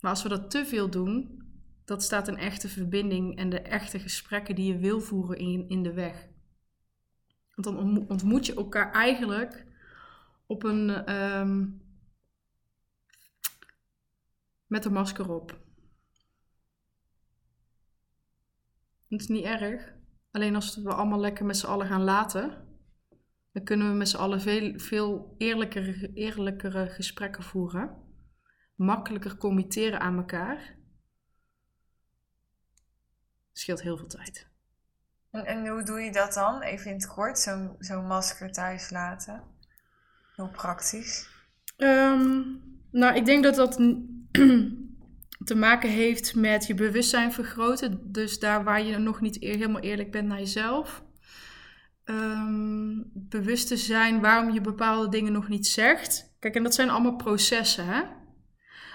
Maar 0.00 0.10
als 0.10 0.22
we 0.22 0.28
dat 0.28 0.50
te 0.50 0.66
veel 0.66 0.90
doen, 0.90 1.42
dat 1.84 2.02
staat 2.02 2.28
een 2.28 2.36
echte 2.36 2.68
verbinding 2.68 3.36
en 3.36 3.50
de 3.50 3.60
echte 3.60 3.98
gesprekken 3.98 4.54
die 4.54 4.72
je 4.72 4.78
wil 4.78 5.00
voeren 5.00 5.38
in, 5.38 5.68
in 5.68 5.82
de 5.82 5.92
weg. 5.92 6.28
Want 7.54 7.76
dan 7.76 8.08
ontmoet 8.08 8.46
je 8.46 8.54
elkaar 8.54 8.92
eigenlijk 8.92 9.66
op 10.46 10.62
een. 10.62 11.14
Um, 11.14 11.82
met 14.66 14.84
een 14.84 14.92
masker 14.92 15.30
op. 15.30 15.68
Het 19.10 19.20
is 19.20 19.28
niet 19.28 19.44
erg. 19.44 19.92
Alleen 20.30 20.54
als 20.54 20.76
we 20.76 20.92
allemaal 20.92 21.20
lekker 21.20 21.44
met 21.44 21.56
z'n 21.56 21.66
allen 21.66 21.86
gaan 21.86 22.02
laten, 22.02 22.68
dan 23.52 23.64
kunnen 23.64 23.90
we 23.90 23.94
met 23.94 24.08
z'n 24.08 24.16
allen 24.16 24.40
veel, 24.40 24.78
veel 24.78 25.34
eerlijkere, 25.38 26.12
eerlijkere 26.12 26.88
gesprekken 26.88 27.42
voeren. 27.42 27.96
Makkelijker 28.74 29.36
committeren 29.36 30.00
aan 30.00 30.16
elkaar. 30.16 30.78
scheelt 33.52 33.82
heel 33.82 33.96
veel 33.96 34.06
tijd. 34.06 34.48
En, 35.30 35.46
en, 35.46 35.68
hoe 35.68 35.82
doe 35.82 36.00
je 36.00 36.12
dat 36.12 36.32
dan? 36.32 36.62
Even 36.62 36.90
in 36.90 36.96
het 36.96 37.06
kort, 37.06 37.38
zo'n 37.38 37.76
zo 37.78 38.02
masker 38.02 38.52
thuis 38.52 38.90
laten. 38.90 39.42
Heel 40.36 40.48
praktisch. 40.48 41.28
Um, 41.76 42.62
nou, 42.90 43.14
ik 43.16 43.24
denk 43.24 43.42
dat 43.42 43.54
dat 43.54 43.78
te 45.44 45.54
maken 45.54 45.90
heeft 45.90 46.34
met 46.34 46.66
je 46.66 46.74
bewustzijn 46.74 47.32
vergroten. 47.32 48.12
Dus 48.12 48.38
daar 48.38 48.64
waar 48.64 48.82
je 48.82 48.98
nog 48.98 49.20
niet 49.20 49.36
helemaal 49.40 49.80
eerlijk 49.80 50.10
bent 50.10 50.28
naar 50.28 50.38
jezelf. 50.38 51.04
Um, 52.04 53.10
bewust 53.14 53.68
te 53.68 53.76
zijn 53.76 54.20
waarom 54.20 54.52
je 54.52 54.60
bepaalde 54.60 55.08
dingen 55.08 55.32
nog 55.32 55.48
niet 55.48 55.66
zegt. 55.66 56.36
Kijk, 56.38 56.54
en 56.54 56.62
dat 56.62 56.74
zijn 56.74 56.90
allemaal 56.90 57.16
processen, 57.16 57.86
hè? 57.86 58.02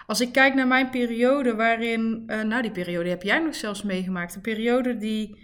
Als 0.06 0.22
ik 0.22 0.32
kijk 0.32 0.54
naar 0.54 0.68
mijn 0.68 0.90
periode 0.90 1.56
waarin... 1.56 2.24
Uh, 2.28 2.42
nou, 2.42 2.62
die 2.62 2.72
periode 2.72 3.10
heb 3.10 3.24
jij 3.24 3.40
nog 3.40 3.56
zelfs 3.56 3.84
meegemaakt. 3.84 4.36
Een 4.36 4.42
periode 4.42 4.98
die... 4.98 5.44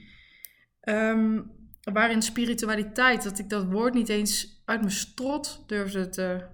Um, 0.83 1.51
waarin 1.81 2.21
spiritualiteit, 2.21 3.23
dat 3.23 3.39
ik 3.39 3.49
dat 3.49 3.65
woord 3.65 3.93
niet 3.93 4.09
eens 4.09 4.61
uit 4.65 4.79
mijn 4.79 4.91
strot 4.91 5.63
durfde 5.67 6.09
te... 6.09 6.47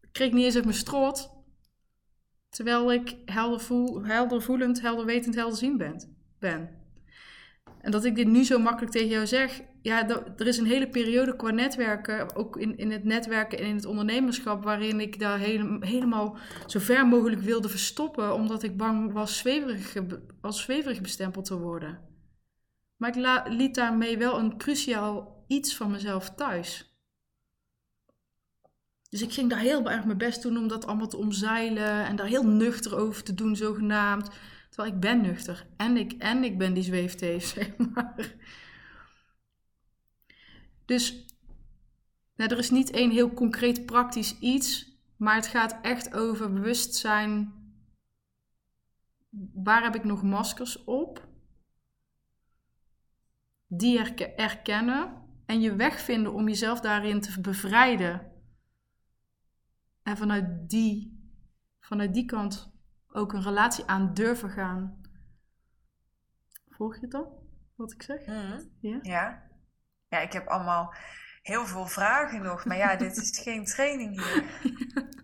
Ik 0.00 0.12
kreeg 0.12 0.32
niet 0.32 0.44
eens 0.44 0.54
uit 0.54 0.64
mijn 0.64 0.76
strot. 0.76 1.39
Terwijl 2.50 2.92
ik 2.92 3.16
helder, 3.24 3.60
voel, 3.60 4.04
helder 4.04 4.42
voelend, 4.42 4.80
helder 4.80 5.04
wetend, 5.04 5.34
helder 5.34 5.58
zien 5.58 5.76
ben, 5.76 6.16
ben. 6.38 6.78
En 7.80 7.90
dat 7.90 8.04
ik 8.04 8.14
dit 8.14 8.26
nu 8.26 8.44
zo 8.44 8.58
makkelijk 8.58 8.92
tegen 8.92 9.08
jou 9.08 9.26
zeg. 9.26 9.62
Ja, 9.82 10.08
er 10.36 10.46
is 10.46 10.58
een 10.58 10.66
hele 10.66 10.88
periode 10.88 11.36
qua 11.36 11.50
netwerken, 11.50 12.36
ook 12.36 12.56
in, 12.56 12.76
in 12.76 12.90
het 12.90 13.04
netwerken 13.04 13.58
en 13.58 13.64
in 13.64 13.74
het 13.74 13.84
ondernemerschap, 13.84 14.64
waarin 14.64 15.00
ik 15.00 15.18
daar 15.18 15.38
helemaal 15.80 16.36
zo 16.66 16.78
ver 16.78 17.06
mogelijk 17.06 17.40
wilde 17.40 17.68
verstoppen, 17.68 18.34
omdat 18.34 18.62
ik 18.62 18.76
bang 18.76 19.12
was 19.12 19.38
zweverig, 19.38 19.96
als 20.40 20.60
zweverig 20.60 21.00
bestempeld 21.00 21.44
te 21.44 21.58
worden. 21.58 22.00
Maar 22.96 23.16
ik 23.16 23.48
liet 23.48 23.74
daarmee 23.74 24.18
wel 24.18 24.38
een 24.38 24.56
cruciaal 24.56 25.44
iets 25.46 25.76
van 25.76 25.90
mezelf 25.90 26.30
thuis. 26.30 26.89
Dus 29.10 29.22
ik 29.22 29.32
ging 29.32 29.50
daar 29.50 29.58
heel 29.58 29.90
erg 29.90 30.04
mijn 30.04 30.18
best 30.18 30.42
doen 30.42 30.56
om 30.56 30.68
dat 30.68 30.86
allemaal 30.86 31.08
te 31.08 31.16
omzeilen 31.16 32.06
en 32.06 32.16
daar 32.16 32.26
heel 32.26 32.46
nuchter 32.46 32.96
over 32.96 33.22
te 33.22 33.34
doen, 33.34 33.56
zogenaamd. 33.56 34.30
Terwijl 34.68 34.94
ik 34.94 35.00
ben 35.00 35.20
nuchter 35.20 35.66
en 35.76 35.96
ik, 35.96 36.12
en 36.12 36.44
ik 36.44 36.58
ben 36.58 36.74
die 36.74 36.82
zweefteef, 36.82 37.44
zeg 37.54 37.76
maar. 37.76 38.34
Dus 40.84 41.24
nou, 42.36 42.50
er 42.50 42.58
is 42.58 42.70
niet 42.70 42.90
één 42.90 43.10
heel 43.10 43.34
concreet 43.34 43.86
praktisch 43.86 44.38
iets 44.38 44.90
Maar 45.16 45.34
het 45.34 45.46
gaat 45.46 45.78
echt 45.82 46.14
over 46.14 46.52
bewustzijn. 46.52 47.52
Waar 49.52 49.82
heb 49.82 49.94
ik 49.94 50.04
nog 50.04 50.22
maskers 50.22 50.84
op? 50.84 51.28
Die 53.66 53.98
erke- 53.98 54.34
erkennen 54.34 55.12
en 55.46 55.60
je 55.60 55.76
weg 55.76 56.00
vinden 56.00 56.32
om 56.32 56.48
jezelf 56.48 56.80
daarin 56.80 57.20
te 57.20 57.40
bevrijden. 57.40 58.29
En 60.02 60.16
vanuit 60.16 60.70
die, 60.70 61.20
vanuit 61.80 62.14
die 62.14 62.24
kant 62.24 62.72
ook 63.12 63.32
een 63.32 63.42
relatie 63.42 63.86
aan 63.86 64.14
durven 64.14 64.50
gaan. 64.50 65.00
Volg 66.68 66.94
je 66.94 67.00
het 67.00 67.10
dan? 67.10 67.26
Wat 67.74 67.92
ik 67.92 68.02
zeg? 68.02 68.26
Mhm. 68.26 68.60
Ja? 68.80 68.98
Ja. 69.02 69.48
Ja, 70.08 70.18
ik 70.18 70.32
heb 70.32 70.46
allemaal 70.46 70.94
heel 71.42 71.66
veel 71.66 71.86
vragen 71.86 72.42
nog. 72.42 72.64
Maar 72.64 72.76
ja, 72.76 72.96
dit 73.04 73.16
is 73.16 73.38
geen 73.38 73.64
training 73.64 74.20
hier. 74.20 74.44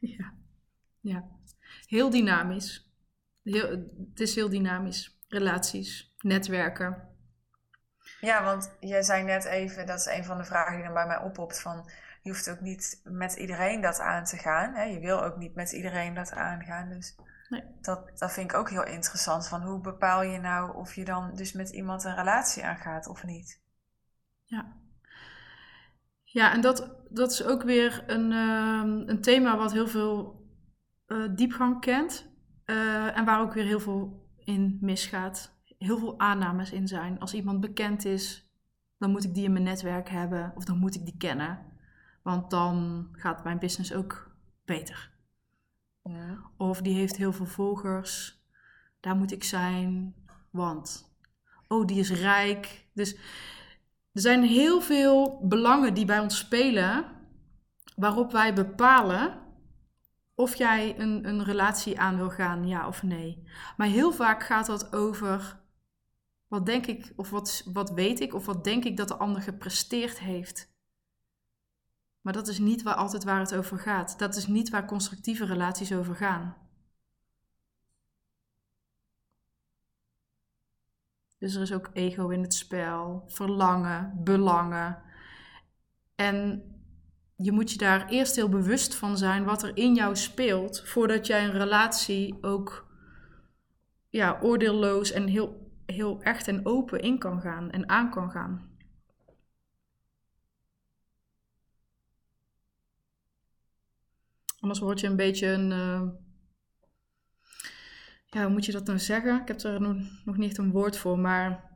Ja. 0.00 0.34
ja. 1.00 1.28
Heel 1.86 2.10
dynamisch. 2.10 2.92
Heel, 3.42 3.70
het 4.10 4.20
is 4.20 4.34
heel 4.34 4.48
dynamisch. 4.48 5.18
Relaties, 5.28 6.14
netwerken. 6.18 7.08
Ja, 8.20 8.44
want 8.44 8.76
jij 8.80 9.02
zei 9.02 9.24
net 9.24 9.44
even, 9.44 9.86
dat 9.86 9.98
is 9.98 10.06
een 10.06 10.24
van 10.24 10.38
de 10.38 10.44
vragen 10.44 10.74
die 10.74 10.84
dan 10.84 10.94
bij 10.94 11.06
mij 11.06 11.18
oppopt, 11.18 11.60
van 11.60 11.90
je 12.28 12.34
hoeft 12.34 12.50
ook 12.50 12.60
niet 12.60 13.00
met 13.04 13.34
iedereen 13.34 13.80
dat 13.80 14.00
aan 14.00 14.24
te 14.24 14.36
gaan. 14.36 14.74
Hè? 14.74 14.82
Je 14.82 15.00
wil 15.00 15.22
ook 15.22 15.36
niet 15.36 15.54
met 15.54 15.72
iedereen 15.72 16.14
dat 16.14 16.32
aangaan. 16.32 16.88
Dus 16.88 17.16
Nee. 17.48 17.62
dat, 17.80 18.18
dat 18.18 18.32
vind 18.32 18.50
ik 18.50 18.56
ook 18.56 18.70
heel 18.70 18.84
interessant. 18.84 19.48
Van 19.48 19.62
hoe 19.62 19.80
bepaal 19.80 20.22
je 20.22 20.38
nou 20.38 20.76
of 20.76 20.94
je 20.94 21.04
dan 21.04 21.34
dus 21.34 21.52
met 21.52 21.70
iemand 21.70 22.04
een 22.04 22.14
relatie 22.14 22.64
aangaat 22.64 23.06
of 23.06 23.24
niet? 23.24 23.62
Ja. 24.44 24.76
Ja, 26.24 26.52
en 26.52 26.60
dat, 26.60 26.96
dat 27.10 27.30
is 27.32 27.44
ook 27.44 27.62
weer 27.62 28.04
een, 28.06 28.32
ehm, 28.32 29.08
een 29.08 29.20
thema 29.20 29.56
wat 29.56 29.72
heel 29.72 29.88
veel 29.88 30.46
eh, 31.06 31.28
diepgang 31.34 31.80
kent. 31.80 32.26
eh, 32.64 33.16
en 33.18 33.24
waar 33.24 33.40
ook 33.40 33.52
weer 33.52 33.64
heel 33.64 33.80
veel 33.80 34.28
in 34.44 34.78
misgaat. 34.80 35.56
Heel 35.78 35.98
veel 35.98 36.18
aannames 36.18 36.72
in 36.72 36.88
zijn. 36.88 37.18
Als 37.20 37.34
iemand 37.34 37.60
bekend 37.60 38.04
is, 38.04 38.50
dan 38.98 39.10
moet 39.10 39.24
ik 39.24 39.34
die 39.34 39.44
in 39.44 39.52
mijn 39.52 39.64
netwerk 39.64 40.08
hebben. 40.08 40.52
Of 40.56 40.64
dan 40.64 40.78
moet 40.78 40.94
ik 40.94 41.04
die 41.04 41.16
kennen. 41.18 41.58
Want 42.22 42.50
dan 42.50 43.08
gaat 43.12 43.44
mijn 43.44 43.58
business 43.58 43.94
ook 43.94 44.30
beter. 44.64 45.10
Ja. 46.02 46.50
Of 46.56 46.80
die 46.80 46.94
heeft 46.94 47.16
heel 47.16 47.32
veel 47.32 47.46
volgers. 47.46 48.42
Daar 49.00 49.16
moet 49.16 49.32
ik 49.32 49.44
zijn. 49.44 50.14
Want. 50.50 51.16
Oh, 51.68 51.86
die 51.86 51.98
is 51.98 52.10
rijk. 52.10 52.86
Dus 52.92 53.14
er 54.12 54.20
zijn 54.20 54.42
heel 54.42 54.80
veel 54.80 55.40
belangen 55.42 55.94
die 55.94 56.04
bij 56.04 56.18
ons 56.18 56.38
spelen. 56.38 57.04
Waarop 57.96 58.32
wij 58.32 58.54
bepalen 58.54 59.46
of 60.38 60.54
jij 60.54 60.98
een, 60.98 61.28
een 61.28 61.44
relatie 61.44 62.00
aan 62.00 62.16
wil 62.16 62.30
gaan, 62.30 62.66
ja 62.66 62.86
of 62.86 63.02
nee. 63.02 63.42
Maar 63.76 63.86
heel 63.86 64.12
vaak 64.12 64.42
gaat 64.42 64.66
dat 64.66 64.92
over. 64.92 65.60
Wat 66.48 66.66
denk 66.66 66.86
ik, 66.86 67.12
of 67.16 67.30
wat, 67.30 67.62
wat 67.72 67.90
weet 67.90 68.20
ik, 68.20 68.34
of 68.34 68.46
wat 68.46 68.64
denk 68.64 68.84
ik 68.84 68.96
dat 68.96 69.08
de 69.08 69.16
ander 69.16 69.42
gepresteerd 69.42 70.18
heeft. 70.18 70.76
Maar 72.28 72.36
dat 72.36 72.48
is 72.48 72.58
niet 72.58 72.82
waar, 72.82 72.94
altijd 72.94 73.24
waar 73.24 73.40
het 73.40 73.54
over 73.54 73.78
gaat. 73.78 74.18
Dat 74.18 74.36
is 74.36 74.46
niet 74.46 74.70
waar 74.70 74.86
constructieve 74.86 75.44
relaties 75.44 75.92
over 75.92 76.14
gaan. 76.14 76.56
Dus 81.38 81.54
er 81.54 81.62
is 81.62 81.72
ook 81.72 81.90
ego 81.92 82.28
in 82.28 82.42
het 82.42 82.54
spel, 82.54 83.24
verlangen, 83.26 84.20
belangen. 84.24 85.02
En 86.14 86.62
je 87.36 87.52
moet 87.52 87.70
je 87.70 87.78
daar 87.78 88.08
eerst 88.08 88.36
heel 88.36 88.48
bewust 88.48 88.94
van 88.94 89.18
zijn 89.18 89.44
wat 89.44 89.62
er 89.62 89.76
in 89.76 89.94
jou 89.94 90.16
speelt, 90.16 90.82
voordat 90.88 91.26
jij 91.26 91.44
een 91.44 91.58
relatie 91.58 92.38
ook 92.40 92.88
ja, 94.08 94.38
oordeelloos 94.42 95.12
en 95.12 95.26
heel, 95.26 95.72
heel 95.86 96.22
echt 96.22 96.48
en 96.48 96.66
open 96.66 97.00
in 97.00 97.18
kan 97.18 97.40
gaan 97.40 97.70
en 97.70 97.88
aan 97.88 98.10
kan 98.10 98.30
gaan. 98.30 98.77
Anders 104.60 104.80
word 104.80 105.00
je 105.00 105.06
een 105.06 105.16
beetje 105.16 105.46
een. 105.46 105.72
eh, 105.72 106.02
ja, 108.26 108.42
hoe 108.42 108.52
moet 108.52 108.64
je 108.64 108.72
dat 108.72 108.86
nou 108.86 108.98
zeggen? 108.98 109.40
Ik 109.40 109.48
heb 109.48 109.60
er 109.60 109.80
nog, 109.80 109.96
nog 110.24 110.36
niet 110.36 110.48
echt 110.48 110.58
een 110.58 110.70
woord 110.70 110.96
voor, 110.96 111.18
maar. 111.18 111.66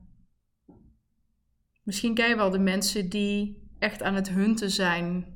Misschien 1.83 2.14
ken 2.14 2.28
je 2.28 2.37
wel 2.37 2.51
de 2.51 2.59
mensen 2.59 3.09
die 3.09 3.70
echt 3.78 4.03
aan 4.03 4.14
het 4.14 4.28
hunten 4.28 4.70
zijn. 4.70 5.26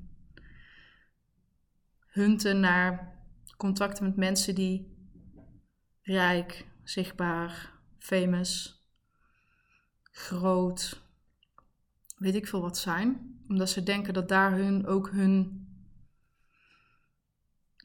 Hunten 2.07 2.61
naar 2.61 3.15
contacten 3.57 4.05
met 4.05 4.17
mensen 4.17 4.55
die 4.55 4.97
rijk, 6.03 6.67
zichtbaar, 6.83 7.73
famous, 7.99 8.85
groot, 10.03 11.03
weet 12.17 12.35
ik 12.35 12.47
veel 12.47 12.61
wat 12.61 12.79
zijn. 12.79 13.39
Omdat 13.49 13.71
ze 13.71 13.83
denken 13.83 14.15
dat 14.15 14.29
daar 14.29 14.53
hun 14.53 14.87
ook 14.87 15.11
hun 15.11 15.66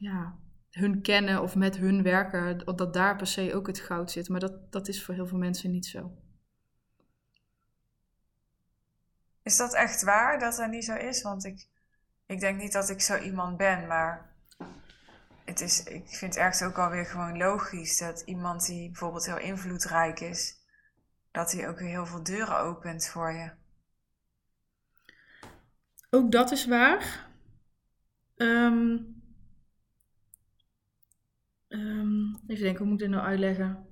ja, 0.01 0.35
hun 0.69 1.01
kennen 1.01 1.41
of 1.41 1.55
met 1.55 1.77
hun 1.77 2.03
werken, 2.03 2.65
dat 2.75 2.93
daar 2.93 3.15
per 3.15 3.27
se 3.27 3.55
ook 3.55 3.67
het 3.67 3.79
goud 3.79 4.11
zit. 4.11 4.29
Maar 4.29 4.39
dat, 4.39 4.71
dat 4.71 4.87
is 4.87 5.03
voor 5.03 5.13
heel 5.13 5.27
veel 5.27 5.37
mensen 5.37 5.71
niet 5.71 5.85
zo. 5.85 6.11
Is 9.43 9.57
dat 9.57 9.73
echt 9.73 10.03
waar 10.03 10.39
dat 10.39 10.55
dat 10.55 10.69
niet 10.69 10.85
zo 10.85 10.95
is? 10.95 11.21
Want 11.21 11.45
ik, 11.45 11.67
ik 12.25 12.39
denk 12.39 12.61
niet 12.61 12.71
dat 12.71 12.89
ik 12.89 13.01
zo 13.01 13.17
iemand 13.17 13.57
ben, 13.57 13.87
maar 13.87 14.35
het 15.45 15.61
is, 15.61 15.83
ik 15.83 16.07
vind 16.07 16.33
het 16.33 16.43
ergens 16.43 16.61
ook 16.61 16.77
alweer 16.77 17.05
gewoon 17.05 17.37
logisch 17.37 17.97
dat 17.97 18.21
iemand 18.21 18.65
die 18.65 18.87
bijvoorbeeld 18.89 19.25
heel 19.25 19.39
invloedrijk 19.39 20.19
is, 20.19 20.55
dat 21.31 21.51
hij 21.51 21.69
ook 21.69 21.79
weer 21.79 21.89
heel 21.89 22.05
veel 22.05 22.23
deuren 22.23 22.59
opent 22.59 23.07
voor 23.07 23.31
je. 23.31 23.51
Ook 26.09 26.31
dat 26.31 26.51
is 26.51 26.65
waar. 26.65 27.29
Ehm, 28.35 28.97
ehm, 31.71 32.23
even 32.47 32.63
denken, 32.63 32.77
hoe 32.77 32.85
moet 32.87 33.01
ik 33.01 33.07
dit 33.07 33.09
nou 33.09 33.25
uitleggen? 33.27 33.85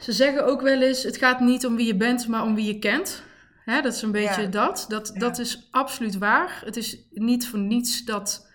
Ze 0.00 0.12
zeggen 0.12 0.46
ook 0.46 0.60
wel 0.60 0.82
eens: 0.82 1.02
het 1.02 1.16
gaat 1.16 1.40
niet 1.40 1.66
om 1.66 1.76
wie 1.76 1.86
je 1.86 1.96
bent, 1.96 2.28
maar 2.28 2.42
om 2.42 2.54
wie 2.54 2.66
je 2.66 2.78
kent. 2.78 3.22
Hè, 3.64 3.80
dat 3.80 3.94
is 3.94 4.02
een 4.02 4.12
beetje 4.12 4.42
Ja. 4.42 4.48
dat. 4.48 4.84
Dat, 4.88 5.10
Ja. 5.14 5.20
dat 5.20 5.38
is 5.38 5.68
absoluut 5.70 6.18
waar. 6.18 6.62
Het 6.64 6.76
is 6.76 6.98
niet 7.10 7.48
voor 7.48 7.58
niets 7.58 8.04
dat 8.04 8.54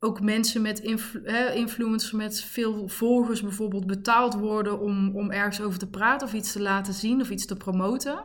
ook 0.00 0.20
mensen 0.20 0.62
met 0.62 0.78
influ 0.78 1.22
hè, 1.24 1.52
influencers 1.52 2.12
met 2.12 2.40
veel 2.42 2.88
volgers 2.88 3.42
bijvoorbeeld 3.42 3.86
betaald 3.86 4.34
worden 4.34 4.80
om, 4.80 5.16
om 5.16 5.30
ergens 5.30 5.60
over 5.60 5.78
te 5.78 5.90
praten 5.90 6.26
of 6.26 6.32
iets 6.32 6.52
te 6.52 6.60
laten 6.60 6.94
zien 6.94 7.20
of 7.20 7.30
iets 7.30 7.46
te 7.46 7.56
promoten. 7.56 8.24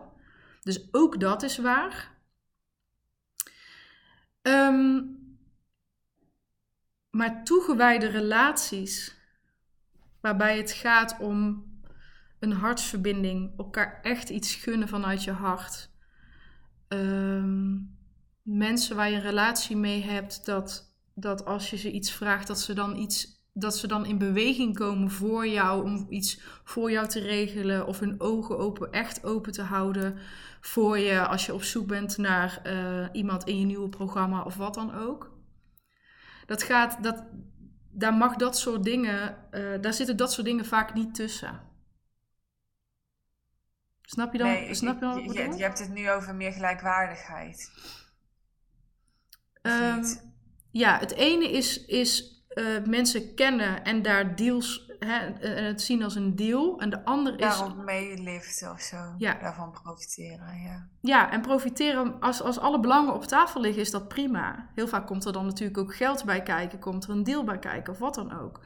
Dus 0.61 0.87
ook 0.91 1.19
dat 1.19 1.43
is 1.43 1.57
waar. 1.57 2.11
Ehm, 4.41 5.01
maar 7.13 7.43
toegewijde 7.43 8.07
relaties, 8.07 9.15
waarbij 10.21 10.57
het 10.57 10.71
gaat 10.71 11.17
om 11.19 11.65
een 12.39 12.51
hartsverbinding, 12.51 13.57
elkaar 13.57 13.99
echt 14.01 14.29
iets 14.29 14.55
gunnen 14.55 14.87
vanuit 14.87 15.23
je 15.23 15.31
hart. 15.31 15.89
Ehm, 16.87 17.77
mensen 18.41 18.95
waar 18.95 19.09
je 19.09 19.15
een 19.15 19.21
relatie 19.21 19.77
mee 19.77 20.03
hebt, 20.03 20.45
dat, 20.45 20.93
dat 21.13 21.45
als 21.45 21.69
je 21.69 21.77
ze 21.77 21.91
iets 21.91 22.11
vraagt, 22.11 22.47
dat 22.47 22.59
ze 22.59 22.73
dan 22.73 22.95
iets. 22.95 23.41
Dat 23.55 23.77
ze 23.77 23.87
dan 23.87 24.05
in 24.05 24.17
beweging 24.17 24.75
komen 24.75 25.11
voor 25.11 25.47
jou 25.47 25.83
om 25.83 26.05
iets 26.09 26.39
voor 26.63 26.91
jou 26.91 27.07
te 27.07 27.19
regelen 27.19 27.87
of 27.87 27.99
hun 27.99 28.21
ogen 28.21 28.57
open, 28.57 28.91
echt 28.91 29.23
open 29.23 29.51
te 29.51 29.61
houden 29.61 30.17
voor 30.61 30.97
je 30.97 31.27
als 31.27 31.45
je 31.45 31.53
op 31.53 31.63
zoek 31.63 31.87
bent 31.87 32.17
naar 32.17 32.59
eh, 32.63 33.07
iemand 33.11 33.43
in 33.43 33.59
je 33.59 33.65
nieuwe 33.65 33.89
programma 33.89 34.43
of 34.43 34.55
wat 34.55 34.73
dan 34.73 34.93
ook. 34.93 35.32
Dat 36.53 36.63
gaat, 36.63 37.03
dat, 37.03 37.23
daar 37.91 38.13
mag 38.13 38.35
dat 38.35 38.57
soort 38.57 38.83
dingen, 38.83 39.51
eh, 39.51 39.81
daar 39.81 39.93
zitten 39.93 40.17
dat 40.17 40.33
soort 40.33 40.45
dingen 40.45 40.65
vaak 40.65 40.93
niet 40.93 41.15
tussen. 41.15 41.61
Snap 44.01 44.31
je 44.31 44.37
dan? 44.37 44.47
Nee, 44.47 44.73
snap 44.73 44.93
je 44.93 44.99
dan 44.99 45.23
je, 45.23 45.33
je, 45.33 45.63
hebt 45.63 45.79
het 45.79 45.89
nu 45.89 46.11
over 46.11 46.35
meer 46.35 46.51
gelijkwaardigheid. 46.51 47.71
Ehm, 49.61 50.03
ja, 50.71 50.99
het 50.99 51.11
ene 51.11 51.51
is, 51.51 51.85
is 51.85 52.43
eh, 52.47 52.83
mensen 52.83 53.35
kennen 53.35 53.83
en 53.83 54.01
daar 54.01 54.35
deals, 54.35 54.82
hè, 54.99 55.17
en 55.17 55.65
het 55.65 55.81
zien 55.81 56.03
als 56.03 56.15
een 56.15 56.35
deal. 56.35 56.79
En 56.79 56.89
de 56.89 57.05
ander 57.05 57.33
is, 57.33 57.39
Daarop 57.39 57.83
meeliften 57.83 58.71
of 58.71 58.81
zo. 58.81 58.97
Ja. 59.17 59.39
Daarvan 59.41 59.71
profiteren, 59.71 60.61
ja. 60.61 60.89
ja, 61.01 61.31
en 61.31 61.41
profiteren, 61.41 62.19
als, 62.19 62.41
als 62.41 62.59
alle 62.59 62.79
belangen 62.79 63.13
op 63.13 63.23
tafel 63.23 63.61
liggen, 63.61 63.81
is 63.81 63.91
dat 63.91 64.07
prima. 64.07 64.69
Heel 64.75 64.87
vaak 64.87 65.07
komt 65.07 65.25
er 65.25 65.33
dan 65.33 65.45
natuurlijk 65.45 65.77
ook 65.77 65.95
geld 65.95 66.25
bij 66.25 66.43
kijken, 66.43 66.79
komt 66.79 67.03
er 67.03 67.09
een 67.09 67.23
deal 67.23 67.43
bij 67.43 67.59
kijken 67.59 67.93
of 67.93 67.99
wat 67.99 68.15
dan 68.15 68.39
ook. 68.39 68.59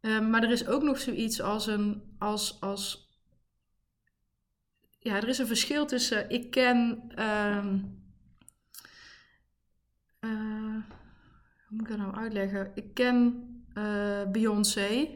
Ehm, 0.00 0.30
maar 0.30 0.42
er 0.42 0.50
is 0.50 0.66
ook 0.66 0.82
nog 0.82 0.98
zoiets 0.98 1.40
als 1.40 1.66
een, 1.66 2.14
als, 2.18 2.60
als, 2.60 3.14
ja, 4.98 5.16
er 5.16 5.28
is 5.28 5.38
een 5.38 5.46
verschil 5.46 5.86
tussen, 5.86 6.30
ik 6.30 6.50
ken, 6.50 7.02
ehm, 7.14 7.78
eh, 10.18 10.76
moet 11.68 11.80
ik 11.80 11.88
dat 11.88 11.98
nou 11.98 12.14
uitleggen? 12.14 12.70
Ik 12.74 12.94
ken 12.94 13.44
uh, 13.74 14.30
Beyoncé. 14.30 15.08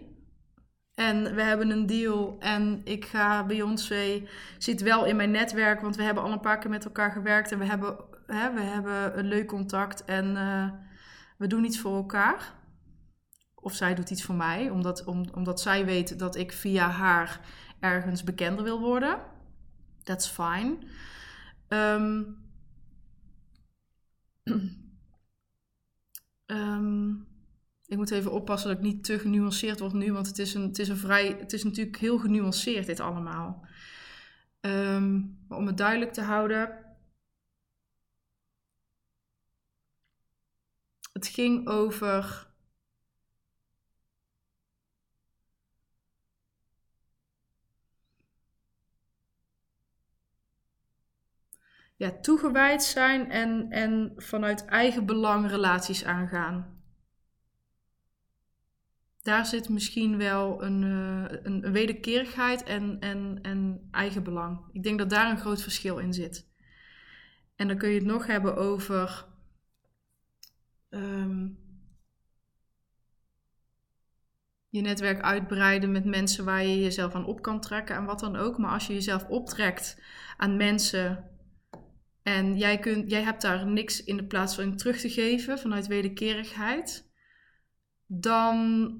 En 0.95 1.35
we 1.35 1.43
hebben 1.43 1.71
een 1.71 1.87
deal 1.87 2.37
en 2.39 2.81
ik 2.85 3.05
ga 3.05 3.47
Beyoncé 3.47 4.23
zit 4.59 4.81
wel 4.81 5.05
in 5.05 5.17
mijn 5.17 5.31
netwerk, 5.31 5.81
want 5.81 5.97
we 5.97 6.03
hebben 6.03 6.23
al 6.23 6.33
een 6.33 6.41
paar 6.41 6.59
keer 6.59 6.71
met 6.71 6.85
elkaar 6.85 7.11
gewerkt 7.11 7.53
en 7.53 7.59
we 7.59 7.65
hebben, 7.65 7.97
hè, 8.27 8.53
we 8.53 8.61
hebben 8.61 9.19
een 9.19 9.27
leuk 9.27 9.47
contact 9.47 10.05
en 10.05 10.31
uh, 10.31 10.71
we 11.39 11.47
doen 11.47 11.65
iets 11.65 11.81
voor 11.81 11.97
elkaar. 11.97 12.53
Of 13.55 13.75
zij 13.75 13.95
doet 13.95 14.11
iets 14.11 14.25
voor 14.25 14.35
mij, 14.35 14.71
omdat, 14.71 15.05
om, 15.05 15.25
omdat 15.33 15.61
zij 15.61 15.85
weet 15.85 16.19
dat 16.19 16.37
ik 16.37 16.53
via 16.53 16.89
haar 16.89 17.41
ergens 17.81 18.25
bekender 18.25 18.65
wil 18.65 18.81
worden. 18.81 19.19
That's 20.03 20.29
fine. 20.29 20.77
Um, 21.69 22.37
um, 24.47 24.83
ik 27.95 28.01
moet 28.01 28.11
even 28.11 28.33
oppassen 28.33 28.69
dat 28.69 28.79
ik 28.79 28.85
niet 28.85 29.05
te 29.05 29.19
genuanceerd 29.19 29.81
word 29.81 29.93
nu, 29.93 30.13
want 30.13 30.27
het 30.27 30.39
is, 30.39 30.55
een, 30.55 30.63
het 30.63 30.79
is, 30.79 30.89
een 30.89 30.97
vrij, 30.97 31.27
het 31.27 31.53
is 31.53 31.65
natuurlijk 31.65 31.97
heel 31.97 32.19
genuanceerd 32.19 32.87
dit 32.87 33.01
allemaal. 33.01 33.67
Um, 34.61 35.39
maar 35.49 35.59
om 35.59 35.67
het 35.67 35.77
duidelijk 35.77 36.13
te 36.13 36.23
houden. 36.23 36.79
Het 41.13 41.27
ging 41.27 41.69
over. 41.69 42.53
Ja, 51.97 52.11
toegewijd 52.21 52.83
zijn 52.83 53.31
en, 53.31 53.71
en 53.71 54.13
vanuit 54.17 54.65
eigen 54.65 55.07
belang 55.07 55.49
relaties 55.51 56.05
aangaan 56.05 56.74
daar 59.25 59.47
zit 59.47 59.69
misschien 59.69 60.17
wel 60.17 60.63
een, 60.63 60.83
uh, 60.83 61.25
een, 61.43 61.73
wederkerigheid 61.73 62.63
en, 62.63 63.01
en, 63.01 63.39
en 63.43 63.89
eigenbelang. 63.91 64.61
Ik 64.73 64.83
denk 64.83 64.99
dat 64.99 65.11
daar 65.11 65.31
een 65.31 65.39
groot 65.39 65.63
verschil 65.63 65.99
in 65.99 66.13
zit. 66.13 66.49
En 67.57 67.69
dan 67.69 67.77
kun 67.77 67.89
je 67.89 67.95
het 67.99 68.07
nog 68.07 68.27
hebben 68.27 68.57
over. 68.57 69.27
Um, 70.91 71.59
je 74.69 74.81
netwerk 74.81 75.21
uitbreiden 75.21 75.93
met 75.93 76.05
mensen 76.05 76.45
waar 76.45 76.65
je 76.65 76.81
jezelf 76.81 77.15
aan 77.15 77.27
op 77.27 77.43
kan 77.43 77.61
trekken 77.61 77.97
en 77.97 78.05
wat 78.05 78.21
dan 78.21 78.37
ook. 78.37 78.59
Maar 78.59 78.73
als 78.73 78.87
je 78.87 78.93
jezelf 78.93 79.29
optrekt 79.29 80.03
aan 80.37 80.57
mensen 80.57 81.31
en 82.23 82.57
jij, 82.57 82.79
kunt, 82.79 83.11
jij 83.11 83.23
hebt 83.23 83.43
daar 83.43 83.67
niks 83.67 84.05
in 84.05 84.17
de 84.17 84.27
plaats 84.27 84.55
van 84.55 84.77
terug 84.77 85.01
te 85.01 85.11
geven 85.11 85.59
vanuit 85.59 85.87
wederkerigheid, 85.87 87.11
dan 88.07 88.99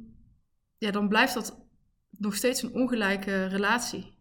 ja, 0.85 0.91
dan 0.91 1.09
blijft 1.09 1.35
dat 1.35 1.67
nog 2.11 2.35
steeds 2.35 2.63
een 2.63 2.73
ongelijke 2.73 3.47
relatie. 3.47 4.19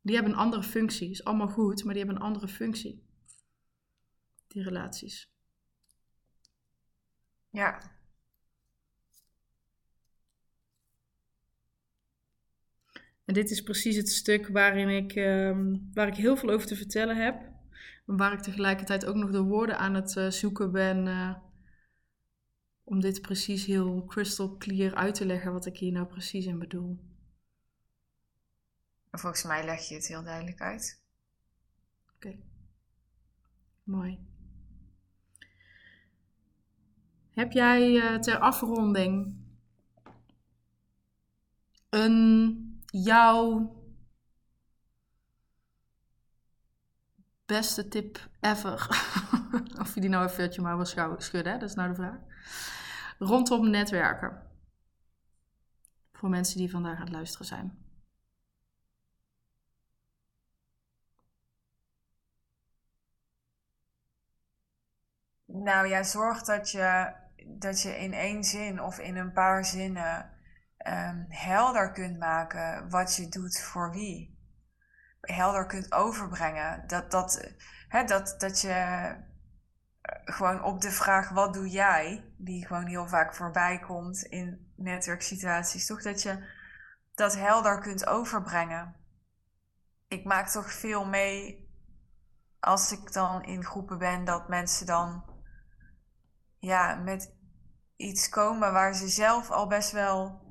Die 0.00 0.14
hebben 0.14 0.32
een 0.32 0.38
andere 0.38 0.62
functie. 0.62 1.10
Is 1.10 1.24
allemaal 1.24 1.48
goed, 1.48 1.84
maar 1.84 1.94
die 1.94 2.02
hebben 2.04 2.22
een 2.22 2.28
andere 2.28 2.48
functie. 2.48 3.06
Die 4.46 4.62
relaties. 4.62 5.30
Ja. 7.50 7.90
En 13.24 13.34
dit 13.34 13.50
is 13.50 13.62
precies 13.62 13.96
het 13.96 14.08
stuk 14.08 14.48
waarin 14.48 14.88
ik, 14.88 15.14
uh, 15.14 15.58
waar 15.92 16.08
ik 16.08 16.14
heel 16.14 16.36
veel 16.36 16.50
over 16.50 16.66
te 16.66 16.76
vertellen 16.76 17.16
heb. 17.16 17.50
Waar 18.04 18.32
ik 18.32 18.40
tegelijkertijd 18.40 19.04
ook 19.04 19.16
nog 19.16 19.30
de 19.30 19.42
woorden 19.42 19.78
aan 19.78 19.94
het 19.94 20.16
uh, 20.16 20.30
zoeken 20.30 20.72
ben. 20.72 21.06
Uh, 21.06 21.34
om 22.92 23.00
dit 23.00 23.20
precies 23.20 23.64
heel 23.64 24.04
crystal 24.04 24.56
clear 24.56 24.94
uit 24.94 25.14
te 25.14 25.26
leggen 25.26 25.52
wat 25.52 25.66
ik 25.66 25.76
hier 25.76 25.92
nou 25.92 26.06
precies 26.06 26.46
in 26.46 26.58
bedoel. 26.58 26.98
Volgens 29.10 29.42
mij 29.42 29.64
leg 29.64 29.88
je 29.88 29.94
het 29.94 30.06
heel 30.06 30.22
duidelijk 30.22 30.60
uit. 30.60 31.02
Oké. 32.14 32.38
Mooi. 33.82 34.18
Heb 37.30 37.52
jij 37.52 37.90
uh, 37.90 38.18
ter 38.18 38.38
afronding 38.38 39.36
een 41.88 42.82
jouw 42.86 43.74
beste 47.46 47.88
tip 47.88 48.28
ever? 48.40 48.88
of 49.80 49.94
je 49.94 50.00
die 50.00 50.10
nou 50.10 50.28
even 50.28 50.62
maar 50.62 50.76
wil 50.76 51.20
schudden, 51.20 51.58
dat 51.58 51.68
is 51.68 51.74
nou 51.74 51.88
de 51.88 51.94
vraag 51.94 52.20
rondom 53.22 53.70
netwerken. 53.70 54.50
Voor 56.12 56.28
mensen 56.28 56.58
die 56.58 56.70
vandaag 56.70 56.96
aan 56.96 57.04
het 57.04 57.12
luisteren 57.12 57.46
zijn. 57.46 57.80
Nou 65.44 65.86
ja, 65.88 66.02
zorg 66.02 66.42
dat 66.42 66.70
je, 66.70 67.12
dat 67.46 67.82
je 67.82 67.98
in 67.98 68.12
één 68.12 68.44
zin 68.44 68.82
of 68.82 68.98
in 68.98 69.16
een 69.16 69.32
paar 69.32 69.64
zinnen 69.64 70.30
um, 70.86 71.26
helder 71.28 71.92
kunt 71.92 72.18
maken 72.18 72.90
wat 72.90 73.16
je 73.16 73.28
doet 73.28 73.60
voor 73.60 73.90
wie. 73.90 74.40
Helder 75.20 75.66
kunt 75.66 75.92
overbrengen. 75.92 76.86
Dat, 76.86 77.10
dat, 77.10 77.52
hè, 77.88 78.04
dat, 78.04 78.34
dat 78.38 78.60
je 78.60 79.16
gewoon 80.24 80.62
op 80.62 80.80
de 80.80 80.90
vraag 80.90 81.28
wat 81.28 81.54
doe 81.54 81.68
jij, 81.68 82.31
die 82.44 82.66
gewoon 82.66 82.86
heel 82.86 83.08
vaak 83.08 83.34
voorbij 83.34 83.78
komt 83.78 84.22
in 84.22 84.72
netwerksituaties, 84.76 85.86
toch 85.86 86.02
dat 86.02 86.22
je 86.22 86.44
dat 87.14 87.36
helder 87.36 87.80
kunt 87.80 88.06
overbrengen. 88.06 88.94
Ik 90.08 90.24
maak 90.24 90.48
toch 90.48 90.72
veel 90.72 91.04
mee 91.04 91.70
als 92.60 92.92
ik 92.92 93.12
dan 93.12 93.42
in 93.42 93.64
groepen 93.64 93.98
ben 93.98 94.24
dat 94.24 94.48
mensen 94.48 94.86
dan 94.86 95.24
ja, 96.58 96.94
met 96.94 97.34
iets 97.96 98.28
komen 98.28 98.72
waar 98.72 98.94
ze 98.94 99.08
zelf 99.08 99.50
al 99.50 99.66
best 99.66 99.92
wel 99.92 100.42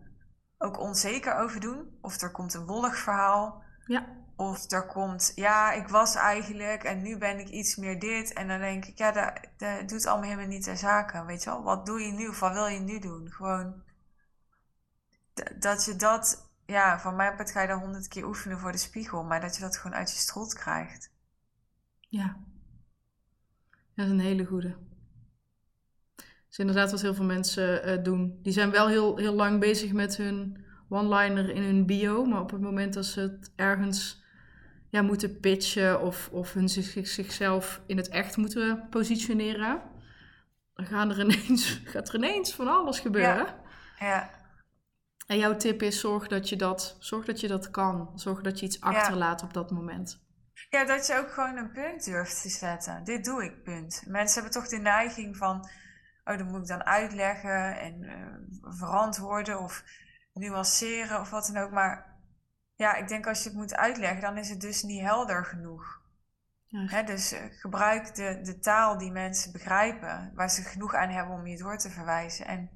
ook 0.57 0.79
onzeker 0.79 1.35
over 1.35 1.59
doen. 1.59 1.97
Of 2.01 2.21
er 2.21 2.31
komt 2.31 2.53
een 2.53 2.65
wollig 2.65 2.97
verhaal. 2.97 3.63
Ja. 3.85 4.20
Of 4.41 4.71
er 4.71 4.85
komt, 4.85 5.31
ja, 5.35 5.71
ik 5.71 5.87
was 5.87 6.15
eigenlijk 6.15 6.83
en 6.83 7.01
nu 7.01 7.17
ben 7.17 7.39
ik 7.39 7.47
iets 7.47 7.75
meer 7.75 7.99
dit. 7.99 8.33
En 8.33 8.47
dan 8.47 8.59
denk 8.59 8.85
ik, 8.85 8.97
ja, 8.97 9.11
dat, 9.57 9.89
doet 9.89 10.05
allemaal 10.05 10.29
helemaal 10.29 10.49
niet 10.49 10.63
ter 10.63 10.77
zake. 10.77 11.25
Weet 11.25 11.43
je 11.43 11.49
wel, 11.49 11.63
wat 11.63 11.85
doe 11.85 12.01
je 12.01 12.11
nu 12.11 12.27
of 12.27 12.39
wat 12.39 12.53
wil 12.53 12.65
je 12.65 12.79
nu 12.79 12.99
doen? 12.99 13.31
Gewoon 13.31 13.83
dat 15.59 15.85
je 15.85 15.95
dat, 15.95 16.51
ja, 16.65 16.99
van 16.99 17.15
mijn 17.15 17.35
part 17.35 17.51
ga 17.51 17.61
je 17.61 17.67
dan 17.67 17.79
honderd 17.79 18.07
keer 18.07 18.25
oefenen 18.25 18.59
voor 18.59 18.71
de 18.71 18.77
spiegel. 18.77 19.23
Maar 19.23 19.41
dat 19.41 19.55
je 19.55 19.61
dat 19.61 19.77
gewoon 19.77 19.97
uit 19.97 20.11
je 20.11 20.17
strot 20.17 20.53
krijgt. 20.53 21.11
Ja, 21.99 22.37
dat 23.95 24.05
is 24.05 24.11
een 24.11 24.19
hele 24.19 24.45
goede. 24.45 24.77
Is 26.49 26.59
inderdaad 26.59 26.91
wat 26.91 27.01
heel 27.01 27.15
veel 27.15 27.25
mensen 27.25 27.89
uh, 27.89 28.03
doen. 28.03 28.39
Die 28.41 28.53
zijn 28.53 28.71
wel 28.71 28.87
heel, 28.87 29.17
heel 29.17 29.33
lang 29.33 29.59
bezig 29.59 29.91
met 29.93 30.17
hun 30.17 30.65
one-liner 30.89 31.49
in 31.49 31.63
hun 31.63 31.85
bio. 31.85 32.25
Maar 32.25 32.41
op 32.41 32.51
het 32.51 32.61
moment 32.61 32.93
dat 32.93 33.05
ze 33.05 33.19
het 33.19 33.51
ergens 33.55 34.20
ja, 34.91 35.01
moeten 35.01 35.39
pitchen 35.39 36.01
of, 36.01 36.29
of 36.31 36.53
hun 36.53 36.69
zich, 36.69 37.07
zichzelf 37.07 37.81
in 37.85 37.97
het 37.97 38.09
echt 38.09 38.37
moeten 38.37 38.87
positioneren, 38.89 39.81
dan 40.73 40.85
gaan 40.85 41.09
er 41.09 41.19
ineens, 41.19 41.81
gaat 41.91 42.09
er 42.09 42.15
ineens 42.15 42.53
van 42.53 42.67
alles 42.67 42.99
gebeuren. 42.99 43.45
Ja. 43.99 44.07
ja. 44.07 44.29
En 45.27 45.37
jouw 45.37 45.55
tip 45.55 45.81
is: 45.81 45.99
zorg 45.99 46.27
dat 46.27 46.49
je 46.49 46.55
dat, 46.55 46.95
zorg 46.99 47.25
dat, 47.25 47.39
je 47.39 47.47
dat 47.47 47.69
kan. 47.69 48.11
Zorg 48.15 48.41
dat 48.41 48.59
je 48.59 48.65
iets 48.65 48.81
achterlaat 48.81 49.43
op 49.43 49.53
dat 49.53 49.71
moment. 49.71 50.19
Ja, 50.69 50.85
dat 50.85 51.07
je 51.07 51.17
ook 51.17 51.31
gewoon 51.31 51.57
een 51.57 51.71
punt 51.71 52.05
durft 52.05 52.41
te 52.41 52.49
zetten. 52.49 53.03
Dit 53.03 53.25
doe 53.25 53.43
ik, 53.43 53.63
punt. 53.63 54.03
Mensen 54.07 54.41
hebben 54.41 54.61
toch 54.61 54.69
de 54.69 54.77
neiging 54.77 55.37
van: 55.37 55.69
oh, 56.23 56.37
dat 56.37 56.47
moet 56.47 56.61
ik 56.61 56.67
dan 56.67 56.83
uitleggen 56.83 57.79
en 57.79 58.03
uh, 58.03 58.73
verantwoorden 58.77 59.59
of 59.59 59.83
nuanceren 60.33 61.19
of 61.19 61.29
wat 61.29 61.51
dan 61.53 61.63
ook. 61.63 61.71
Maar 61.71 62.11
ja, 62.82 62.95
ik 62.95 63.07
denk 63.07 63.27
als 63.27 63.43
je 63.43 63.49
het 63.49 63.57
moet 63.57 63.75
uitleggen, 63.75 64.21
dan 64.21 64.38
is 64.38 64.49
het 64.49 64.61
dus 64.61 64.84
niet 64.84 65.01
helder 65.01 65.45
genoeg. 65.45 66.01
Hè, 66.67 67.03
dus 67.03 67.32
eh, 67.32 67.45
gebruik 67.49 68.15
de, 68.15 68.39
de 68.43 68.59
taal 68.59 68.97
die 68.97 69.11
mensen 69.11 69.51
begrijpen, 69.51 70.32
waar 70.36 70.49
ze 70.49 70.61
genoeg 70.61 70.93
aan 70.93 71.09
hebben 71.09 71.36
om 71.36 71.47
je 71.47 71.57
door 71.57 71.77
te 71.77 71.89
verwijzen 71.89 72.45
en 72.45 72.69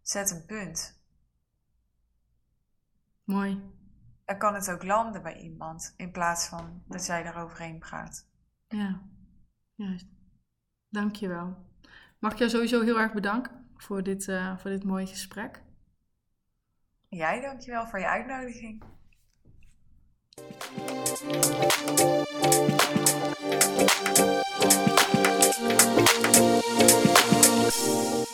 zet 0.00 0.30
een 0.30 0.44
punt. 0.46 1.02
Mooi. 3.24 3.62
Dan 4.24 4.38
kan 4.38 4.54
het 4.54 4.70
ook 4.70 4.82
landen 4.82 5.22
bij 5.22 5.36
iemand 5.36 5.94
in 5.96 6.12
plaats 6.12 6.46
van 6.46 6.82
dat 6.86 7.06
jij 7.06 7.26
eroverheen 7.26 7.78
praat. 7.78 8.28
Ja, 8.68 9.02
juist. 9.74 10.06
Dankjewel. 10.88 11.66
Mag 12.18 12.32
ik 12.32 12.38
jou 12.38 12.50
sowieso 12.50 12.82
heel 12.82 12.98
erg 12.98 13.12
bedanken 13.12 13.70
voor 13.76 14.02
dit, 14.02 14.26
uh, 14.26 14.58
voor 14.58 14.70
dit 14.70 14.84
mooie 14.84 15.06
gesprek. 15.06 15.62
Jij 17.08 17.40
dankjewel 17.40 17.86
voor 17.86 17.98
je 17.98 18.08
uitnodiging. 18.08 18.91
Thank 20.34 21.66
you. 28.26 28.31